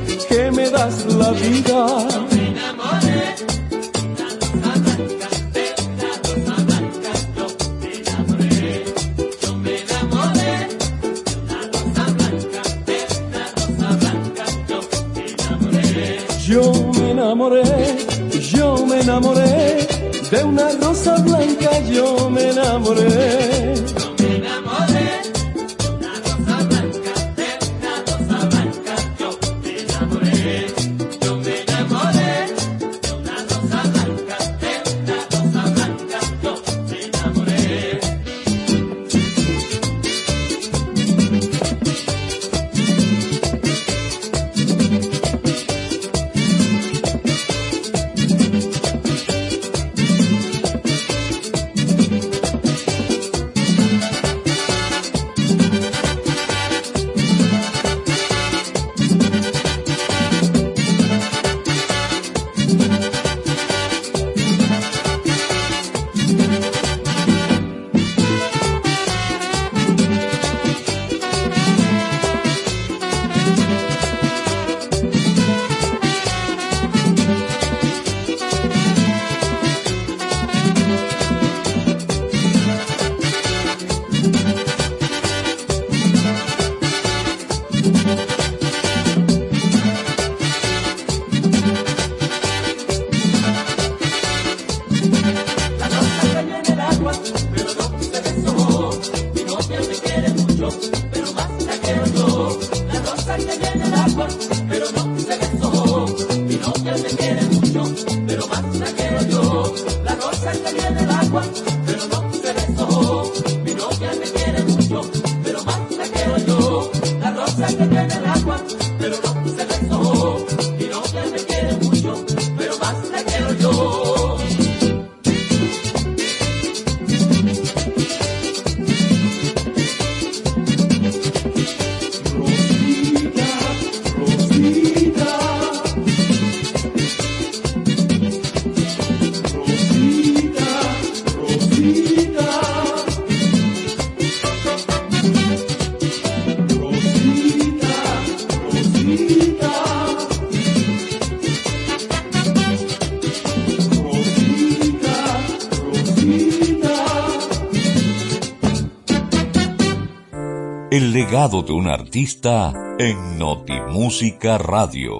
legado 161.34 161.64
de 161.64 161.72
un 161.72 161.88
artista 161.88 162.96
en 163.00 163.40
Notimúsica 163.40 164.60
Radio. 164.60 165.20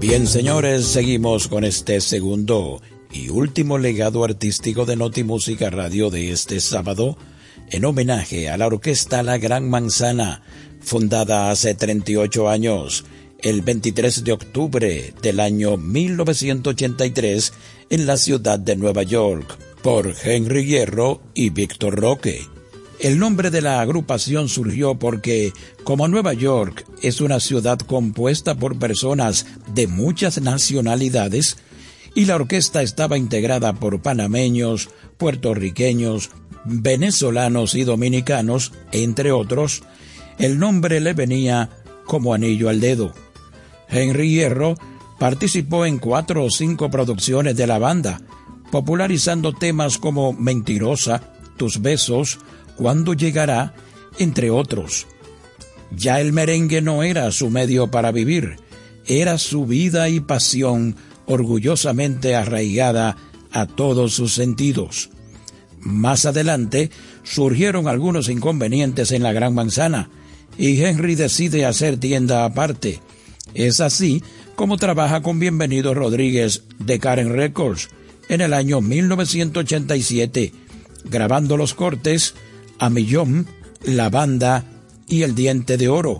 Bien, 0.00 0.26
señores, 0.26 0.86
seguimos 0.86 1.46
con 1.48 1.62
este 1.62 2.00
segundo 2.00 2.80
y 3.12 3.28
último 3.28 3.76
legado 3.76 4.24
artístico 4.24 4.86
de 4.86 4.96
Notimúsica 4.96 5.68
Radio 5.68 6.08
de 6.08 6.32
este 6.32 6.60
sábado, 6.60 7.18
en 7.68 7.84
homenaje 7.84 8.48
a 8.48 8.56
la 8.56 8.68
orquesta 8.68 9.22
La 9.22 9.36
Gran 9.36 9.68
Manzana, 9.68 10.40
fundada 10.80 11.50
hace 11.50 11.74
38 11.74 12.48
años, 12.48 13.04
el 13.40 13.60
23 13.60 14.24
de 14.24 14.32
octubre 14.32 15.12
del 15.20 15.40
año 15.40 15.76
1983, 15.76 17.52
en 17.90 18.06
la 18.06 18.16
ciudad 18.16 18.58
de 18.58 18.74
Nueva 18.74 19.02
York, 19.02 19.58
por 19.82 20.14
Henry 20.24 20.64
Hierro 20.64 21.20
y 21.34 21.50
Víctor 21.50 22.00
Roque. 22.00 22.55
El 23.06 23.20
nombre 23.20 23.52
de 23.52 23.62
la 23.62 23.80
agrupación 23.80 24.48
surgió 24.48 24.96
porque, 24.96 25.52
como 25.84 26.08
Nueva 26.08 26.32
York 26.32 26.84
es 27.02 27.20
una 27.20 27.38
ciudad 27.38 27.78
compuesta 27.78 28.56
por 28.56 28.80
personas 28.80 29.46
de 29.72 29.86
muchas 29.86 30.40
nacionalidades, 30.40 31.56
y 32.16 32.24
la 32.24 32.34
orquesta 32.34 32.82
estaba 32.82 33.16
integrada 33.16 33.74
por 33.74 34.02
panameños, 34.02 34.88
puertorriqueños, 35.18 36.30
venezolanos 36.64 37.76
y 37.76 37.84
dominicanos, 37.84 38.72
entre 38.90 39.30
otros, 39.30 39.84
el 40.40 40.58
nombre 40.58 40.98
le 40.98 41.12
venía 41.12 41.70
como 42.06 42.34
anillo 42.34 42.68
al 42.68 42.80
dedo. 42.80 43.14
Henry 43.88 44.30
Hierro 44.30 44.74
participó 45.20 45.86
en 45.86 45.98
cuatro 45.98 46.44
o 46.44 46.50
cinco 46.50 46.90
producciones 46.90 47.56
de 47.56 47.68
la 47.68 47.78
banda, 47.78 48.20
popularizando 48.72 49.52
temas 49.52 49.96
como 49.96 50.32
Mentirosa, 50.32 51.22
Tus 51.56 51.80
besos, 51.80 52.40
Cuándo 52.76 53.14
llegará, 53.14 53.74
entre 54.18 54.50
otros. 54.50 55.06
Ya 55.96 56.20
el 56.20 56.32
merengue 56.32 56.82
no 56.82 57.02
era 57.02 57.30
su 57.32 57.50
medio 57.50 57.90
para 57.90 58.12
vivir, 58.12 58.56
era 59.06 59.38
su 59.38 59.66
vida 59.66 60.08
y 60.08 60.20
pasión 60.20 60.96
orgullosamente 61.26 62.34
arraigada 62.34 63.16
a 63.52 63.66
todos 63.66 64.14
sus 64.14 64.34
sentidos. 64.34 65.10
Más 65.80 66.26
adelante 66.26 66.90
surgieron 67.22 67.88
algunos 67.88 68.28
inconvenientes 68.28 69.12
en 69.12 69.22
la 69.22 69.32
Gran 69.32 69.54
Manzana 69.54 70.10
y 70.58 70.82
Henry 70.82 71.14
decide 71.14 71.64
hacer 71.64 71.98
tienda 71.98 72.44
aparte. 72.44 73.00
Es 73.54 73.80
así 73.80 74.22
como 74.56 74.76
trabaja 74.76 75.22
con 75.22 75.38
Bienvenido 75.38 75.94
Rodríguez 75.94 76.64
de 76.78 76.98
Karen 76.98 77.32
Records 77.32 77.88
en 78.28 78.40
el 78.40 78.52
año 78.52 78.80
1987, 78.80 80.52
grabando 81.04 81.56
los 81.56 81.74
cortes 81.74 82.34
a 82.78 82.90
Millón, 82.90 83.46
La 83.84 84.10
Banda 84.10 84.64
y 85.08 85.22
El 85.22 85.34
Diente 85.34 85.76
de 85.76 85.88
Oro, 85.88 86.18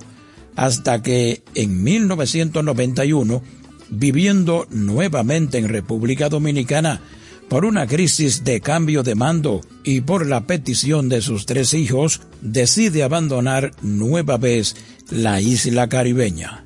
hasta 0.55 1.03
que 1.03 1.43
en 1.55 1.83
1991, 1.83 3.43
viviendo 3.91 4.67
nuevamente 4.71 5.59
en 5.59 5.69
República 5.69 6.29
Dominicana, 6.29 7.01
por 7.49 7.65
una 7.65 7.87
crisis 7.87 8.43
de 8.43 8.61
cambio 8.61 9.03
de 9.03 9.15
mando 9.15 9.61
y 9.85 10.01
por 10.01 10.27
la 10.27 10.47
petición 10.47 11.09
de 11.09 11.21
sus 11.21 11.47
tres 11.47 11.75
hijos, 11.75 12.23
decide 12.41 13.05
abandonar 13.05 13.71
nueva 13.83 14.37
vez 14.37 14.75
la 15.11 15.41
isla 15.41 15.89
caribeña. 15.89 16.65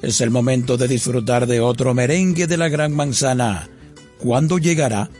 Es 0.00 0.20
el 0.20 0.30
momento 0.30 0.76
de 0.76 0.88
disfrutar 0.88 1.46
de 1.46 1.60
otro 1.60 1.92
merengue 1.92 2.46
de 2.46 2.56
la 2.56 2.68
Gran 2.68 2.94
Manzana. 2.94 3.68
¿Cuándo 4.18 4.58
llegará? 4.58 5.10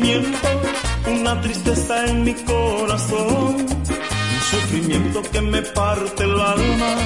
Sentimiento, 0.00 0.48
una 1.08 1.40
tristeza 1.40 2.06
en 2.06 2.24
mi 2.24 2.34
corazón, 2.34 3.56
un 3.56 4.40
sufrimiento 4.50 5.22
que 5.30 5.40
me 5.40 5.62
parte 5.62 6.24
el 6.24 6.40
alma, 6.40 6.96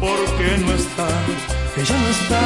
porque 0.00 0.58
no 0.64 0.72
está, 0.72 1.08
ella 1.76 1.96
no 1.98 2.08
está, 2.08 2.40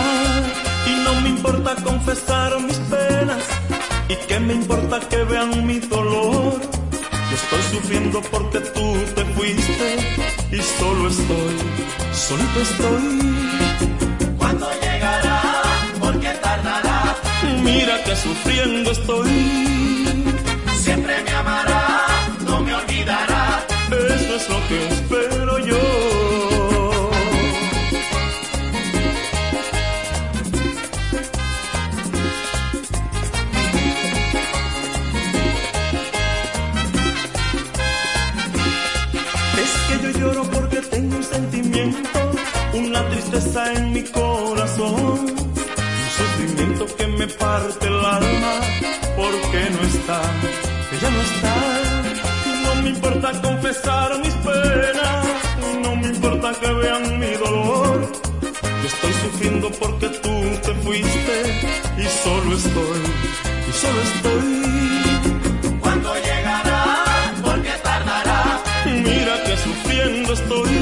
y 0.87 1.05
no 1.05 1.21
me 1.21 1.29
importa 1.29 1.75
confesar 1.83 2.61
mis 2.61 2.77
penas, 2.79 3.45
y 4.09 4.17
que 4.27 4.41
me 4.41 4.55
importa 4.55 5.01
que 5.09 5.25
vean 5.25 5.67
mi 5.67 5.79
dolor. 5.79 6.61
Yo 7.31 7.37
estoy 7.37 7.63
sufriendo 7.79 8.21
porque 8.31 8.61
tú 8.61 8.95
te 9.15 9.25
fuiste, 9.25 9.99
y 10.51 10.61
solo 10.79 11.09
estoy, 11.09 11.55
solito 12.13 12.61
estoy. 12.61 14.37
¿Cuándo 14.37 14.69
llegará? 14.83 15.43
¿Por 15.99 16.21
qué 16.21 16.31
tardará? 16.43 17.17
Mira 17.63 18.03
que 18.05 18.17
sufriendo 18.17 18.91
estoy. 18.91 19.72
Siempre 20.83 21.23
me 21.23 21.31
amará, 21.31 22.07
no 22.45 22.61
me 22.61 22.75
olvidará. 22.75 23.65
Eso 23.91 24.37
es 24.37 24.49
lo 24.49 24.69
que 24.69 24.89
espero 24.89 25.59
yo. 25.59 27.11
Es 39.63 39.73
que 39.89 40.03
yo 40.03 40.11
lloro 40.19 40.43
porque 40.51 40.79
tengo 40.81 41.17
un 41.17 41.25
sentimiento, 41.25 42.33
una 42.75 43.09
tristeza 43.09 43.73
en 43.75 43.93
mi 43.93 44.03
corazón, 44.03 45.21
un 45.21 46.11
sufrimiento 46.19 46.87
que 46.97 47.07
me 47.07 47.27
parte 47.29 47.87
el 47.87 48.05
alma, 48.05 48.53
porque 49.17 49.71
no 49.71 49.81
está, 49.83 50.23
ella 51.03 51.11
no 51.11 51.23
está. 51.23 51.55
No 52.63 52.83
me 52.83 52.91
importa 52.91 53.33
confesar 53.43 54.19
mis 54.21 54.35
penas, 54.35 55.27
no 55.83 55.97
me 55.97 56.09
importa 56.09 56.53
que 56.61 56.73
vean 56.73 57.19
mi 57.19 57.33
dolor. 57.33 58.13
Yo 58.43 58.87
estoy 58.87 59.13
sufriendo 59.25 59.71
porque 59.81 60.09
tú 60.09 60.35
te 60.63 60.75
fuiste 60.85 61.37
y 61.99 62.05
solo 62.25 62.57
estoy, 62.57 63.01
y 63.69 63.73
solo 63.73 64.01
estoy. 64.11 65.79
¿Cuándo 65.81 66.15
llegará? 66.15 67.35
¿Por 67.43 67.63
qué 67.63 67.73
tardará? 67.83 68.63
Mira 68.87 69.43
que 69.45 69.57
sufriendo 69.57 70.33
estoy. 70.33 70.82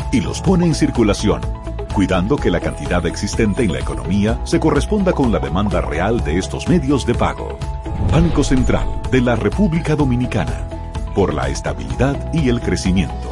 y 0.11 0.21
los 0.21 0.41
pone 0.41 0.65
en 0.65 0.75
circulación, 0.75 1.41
cuidando 1.93 2.35
que 2.35 2.51
la 2.51 2.59
cantidad 2.59 3.05
existente 3.05 3.63
en 3.63 3.71
la 3.71 3.79
economía 3.79 4.39
se 4.43 4.59
corresponda 4.59 5.13
con 5.13 5.31
la 5.31 5.39
demanda 5.39 5.81
real 5.81 6.23
de 6.23 6.37
estos 6.37 6.67
medios 6.67 7.05
de 7.05 7.15
pago. 7.15 7.57
Banco 8.11 8.43
Central 8.43 9.01
de 9.11 9.21
la 9.21 9.35
República 9.35 9.95
Dominicana, 9.95 10.67
por 11.15 11.33
la 11.33 11.47
estabilidad 11.49 12.33
y 12.33 12.49
el 12.49 12.59
crecimiento. 12.59 13.31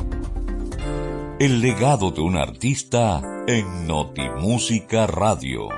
El 1.38 1.60
legado 1.60 2.10
de 2.10 2.22
un 2.22 2.36
artista 2.36 3.22
en 3.46 3.86
Notimúsica 3.86 5.06
Radio. 5.06 5.68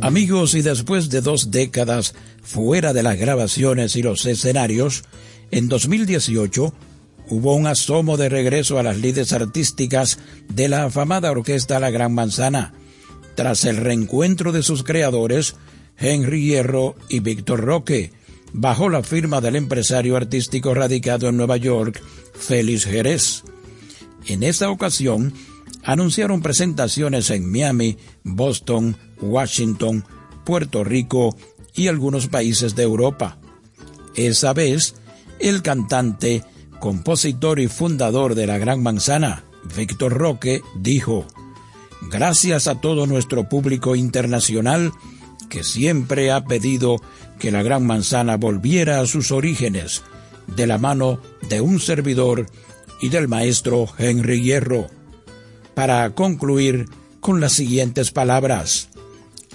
Amigos, 0.00 0.54
y 0.54 0.62
después 0.62 1.10
de 1.10 1.20
dos 1.20 1.50
décadas 1.50 2.14
fuera 2.40 2.92
de 2.92 3.02
las 3.02 3.18
grabaciones 3.18 3.96
y 3.96 4.02
los 4.02 4.24
escenarios, 4.26 5.02
en 5.50 5.68
2018 5.68 6.72
hubo 7.30 7.54
un 7.54 7.66
asomo 7.66 8.16
de 8.16 8.28
regreso 8.28 8.78
a 8.78 8.82
las 8.82 8.98
lides 8.98 9.32
artísticas 9.32 10.18
de 10.48 10.68
la 10.68 10.84
afamada 10.84 11.30
orquesta 11.30 11.80
La 11.80 11.90
Gran 11.90 12.14
Manzana, 12.14 12.72
tras 13.34 13.64
el 13.64 13.76
reencuentro 13.76 14.52
de 14.52 14.62
sus 14.62 14.82
creadores, 14.82 15.54
Henry 15.96 16.42
Hierro 16.42 16.96
y 17.08 17.20
Víctor 17.20 17.60
Roque, 17.60 18.12
bajo 18.52 18.88
la 18.88 19.02
firma 19.02 19.40
del 19.40 19.56
empresario 19.56 20.16
artístico 20.16 20.74
radicado 20.74 21.28
en 21.28 21.36
Nueva 21.36 21.56
York, 21.56 22.02
Félix 22.34 22.84
Jerez. 22.84 23.44
En 24.26 24.42
esta 24.42 24.70
ocasión, 24.70 25.32
anunciaron 25.84 26.42
presentaciones 26.42 27.30
en 27.30 27.50
Miami, 27.50 27.96
Boston, 28.24 28.96
Washington, 29.20 30.04
Puerto 30.44 30.84
Rico 30.84 31.36
y 31.74 31.88
algunos 31.88 32.26
países 32.26 32.74
de 32.74 32.82
Europa. 32.82 33.38
Esa 34.14 34.52
vez, 34.52 34.94
el 35.38 35.62
cantante, 35.62 36.42
compositor 36.78 37.60
y 37.60 37.68
fundador 37.68 38.34
de 38.34 38.46
La 38.46 38.58
Gran 38.58 38.82
Manzana, 38.82 39.44
Víctor 39.76 40.12
Roque, 40.14 40.62
dijo, 40.76 41.26
Gracias 42.02 42.68
a 42.68 42.80
todo 42.80 43.06
nuestro 43.06 43.48
público 43.48 43.96
internacional 43.96 44.92
que 45.48 45.64
siempre 45.64 46.30
ha 46.30 46.44
pedido 46.44 46.96
que 47.38 47.50
La 47.50 47.62
Gran 47.62 47.86
Manzana 47.86 48.36
volviera 48.36 49.00
a 49.00 49.06
sus 49.06 49.32
orígenes, 49.32 50.02
de 50.46 50.66
la 50.66 50.78
mano 50.78 51.20
de 51.48 51.60
un 51.60 51.80
servidor 51.80 52.46
y 53.00 53.08
del 53.08 53.28
maestro 53.28 53.86
Henry 53.98 54.42
Hierro, 54.42 54.88
para 55.74 56.10
concluir 56.14 56.86
con 57.20 57.40
las 57.40 57.52
siguientes 57.52 58.10
palabras. 58.10 58.88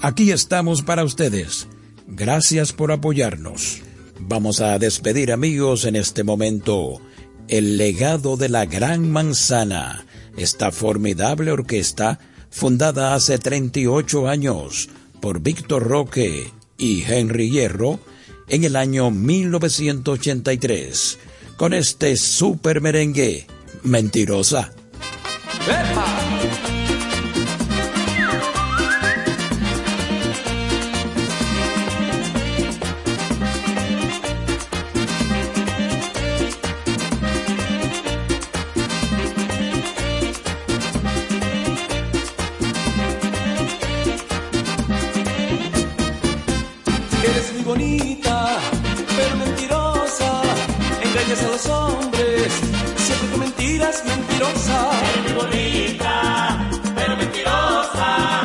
Aquí 0.01 0.31
estamos 0.31 0.81
para 0.81 1.03
ustedes. 1.03 1.67
Gracias 2.07 2.73
por 2.73 2.91
apoyarnos. 2.91 3.81
Vamos 4.19 4.61
a 4.61 4.77
despedir 4.77 5.31
amigos 5.31 5.85
en 5.85 5.95
este 5.95 6.23
momento 6.23 7.01
el 7.47 7.77
legado 7.77 8.37
de 8.37 8.49
la 8.49 8.65
Gran 8.65 9.11
Manzana, 9.11 10.05
esta 10.37 10.71
formidable 10.71 11.51
orquesta 11.51 12.19
fundada 12.49 13.13
hace 13.15 13.37
38 13.37 14.27
años 14.27 14.89
por 15.19 15.41
Víctor 15.41 15.87
Roque 15.87 16.51
y 16.77 17.03
Henry 17.03 17.49
Hierro 17.49 17.99
en 18.47 18.63
el 18.63 18.75
año 18.75 19.11
1983, 19.11 21.19
con 21.57 21.73
este 21.73 22.17
super 22.17 22.81
merengue, 22.81 23.47
Mentirosa. 23.83 24.71
Bonita, 47.73 48.59
pero 49.15 49.35
mentirosa. 49.35 50.31
Engañas 51.01 51.43
a 51.43 51.47
los 51.47 51.65
hombres, 51.65 52.53
siempre 52.97 53.27
con 53.31 53.39
mentiras, 53.39 54.03
mentirosa. 54.05 54.91
Muy 55.23 55.33
bonita, 55.33 56.69
pero 56.95 57.17
mentirosa. 57.17 58.42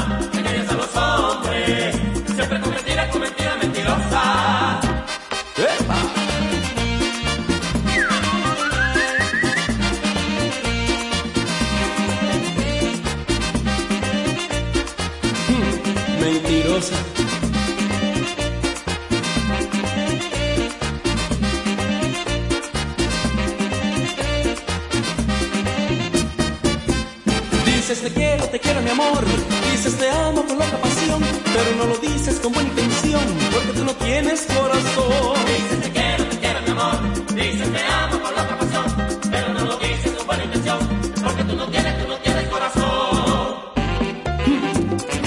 Dices 28.48 28.60
te 28.62 28.68
quiero, 28.70 28.80
te 28.80 28.82
quiero 28.82 28.82
mi 28.82 28.90
amor. 28.90 29.24
Dices 29.70 29.98
te 29.98 30.10
amo 30.10 30.42
con 30.46 30.58
loca 30.58 30.80
pasión, 30.80 31.22
pero 31.44 31.76
no 31.76 31.84
lo 31.84 31.98
dices 31.98 32.40
con 32.40 32.52
buena 32.52 32.68
intención, 32.70 33.22
porque 33.52 33.72
tú 33.78 33.84
no 33.84 33.92
tienes 33.96 34.46
corazón. 34.46 35.34
Dices 35.46 35.80
te 35.82 35.90
quiero, 35.90 36.24
te 36.24 36.38
quiero 36.38 36.60
mi 36.62 36.70
amor. 36.70 37.34
Dices 37.34 37.72
te 37.72 37.82
amo 37.84 38.22
con 38.22 38.34
loca 38.34 38.58
pasión, 38.58 39.30
pero 39.30 39.52
no 39.52 39.64
lo 39.64 39.76
dices 39.76 40.12
con 40.16 40.26
buena 40.26 40.44
intención, 40.44 40.78
porque 41.22 41.44
tú 41.44 41.56
no 41.56 41.66
tienes, 41.68 42.02
tú 42.02 42.08
no 42.08 42.16
tienes 42.18 42.48
corazón. 42.48 43.56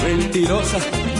Mentirosa. 0.03 1.10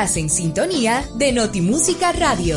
En 0.00 0.30
sintonía 0.30 1.04
de 1.16 1.32
Notimúsica 1.32 2.12
Radio. 2.12 2.56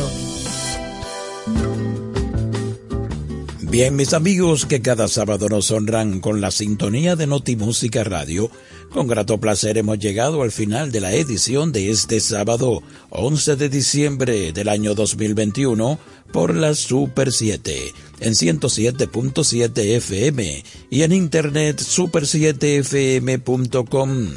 Bien, 3.62 3.96
mis 3.96 4.12
amigos 4.12 4.64
que 4.64 4.80
cada 4.80 5.08
sábado 5.08 5.48
nos 5.48 5.72
honran 5.72 6.20
con 6.20 6.40
la 6.40 6.52
sintonía 6.52 7.16
de 7.16 7.26
Notimúsica 7.26 8.04
Radio, 8.04 8.48
con 8.92 9.08
grato 9.08 9.40
placer 9.40 9.76
hemos 9.76 9.98
llegado 9.98 10.42
al 10.42 10.52
final 10.52 10.92
de 10.92 11.00
la 11.00 11.12
edición 11.14 11.72
de 11.72 11.90
este 11.90 12.20
sábado 12.20 12.80
11 13.10 13.56
de 13.56 13.68
diciembre 13.68 14.52
del 14.52 14.68
año 14.68 14.94
2021 14.94 15.98
por 16.32 16.54
la 16.54 16.76
Super 16.76 17.32
7 17.32 17.92
en 18.20 18.34
107.7 18.34 19.96
FM 19.96 20.62
y 20.90 21.02
en 21.02 21.12
internet 21.12 21.80
super7fm.com. 21.80 24.28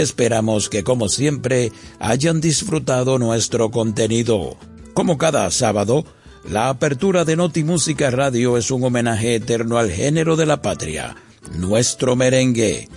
Esperamos 0.00 0.70
que 0.70 0.82
como 0.82 1.10
siempre 1.10 1.72
hayan 1.98 2.40
disfrutado 2.40 3.18
nuestro 3.18 3.70
contenido. 3.70 4.56
Como 4.94 5.18
cada 5.18 5.50
sábado, 5.50 6.06
la 6.48 6.70
apertura 6.70 7.26
de 7.26 7.36
Noti 7.36 7.64
Música 7.64 8.10
Radio 8.10 8.56
es 8.56 8.70
un 8.70 8.82
homenaje 8.82 9.34
eterno 9.34 9.76
al 9.76 9.90
género 9.90 10.36
de 10.36 10.46
la 10.46 10.62
patria, 10.62 11.16
nuestro 11.54 12.16
merengue. 12.16 12.88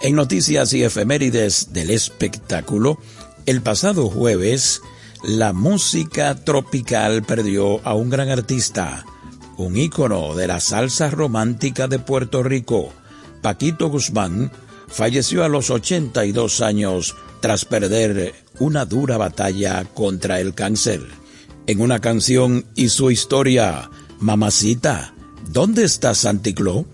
En 0.00 0.14
noticias 0.14 0.72
y 0.72 0.82
efemérides 0.82 1.74
del 1.74 1.90
espectáculo, 1.90 2.98
el 3.44 3.60
pasado 3.60 4.08
jueves, 4.08 4.80
la 5.22 5.52
música 5.52 6.36
tropical 6.36 7.22
perdió 7.22 7.86
a 7.86 7.92
un 7.92 8.08
gran 8.08 8.30
artista, 8.30 9.04
un 9.58 9.76
ícono 9.76 10.34
de 10.34 10.46
la 10.46 10.60
salsa 10.60 11.10
romántica 11.10 11.86
de 11.86 11.98
Puerto 11.98 12.42
Rico, 12.42 12.94
Paquito 13.42 13.90
Guzmán, 13.90 14.50
falleció 14.88 15.44
a 15.44 15.48
los 15.48 15.70
82 15.70 16.60
años 16.60 17.16
tras 17.40 17.64
perder 17.64 18.34
una 18.58 18.84
dura 18.84 19.16
batalla 19.16 19.84
contra 19.84 20.40
el 20.40 20.54
cáncer. 20.54 21.02
En 21.66 21.80
una 21.80 22.00
canción 22.00 22.64
y 22.74 22.88
su 22.88 23.10
historia, 23.10 23.90
Mamacita, 24.20 25.12
¿Dónde 25.50 25.84
está 25.84 26.14
Santicló? 26.14 26.86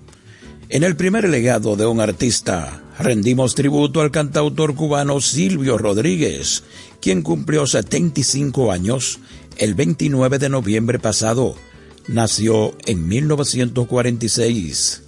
En 0.69 0.85
el 0.85 0.95
primer 0.95 1.29
legado 1.29 1.75
de 1.77 1.87
un 1.87 2.01
artista, 2.01 2.83
rendimos 2.99 3.55
tributo 3.55 4.01
al 4.01 4.11
cantautor 4.11 4.75
cubano 4.75 5.21
Silvio 5.21 5.79
Rodríguez, 5.79 6.65
quien 7.01 7.23
cumplió 7.23 7.67
75 7.67 8.71
años 8.71 9.21
el 9.57 9.75
29 9.75 10.39
de 10.39 10.49
noviembre 10.49 10.99
pasado. 10.99 11.55
Nació 12.09 12.77
en 12.87 13.09
1946. 13.09 15.02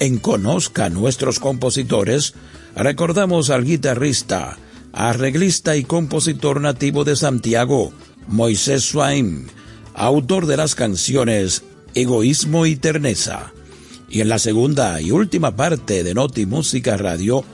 En 0.00 0.16
Conozca 0.16 0.88
nuestros 0.88 1.38
compositores, 1.40 2.32
recordamos 2.74 3.50
al 3.50 3.66
guitarrista, 3.66 4.56
arreglista 4.94 5.76
y 5.76 5.84
compositor 5.84 6.58
nativo 6.62 7.04
de 7.04 7.16
Santiago, 7.16 7.92
Moisés 8.26 8.82
Swain, 8.82 9.48
autor 9.92 10.46
de 10.46 10.56
las 10.56 10.74
canciones 10.74 11.64
Egoísmo 11.94 12.64
y 12.64 12.76
Terneza. 12.76 13.52
Y 14.08 14.22
en 14.22 14.30
la 14.30 14.38
segunda 14.38 15.02
y 15.02 15.10
última 15.10 15.54
parte 15.54 16.02
de 16.02 16.14
Noti 16.14 16.46
Música 16.46 16.96
Radio, 16.96 17.44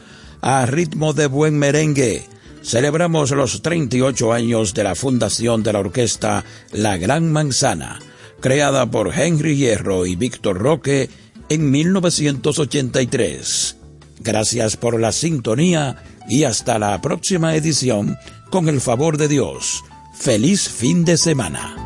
a 0.41 0.67
ritmo 0.67 1.15
de 1.15 1.27
buen 1.27 1.59
merengue, 1.59 2.29
celebramos 2.63 3.33
los 3.33 3.61
38 3.61 4.33
años 4.33 4.73
de 4.73 4.85
la 4.85 4.95
fundación 4.95 5.65
de 5.65 5.73
la 5.73 5.81
orquesta 5.81 6.45
La 6.71 6.97
Gran 6.97 7.33
Manzana, 7.33 7.99
creada 8.39 8.89
por 8.89 9.13
Henry 9.19 9.57
Hierro 9.57 10.07
y 10.07 10.15
Víctor 10.15 10.59
Roque 10.59 11.11
en 11.49 11.71
1983. 11.71 13.77
Gracias 14.21 14.77
por 14.77 15.01
la 15.01 15.13
sintonía 15.13 16.03
y 16.29 16.45
hasta 16.45 16.79
la 16.79 17.01
próxima 17.01 17.55
edición, 17.55 18.17
con 18.51 18.69
el 18.69 18.81
favor 18.81 19.19
de 19.19 19.29
Dios. 19.29 19.85
Feliz 20.15 20.69
fin 20.69 21.05
de 21.05 21.17
semana. 21.17 21.77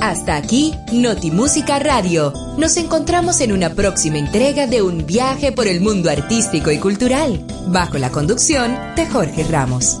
Hasta 0.00 0.36
aquí, 0.36 0.74
Notimúsica 0.92 1.78
Radio. 1.78 2.32
Nos 2.58 2.76
encontramos 2.76 3.40
en 3.40 3.52
una 3.52 3.74
próxima 3.74 4.18
entrega 4.18 4.66
de 4.66 4.82
un 4.82 5.06
viaje 5.06 5.52
por 5.52 5.68
el 5.68 5.80
mundo 5.80 6.10
artístico 6.10 6.72
y 6.72 6.78
cultural, 6.78 7.46
bajo 7.68 7.96
la 7.96 8.10
conducción 8.10 8.76
de 8.96 9.06
Jorge 9.06 9.44
Ramos. 9.44 10.00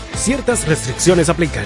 Ciertas 0.21 0.67
restricciones 0.67 1.29
aplican. 1.29 1.65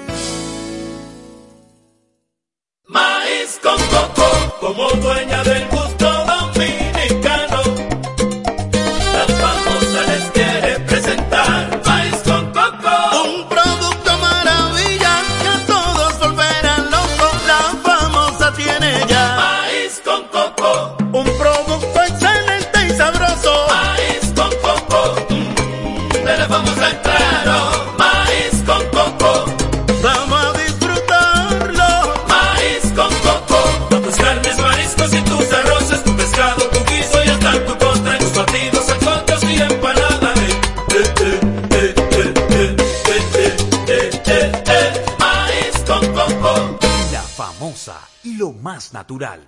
Natural. 49.11 49.47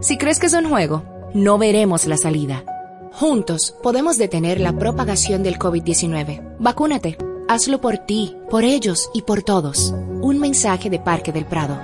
Si 0.00 0.16
crees 0.16 0.38
que 0.38 0.46
es 0.46 0.54
un 0.54 0.68
juego, 0.68 1.02
no 1.34 1.58
veremos 1.58 2.06
la 2.06 2.16
salida. 2.16 2.64
Juntos 3.12 3.74
podemos 3.82 4.16
detener 4.18 4.60
la 4.60 4.72
propagación 4.72 5.42
del 5.42 5.58
COVID-19. 5.58 6.56
Vacúnate. 6.58 7.18
Hazlo 7.48 7.80
por 7.80 7.98
ti, 7.98 8.36
por 8.48 8.62
ellos 8.62 9.10
y 9.12 9.22
por 9.22 9.42
todos. 9.42 9.92
Un 10.22 10.38
mensaje 10.38 10.88
de 10.88 11.00
Parque 11.00 11.32
del 11.32 11.44
Prado. 11.46 11.76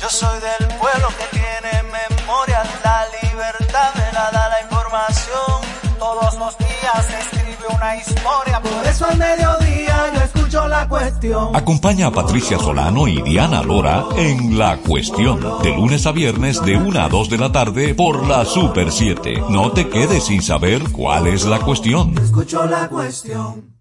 Yo 0.00 0.08
soy 0.08 0.40
del 0.40 0.68
pueblo 0.78 1.08
que 1.18 1.36
tiene 1.36 1.82
memoria, 1.82 2.62
la 2.84 3.04
libertad 3.20 3.94
me 3.96 4.12
la 4.12 4.30
da 4.30 4.48
la 4.48 4.62
información. 4.62 5.98
Todos 5.98 6.38
los 6.38 6.56
días 6.56 7.37
una 7.78 7.96
historia, 7.96 8.60
por 8.60 8.86
eso 8.86 9.06
al 9.06 9.18
mediodía 9.18 10.12
yo 10.14 10.20
escucho 10.20 10.68
la 10.68 10.88
cuestión. 10.88 11.54
Acompaña 11.54 12.08
a 12.08 12.10
Patricia 12.10 12.58
Solano 12.58 13.06
y 13.06 13.22
Diana 13.22 13.62
Lora 13.62 14.04
en 14.16 14.58
La 14.58 14.78
Cuestión, 14.78 15.40
de 15.62 15.74
lunes 15.76 16.06
a 16.06 16.12
viernes 16.12 16.62
de 16.62 16.76
1 16.76 17.00
a 17.00 17.08
2 17.08 17.30
de 17.30 17.38
la 17.38 17.52
tarde 17.52 17.94
por 17.94 18.26
la 18.26 18.44
Super 18.44 18.90
7. 18.90 19.44
No 19.48 19.72
te 19.72 19.88
quedes 19.88 20.24
sin 20.24 20.42
saber 20.42 20.82
cuál 20.90 21.28
es 21.28 21.44
la 21.44 21.60
cuestión. 21.60 22.16
Escucho 22.18 22.66
la 22.66 22.88
cuestión. 22.88 23.77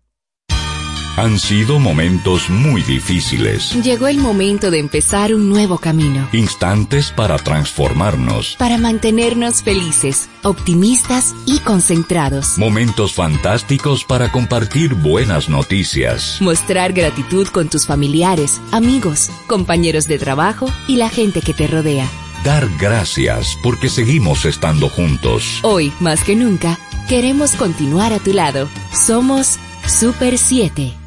Han 1.17 1.39
sido 1.39 1.79
momentos 1.79 2.47
muy 2.47 2.83
difíciles, 2.83 3.73
Llegó 3.83 4.07
el 4.07 4.19
momento 4.19 4.69
de 4.69 4.77
empezar 4.77 5.33
un 5.33 5.49
nuevo 5.49 5.79
camino. 5.79 6.29
instantes 6.31 7.09
para 7.11 7.37
transformarnos, 7.39 8.55
Para 8.59 8.77
mantenernos 8.77 9.63
felices, 9.63 10.29
optimistas 10.43 11.33
y 11.47 11.57
concentrados. 11.61 12.59
momentos 12.59 13.13
fantásticos 13.13 14.03
para 14.05 14.31
compartir 14.31 14.93
buenas 14.93 15.49
noticias. 15.49 16.37
Mostrar 16.39 16.93
gratitud 16.93 17.47
con 17.47 17.67
tus 17.67 17.87
familiares, 17.87 18.61
amigos, 18.71 19.31
compañeros 19.47 20.07
de 20.07 20.19
trabajo 20.19 20.71
y 20.87 20.97
la 20.97 21.09
gente 21.09 21.41
que 21.41 21.55
te 21.55 21.65
rodea. 21.65 22.07
Dar 22.43 22.69
gracias 22.79 23.57
porque 23.63 23.89
seguimos 23.89 24.45
estando 24.45 24.87
juntos. 24.87 25.61
Hoy, 25.63 25.91
más 25.99 26.23
que 26.23 26.35
nunca, 26.35 26.77
queremos 27.09 27.55
continuar 27.55 28.13
a 28.13 28.19
tu 28.19 28.33
lado. 28.33 28.69
Somos 28.93 29.57
Super 29.87 30.37
7. 30.37 31.06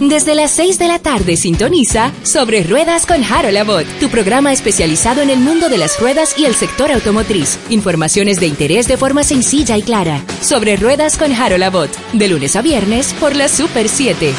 Desde 0.00 0.34
las 0.34 0.52
6 0.52 0.78
de 0.78 0.88
la 0.88 0.98
tarde 0.98 1.36
sintoniza 1.36 2.10
Sobre 2.22 2.62
Ruedas 2.64 3.04
con 3.04 3.22
Harold 3.22 3.58
Abbott, 3.58 3.86
tu 4.00 4.08
programa 4.08 4.50
especializado 4.50 5.20
en 5.20 5.28
el 5.28 5.38
mundo 5.38 5.68
de 5.68 5.76
las 5.76 6.00
ruedas 6.00 6.38
y 6.38 6.46
el 6.46 6.54
sector 6.54 6.90
automotriz. 6.90 7.58
Informaciones 7.68 8.40
de 8.40 8.46
interés 8.46 8.88
de 8.88 8.96
forma 8.96 9.24
sencilla 9.24 9.76
y 9.76 9.82
clara. 9.82 10.24
Sobre 10.40 10.76
Ruedas 10.76 11.18
con 11.18 11.34
Harold 11.34 11.64
Abbott, 11.64 11.90
de 12.14 12.28
lunes 12.28 12.56
a 12.56 12.62
viernes 12.62 13.12
por 13.20 13.36
la 13.36 13.46
Super 13.46 13.90
7. 13.90 14.32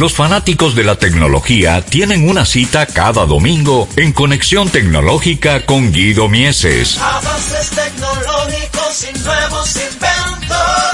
Los 0.00 0.14
fanáticos 0.14 0.74
de 0.74 0.84
la 0.84 0.96
tecnología 0.96 1.84
tienen 1.84 2.26
una 2.26 2.46
cita 2.46 2.86
cada 2.86 3.26
domingo 3.26 3.86
en 3.96 4.14
Conexión 4.14 4.70
Tecnológica 4.70 5.66
con 5.66 5.92
Guido 5.92 6.30
Mieses. 6.30 6.96
Avances 6.96 7.68
tecnológicos 7.68 9.06
y 9.12 9.18
nuevos 9.18 9.76
inventos. 9.76 10.19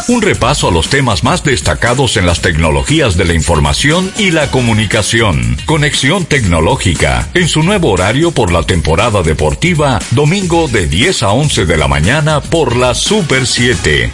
Un 0.09 0.23
repaso 0.23 0.69
a 0.69 0.71
los 0.71 0.89
temas 0.89 1.25
más 1.25 1.43
destacados 1.43 2.17
en 2.17 2.27
las 2.27 2.41
tecnologías 2.41 3.17
de 3.17 3.25
la 3.25 3.35
información 3.35 4.13
y 4.17 4.31
la 4.31 4.53
comunicación. 4.53 5.57
Conexión 5.67 6.25
Tecnológica, 6.25 7.29
en 7.35 7.49
su 7.49 7.65
nuevo 7.65 7.91
horario 7.91 8.31
por 8.31 8.53
la 8.53 8.63
temporada 8.63 9.23
deportiva, 9.23 9.99
domingo 10.13 10.69
de 10.69 10.87
10 10.87 11.25
a 11.25 11.31
11 11.33 11.67
de 11.67 11.77
la 11.77 11.89
mañana 11.89 12.41
por 12.41 12.77
la 12.77 12.95
Super 12.95 13.49
7. 13.49 14.13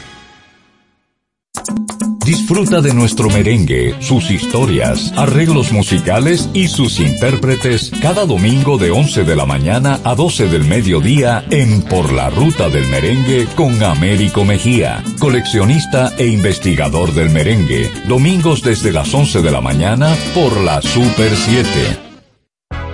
Disfruta 2.25 2.81
de 2.81 2.95
nuestro 2.95 3.29
merengue, 3.31 3.97
sus 4.01 4.31
historias, 4.31 5.13
arreglos 5.17 5.73
musicales 5.73 6.49
y 6.55 6.69
sus 6.69 7.01
intérpretes 7.01 7.91
cada 8.01 8.27
domingo 8.27 8.79
de 8.79 8.93
11 8.93 9.25
de 9.25 9.35
la 9.35 9.45
mañana 9.45 9.99
a 10.05 10.15
12 10.15 10.47
del 10.47 10.65
mediodía 10.65 11.45
en 11.51 11.83
Por 11.83 12.13
la 12.13 12.31
Ruta 12.31 12.69
del 12.69 12.87
Merengue 12.87 13.49
con 13.57 13.83
Américo 13.83 14.45
Mejía, 14.45 15.03
coleccionista 15.19 16.13
e 16.17 16.29
investigador 16.29 17.13
del 17.13 17.31
merengue. 17.31 17.91
Domingos 18.07 18.63
desde 18.63 18.93
las 18.93 19.13
11 19.13 19.43
de 19.43 19.51
la 19.51 19.61
mañana 19.61 20.15
por 20.33 20.61
la 20.61 20.81
Super 20.81 21.35
7. 21.35 21.69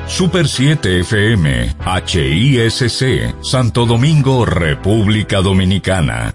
Super 0.06 0.48
7 0.48 1.00
FM, 1.00 1.76
HISC, 2.06 3.42
Santo 3.42 3.84
Domingo, 3.84 4.46
República 4.46 5.42
Dominicana. 5.42 6.34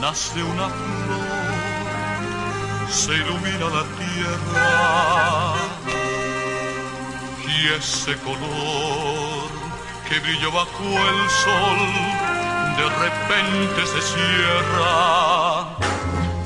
nace 0.00 0.42
una 0.42 0.68
flor, 0.68 1.90
se 2.90 3.12
ilumina 3.12 3.66
la 3.76 3.84
tierra 4.00 5.54
y 7.46 7.68
ese 7.78 8.16
color 8.18 9.48
que 10.08 10.18
brilla 10.20 10.48
bajo 10.48 10.84
el 10.84 11.30
sol 11.44 11.80
de 12.78 12.86
repente 13.04 13.80
se 13.86 14.00
cierra. 14.00 15.66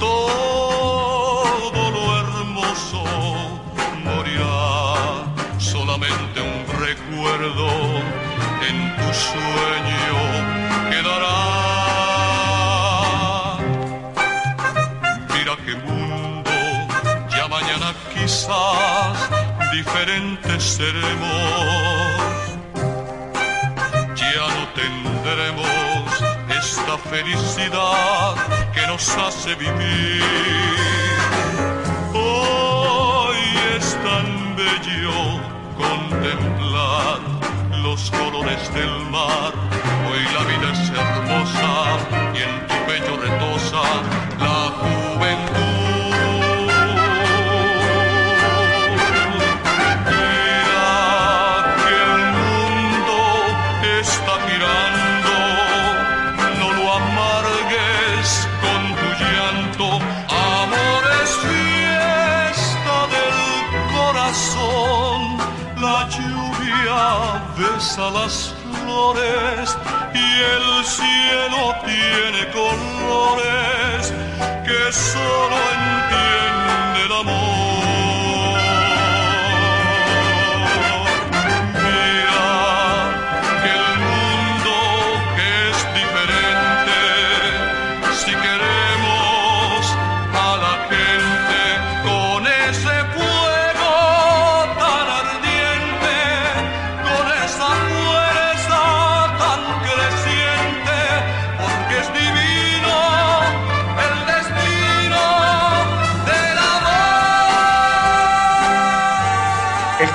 Todo 0.01 1.83
lo 1.97 2.03
hermoso 2.23 3.01
morirá, 4.03 4.57
solamente 5.59 6.39
un 6.41 6.61
recuerdo 6.87 7.69
en 8.69 8.77
tu 8.97 9.09
sueño 9.15 9.94
diferentes 19.75 20.63
seremos. 20.63 22.11
Ya 24.15 24.47
no 24.57 24.65
tendremos 24.81 26.09
esta 26.61 26.97
felicidad 26.99 28.35
que 28.73 28.87
nos 28.87 29.05
hace 29.17 29.55
vivir. 29.57 30.23
Hoy 32.13 33.41
es 33.77 33.87
tan 34.07 34.27
bello 34.57 35.19
contemplar 35.77 37.19
los 37.83 38.11
colores 38.13 38.63
del 38.75 38.95
mar. 39.11 39.53
Hoy 40.09 40.23
la 40.37 40.43
vida 40.51 40.69
es 40.73 40.83
hermosa 41.03 41.73
y 42.37 42.43
en 42.47 42.55
tu 42.69 42.77
pecho 42.87 43.17
retosa 43.17 44.24
las 68.11 68.55
flores 68.83 69.77
y 70.15 70.41
el 70.55 70.85
cielo 70.85 71.75
tiene 71.85 72.51
colores 72.53 74.13
que 74.65 74.93
solo 74.93 75.57
entiende 75.57 77.05
el 77.07 77.13
amor. 77.13 77.54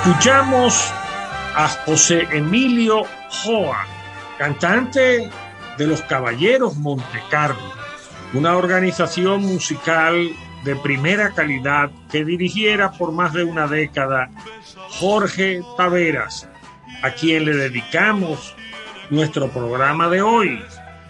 Escuchamos 0.10 0.92
a 1.56 1.68
José 1.86 2.28
Emilio 2.32 3.04
Joa, 3.30 3.86
cantante 4.40 5.30
de 5.78 5.88
los 5.88 6.02
Caballeros 6.02 6.78
Montecarlo, 6.78 7.72
una 8.34 8.58
organización 8.58 9.44
musical 9.44 10.32
de 10.64 10.76
primera 10.78 11.30
calidad 11.36 11.92
que 12.12 12.26
dirigiera 12.26 12.92
por 12.92 13.12
más 13.12 13.34
de 13.34 13.44
una 13.44 13.68
década 13.68 14.32
Jorge 15.00 15.62
Taveras, 15.78 16.50
a 17.04 17.12
quien 17.12 17.46
le 17.46 17.56
dedicamos 17.56 18.56
nuestro 19.12 19.48
programa 19.50 20.10
de 20.10 20.24
hoy 20.24 20.60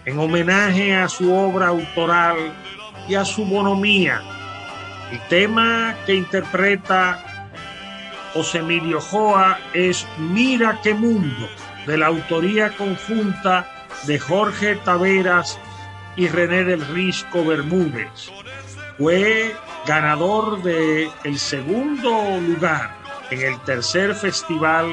en 0.04 0.18
homenaje 0.18 0.94
a 0.94 1.08
su 1.08 1.32
obra 1.32 1.68
autoral 1.68 2.36
y 3.08 3.14
a 3.14 3.24
su 3.24 3.46
bonomía. 3.46 4.20
El 5.10 5.20
tema 5.28 5.96
que 6.04 6.14
interpreta 6.14 7.29
José 8.32 8.58
Emilio 8.58 9.00
Joa 9.00 9.58
es 9.74 10.06
Mira 10.18 10.80
qué 10.82 10.94
mundo, 10.94 11.48
de 11.86 11.98
la 11.98 12.06
autoría 12.06 12.70
conjunta 12.76 13.66
de 14.04 14.18
Jorge 14.18 14.76
Taveras 14.76 15.58
y 16.16 16.28
René 16.28 16.64
del 16.64 16.86
Risco 16.86 17.44
Bermúdez. 17.44 18.30
Fue 18.98 19.54
ganador 19.86 20.62
del 20.62 21.10
el 21.24 21.38
segundo 21.38 22.38
lugar 22.40 22.94
en 23.30 23.40
el 23.40 23.58
tercer 23.60 24.14
festival 24.14 24.86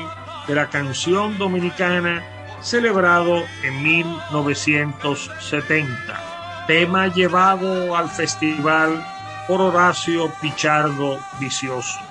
de 0.48 0.56
la 0.56 0.70
canción 0.70 1.38
dominicana 1.38 2.24
celebrado 2.62 3.44
en 3.64 3.84
1970. 3.84 6.66
Tema 6.68 7.08
llevado 7.08 7.96
al 7.96 8.10
festival 8.10 9.06
por 9.48 9.62
Horacio 9.62 10.32
Pichardo 10.42 11.20
Vicioso. 11.40 12.07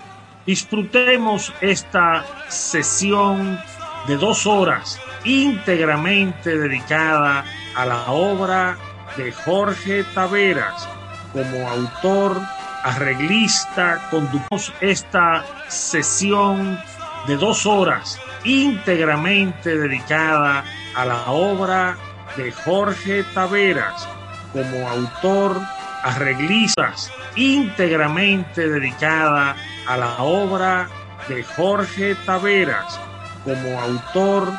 Disfrutemos 0.47 1.53
esta 1.61 2.25
sesión 2.49 3.59
de 4.07 4.17
dos 4.17 4.47
horas 4.47 5.01
íntegramente 5.25 6.57
dedicada 6.57 7.45
a 7.75 7.85
la 7.85 8.13
obra 8.13 8.79
de 9.17 9.33
Jorge 9.33 10.05
Taveras. 10.15 10.89
Como 11.33 11.69
autor, 11.69 12.41
arreglista, 12.85 14.09
conducimos 14.09 14.73
esta 14.81 15.45
sesión 15.67 16.79
de 17.27 17.37
dos 17.37 17.67
horas 17.67 18.21
íntegramente 18.45 19.77
dedicada 19.77 20.63
a 20.95 21.05
la 21.05 21.25
obra 21.27 21.97
de 22.37 22.53
Jorge 22.53 23.25
Taveras. 23.35 24.09
Como 24.53 24.89
autor, 24.89 25.61
arreglistas, 26.05 27.11
íntegramente 27.35 28.69
dedicada 28.69 29.57
a 29.87 29.97
la 29.97 30.23
obra 30.23 30.89
de 31.29 31.43
Jorge 31.45 32.15
Taveras 32.27 32.99
como 33.45 33.81
autor, 33.81 34.53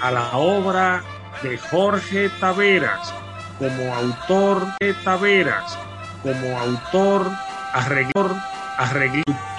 a 0.00 0.10
la 0.10 0.36
obra 0.36 1.02
de 1.42 1.58
Jorge 1.58 2.28
Taveras 2.40 3.12
como 3.58 3.94
autor 3.94 4.66
de 4.80 4.94
Taveras 5.04 5.78
como 6.22 6.58
autor, 6.58 7.30
arreglador, 7.72 8.36
arreglista 8.78 9.42